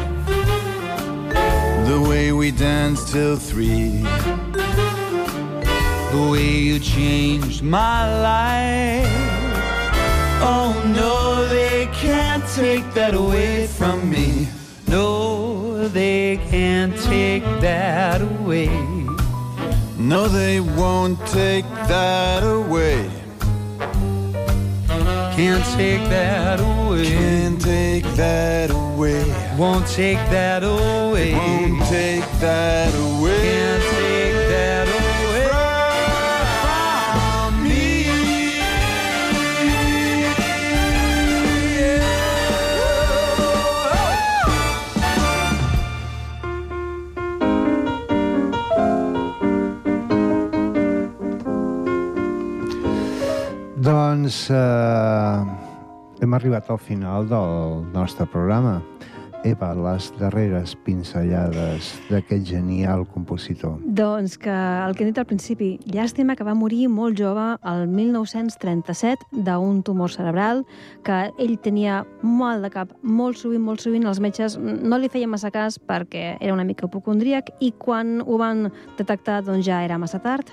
the 1.86 2.00
way 2.08 2.32
we 2.32 2.50
danced 2.50 3.12
till 3.12 3.36
three. 3.36 4.02
the 6.12 6.28
way 6.32 6.50
you 6.68 6.78
changed 6.80 7.62
my 7.62 8.00
life. 8.22 9.06
Oh 10.40 10.72
no, 10.96 11.46
they 11.48 11.86
can't 11.92 12.44
take 12.54 12.92
that 12.94 13.14
away 13.14 13.66
from 13.66 14.10
me. 14.10 14.48
No, 14.88 15.17
can't 16.58 16.98
take 17.02 17.44
that 17.60 18.20
away. 18.20 18.68
No, 19.96 20.26
they 20.26 20.58
won't 20.58 21.16
take 21.28 21.64
that 21.86 22.42
away. 22.42 23.08
Can't 25.36 25.64
take 25.76 26.02
that 26.10 26.58
away. 26.58 27.04
Can't 27.04 27.60
take 27.60 28.04
that 28.16 28.70
away. 28.72 29.22
Won't 29.56 29.86
take 29.86 30.18
that 30.36 30.64
away. 30.64 31.34
Won't 31.34 31.80
take 31.88 32.26
that 32.40 32.92
away. 33.06 33.38
Can't 33.40 33.87
Doncs 54.28 54.50
eh, 54.52 56.20
hem 56.20 56.34
arribat 56.36 56.66
al 56.68 56.76
final 56.76 57.24
del 57.30 57.86
nostre 57.94 58.26
programa. 58.28 58.82
Eva, 59.48 59.70
les 59.72 60.10
darreres 60.18 60.74
pinzellades 60.84 61.94
d'aquest 62.10 62.44
genial 62.44 63.06
compositor. 63.08 63.78
Doncs 63.80 64.34
que 64.36 64.52
el 64.52 64.92
que 64.92 65.06
he 65.06 65.08
dit 65.08 65.20
al 65.22 65.24
principi, 65.30 65.70
llàstima 65.88 66.36
que 66.36 66.44
va 66.44 66.52
morir 66.52 66.90
molt 66.92 67.16
jove 67.16 67.46
el 67.72 67.86
1937 67.88 69.40
d'un 69.46 69.80
tumor 69.80 70.12
cerebral, 70.12 70.60
que 71.08 71.30
ell 71.38 71.56
tenia 71.64 72.02
mal 72.20 72.60
de 72.60 72.68
cap 72.74 72.92
molt 73.00 73.40
sovint, 73.40 73.64
molt 73.64 73.80
sovint, 73.80 74.04
els 74.04 74.20
metges 74.20 74.58
no 74.60 75.00
li 75.00 75.08
feien 75.08 75.32
massa 75.32 75.48
cas 75.54 75.80
perquè 75.80 76.34
era 76.36 76.52
una 76.52 76.68
mica 76.68 76.84
hipocondríac 76.84 77.54
i 77.64 77.72
quan 77.80 78.18
ho 78.26 78.36
van 78.36 78.68
detectar 79.00 79.40
doncs 79.48 79.64
ja 79.72 79.80
era 79.88 79.96
massa 79.96 80.20
tard 80.20 80.52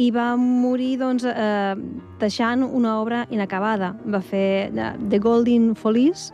i 0.00 0.10
va 0.10 0.36
morir 0.36 0.96
doncs, 1.00 1.24
eh, 1.28 1.74
deixant 2.20 2.62
una 2.64 2.98
obra 3.00 3.26
inacabada. 3.30 3.92
Va 4.04 4.20
fer 4.20 4.70
eh, 4.70 4.92
The 5.08 5.18
Golden 5.18 5.74
Follies, 5.76 6.30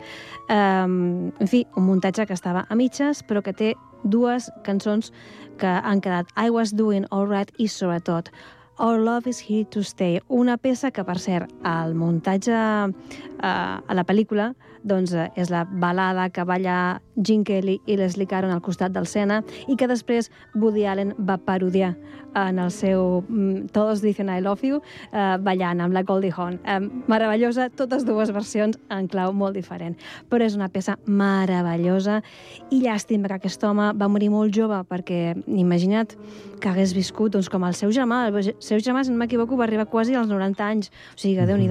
eh, 0.47 0.55
en 0.55 1.47
fi, 1.47 1.65
un 1.75 1.89
muntatge 1.89 2.25
que 2.25 2.37
estava 2.37 2.65
a 2.69 2.75
mitges, 2.75 3.23
però 3.23 3.43
que 3.43 3.53
té 3.53 3.73
dues 4.03 4.49
cançons 4.63 5.11
que 5.59 5.67
han 5.67 5.99
quedat 5.99 6.31
I 6.37 6.49
Was 6.49 6.71
Doing 6.71 7.05
All 7.11 7.27
Right 7.27 7.51
i, 7.57 7.67
sobretot, 7.67 8.31
Our 8.79 8.97
Love 8.97 9.27
is 9.27 9.41
Here 9.43 9.65
to 9.71 9.83
Stay, 9.83 10.21
una 10.29 10.55
peça 10.57 10.91
que, 10.91 11.03
per 11.03 11.17
cert, 11.19 11.51
al 11.67 11.97
muntatge 11.99 12.55
eh, 12.55 13.43
a 13.43 13.93
la 13.93 14.05
pel·lícula 14.07 14.53
doncs, 14.83 15.13
eh, 15.13 15.29
és 15.35 15.49
la 15.49 15.65
balada 15.65 16.29
que 16.29 16.45
balla 16.47 17.01
Gene 17.15 17.43
Kelly 17.43 17.79
i 17.85 17.97
Leslie 17.99 18.27
Caron 18.27 18.51
al 18.51 18.61
costat 18.61 18.93
del 18.95 19.07
Sena 19.07 19.41
i 19.67 19.75
que 19.75 19.87
després 19.87 20.31
Woody 20.55 20.85
Allen 20.87 21.13
va 21.19 21.37
parodiar 21.37 21.95
en 22.35 22.59
el 22.59 22.71
seu 22.71 23.23
mm, 23.27 23.69
Todos 23.73 24.01
dicen 24.01 24.29
I 24.29 24.41
love 24.41 24.61
you, 24.63 24.81
eh, 25.11 25.37
ballant 25.41 25.81
amb 25.81 25.93
la 25.93 26.03
Goldie 26.03 26.33
Hawn. 26.35 26.59
Eh, 26.63 26.79
meravellosa, 27.07 27.69
totes 27.69 28.05
dues 28.05 28.31
versions 28.31 28.79
en 28.89 29.07
clau 29.07 29.33
molt 29.33 29.57
diferent. 29.57 29.97
Però 30.29 30.45
és 30.45 30.55
una 30.55 30.69
peça 30.69 30.97
meravellosa 31.05 32.21
i 32.69 32.81
llàstima 32.83 33.27
que 33.27 33.39
aquest 33.39 33.63
home 33.63 33.91
va 33.97 34.09
morir 34.11 34.29
molt 34.33 34.53
jove 34.55 34.81
perquè, 34.89 35.35
imagina't 35.47 36.15
que 36.59 36.69
hagués 36.69 36.93
viscut 36.93 37.33
doncs, 37.33 37.49
com 37.49 37.65
el 37.65 37.73
seu 37.77 37.93
germà. 37.95 38.27
El 38.29 38.53
seu 38.59 38.79
germà, 38.83 39.03
si 39.03 39.11
no 39.11 39.21
m'equivoco, 39.21 39.57
va 39.57 39.65
arribar 39.67 39.89
quasi 39.89 40.15
als 40.15 40.29
90 40.29 40.65
anys. 40.65 40.93
O 41.15 41.19
sigui 41.19 41.39
que, 41.39 41.47
déu 41.49 41.57
nhi 41.57 41.69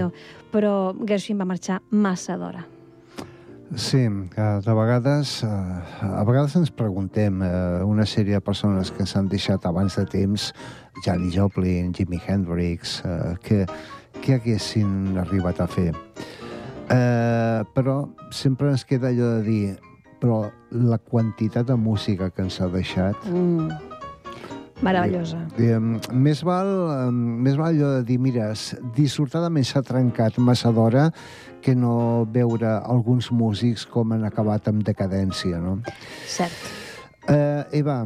Però 0.48 0.94
Gershwin 1.04 1.38
va 1.38 1.44
marxar 1.44 1.82
massa 1.90 2.38
d'hora. 2.40 2.77
Sí, 3.76 4.08
de 4.08 4.74
vegades, 4.74 5.42
eh, 5.44 5.48
a 6.02 6.24
vegades 6.24 6.56
ens 6.56 6.70
preguntem 6.72 7.42
eh, 7.44 7.82
una 7.84 8.06
sèrie 8.08 8.38
de 8.38 8.40
persones 8.40 8.90
que 8.90 9.04
s'han 9.06 9.28
deixat 9.28 9.66
abans 9.68 9.98
de 10.00 10.06
temps, 10.08 10.52
Janis 11.04 11.36
Joplin, 11.36 11.92
Jimi 11.94 12.20
Hendrix, 12.26 13.02
eh, 13.04 13.34
que, 13.44 13.66
que 14.22 14.38
haguessin 14.38 15.18
arribat 15.20 15.60
a 15.60 15.68
fer. 15.68 15.92
Eh, 16.88 17.60
però 17.76 18.00
sempre 18.32 18.72
ens 18.72 18.86
queda 18.88 19.12
allò 19.12 19.36
de 19.36 19.44
dir 19.44 19.76
però 20.18 20.48
la 20.72 20.98
quantitat 20.98 21.68
de 21.68 21.76
música 21.76 22.30
que 22.30 22.42
ens 22.42 22.60
ha 22.60 22.66
deixat 22.72 23.28
Mm. 23.28 23.87
Meravellosa. 24.84 25.40
Diguem, 25.56 25.96
més, 26.14 26.42
val, 26.46 26.68
eh, 26.92 27.10
més 27.10 27.56
val 27.58 27.72
allò 27.72 27.90
de 27.96 28.04
dir, 28.06 28.18
mira, 28.22 28.52
dissortadament 28.96 29.66
s'ha 29.66 29.82
trencat 29.82 30.38
massa 30.38 30.70
d'hora 30.74 31.08
que 31.62 31.74
no 31.74 32.24
veure 32.30 32.78
alguns 32.78 33.32
músics 33.34 33.86
com 33.90 34.14
han 34.14 34.24
acabat 34.28 34.70
amb 34.70 34.84
decadència, 34.86 35.58
no? 35.58 35.80
Cert. 36.30 36.54
Eh, 37.28 37.80
Eva, 37.80 38.04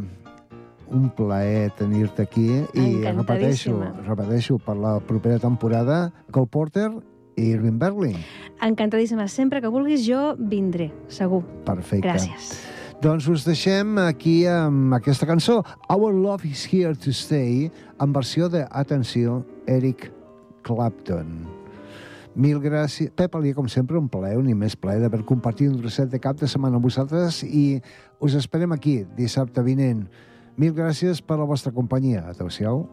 un 0.92 1.08
plaer 1.16 1.70
tenir-te 1.76 2.26
aquí 2.26 2.48
i 2.74 2.86
repeteixo, 3.04 3.78
repeteixo 4.06 4.58
per 4.58 4.76
la 4.76 4.98
propera 5.00 5.38
temporada 5.40 6.06
Cole 6.32 6.50
Porter 6.52 6.90
i 7.36 7.48
Irving 7.54 7.78
Berlin. 7.80 8.18
Encantadíssima. 8.62 9.28
Sempre 9.28 9.60
que 9.60 9.70
vulguis 9.72 10.04
jo 10.06 10.34
vindré, 10.38 10.90
segur. 11.08 11.42
Perfecte. 11.64 12.08
Gràcies. 12.08 12.52
Doncs 13.02 13.26
us 13.26 13.42
deixem 13.42 13.96
aquí 13.98 14.44
amb 14.46 14.94
aquesta 14.94 15.26
cançó, 15.26 15.56
Our 15.90 16.12
Love 16.14 16.46
is 16.46 16.62
Here 16.70 16.94
to 16.94 17.10
Stay, 17.10 17.66
en 17.98 18.12
versió 18.14 18.46
de, 18.48 18.60
atenció, 18.70 19.40
Eric 19.66 20.04
Clapton. 20.62 21.32
Mil 22.36 22.60
gràcies. 22.62 23.10
Pep 23.18 23.34
Alier, 23.34 23.56
com 23.56 23.66
sempre, 23.66 23.98
un 23.98 24.06
plaer, 24.06 24.36
un 24.38 24.52
immens 24.52 24.78
plaer 24.78 25.02
d'haver 25.02 25.24
compartit 25.26 25.72
un 25.72 25.80
trosset 25.82 26.14
de 26.14 26.22
cap 26.22 26.38
de 26.38 26.46
setmana 26.46 26.78
amb 26.78 26.86
vosaltres 26.86 27.42
i 27.42 27.80
us 28.22 28.38
esperem 28.38 28.70
aquí 28.78 29.00
dissabte 29.18 29.66
vinent. 29.66 30.06
Mil 30.54 30.70
gràcies 30.70 31.26
per 31.26 31.42
la 31.42 31.50
vostra 31.50 31.74
companyia. 31.74 32.28
Adéu-siau. 32.30 32.86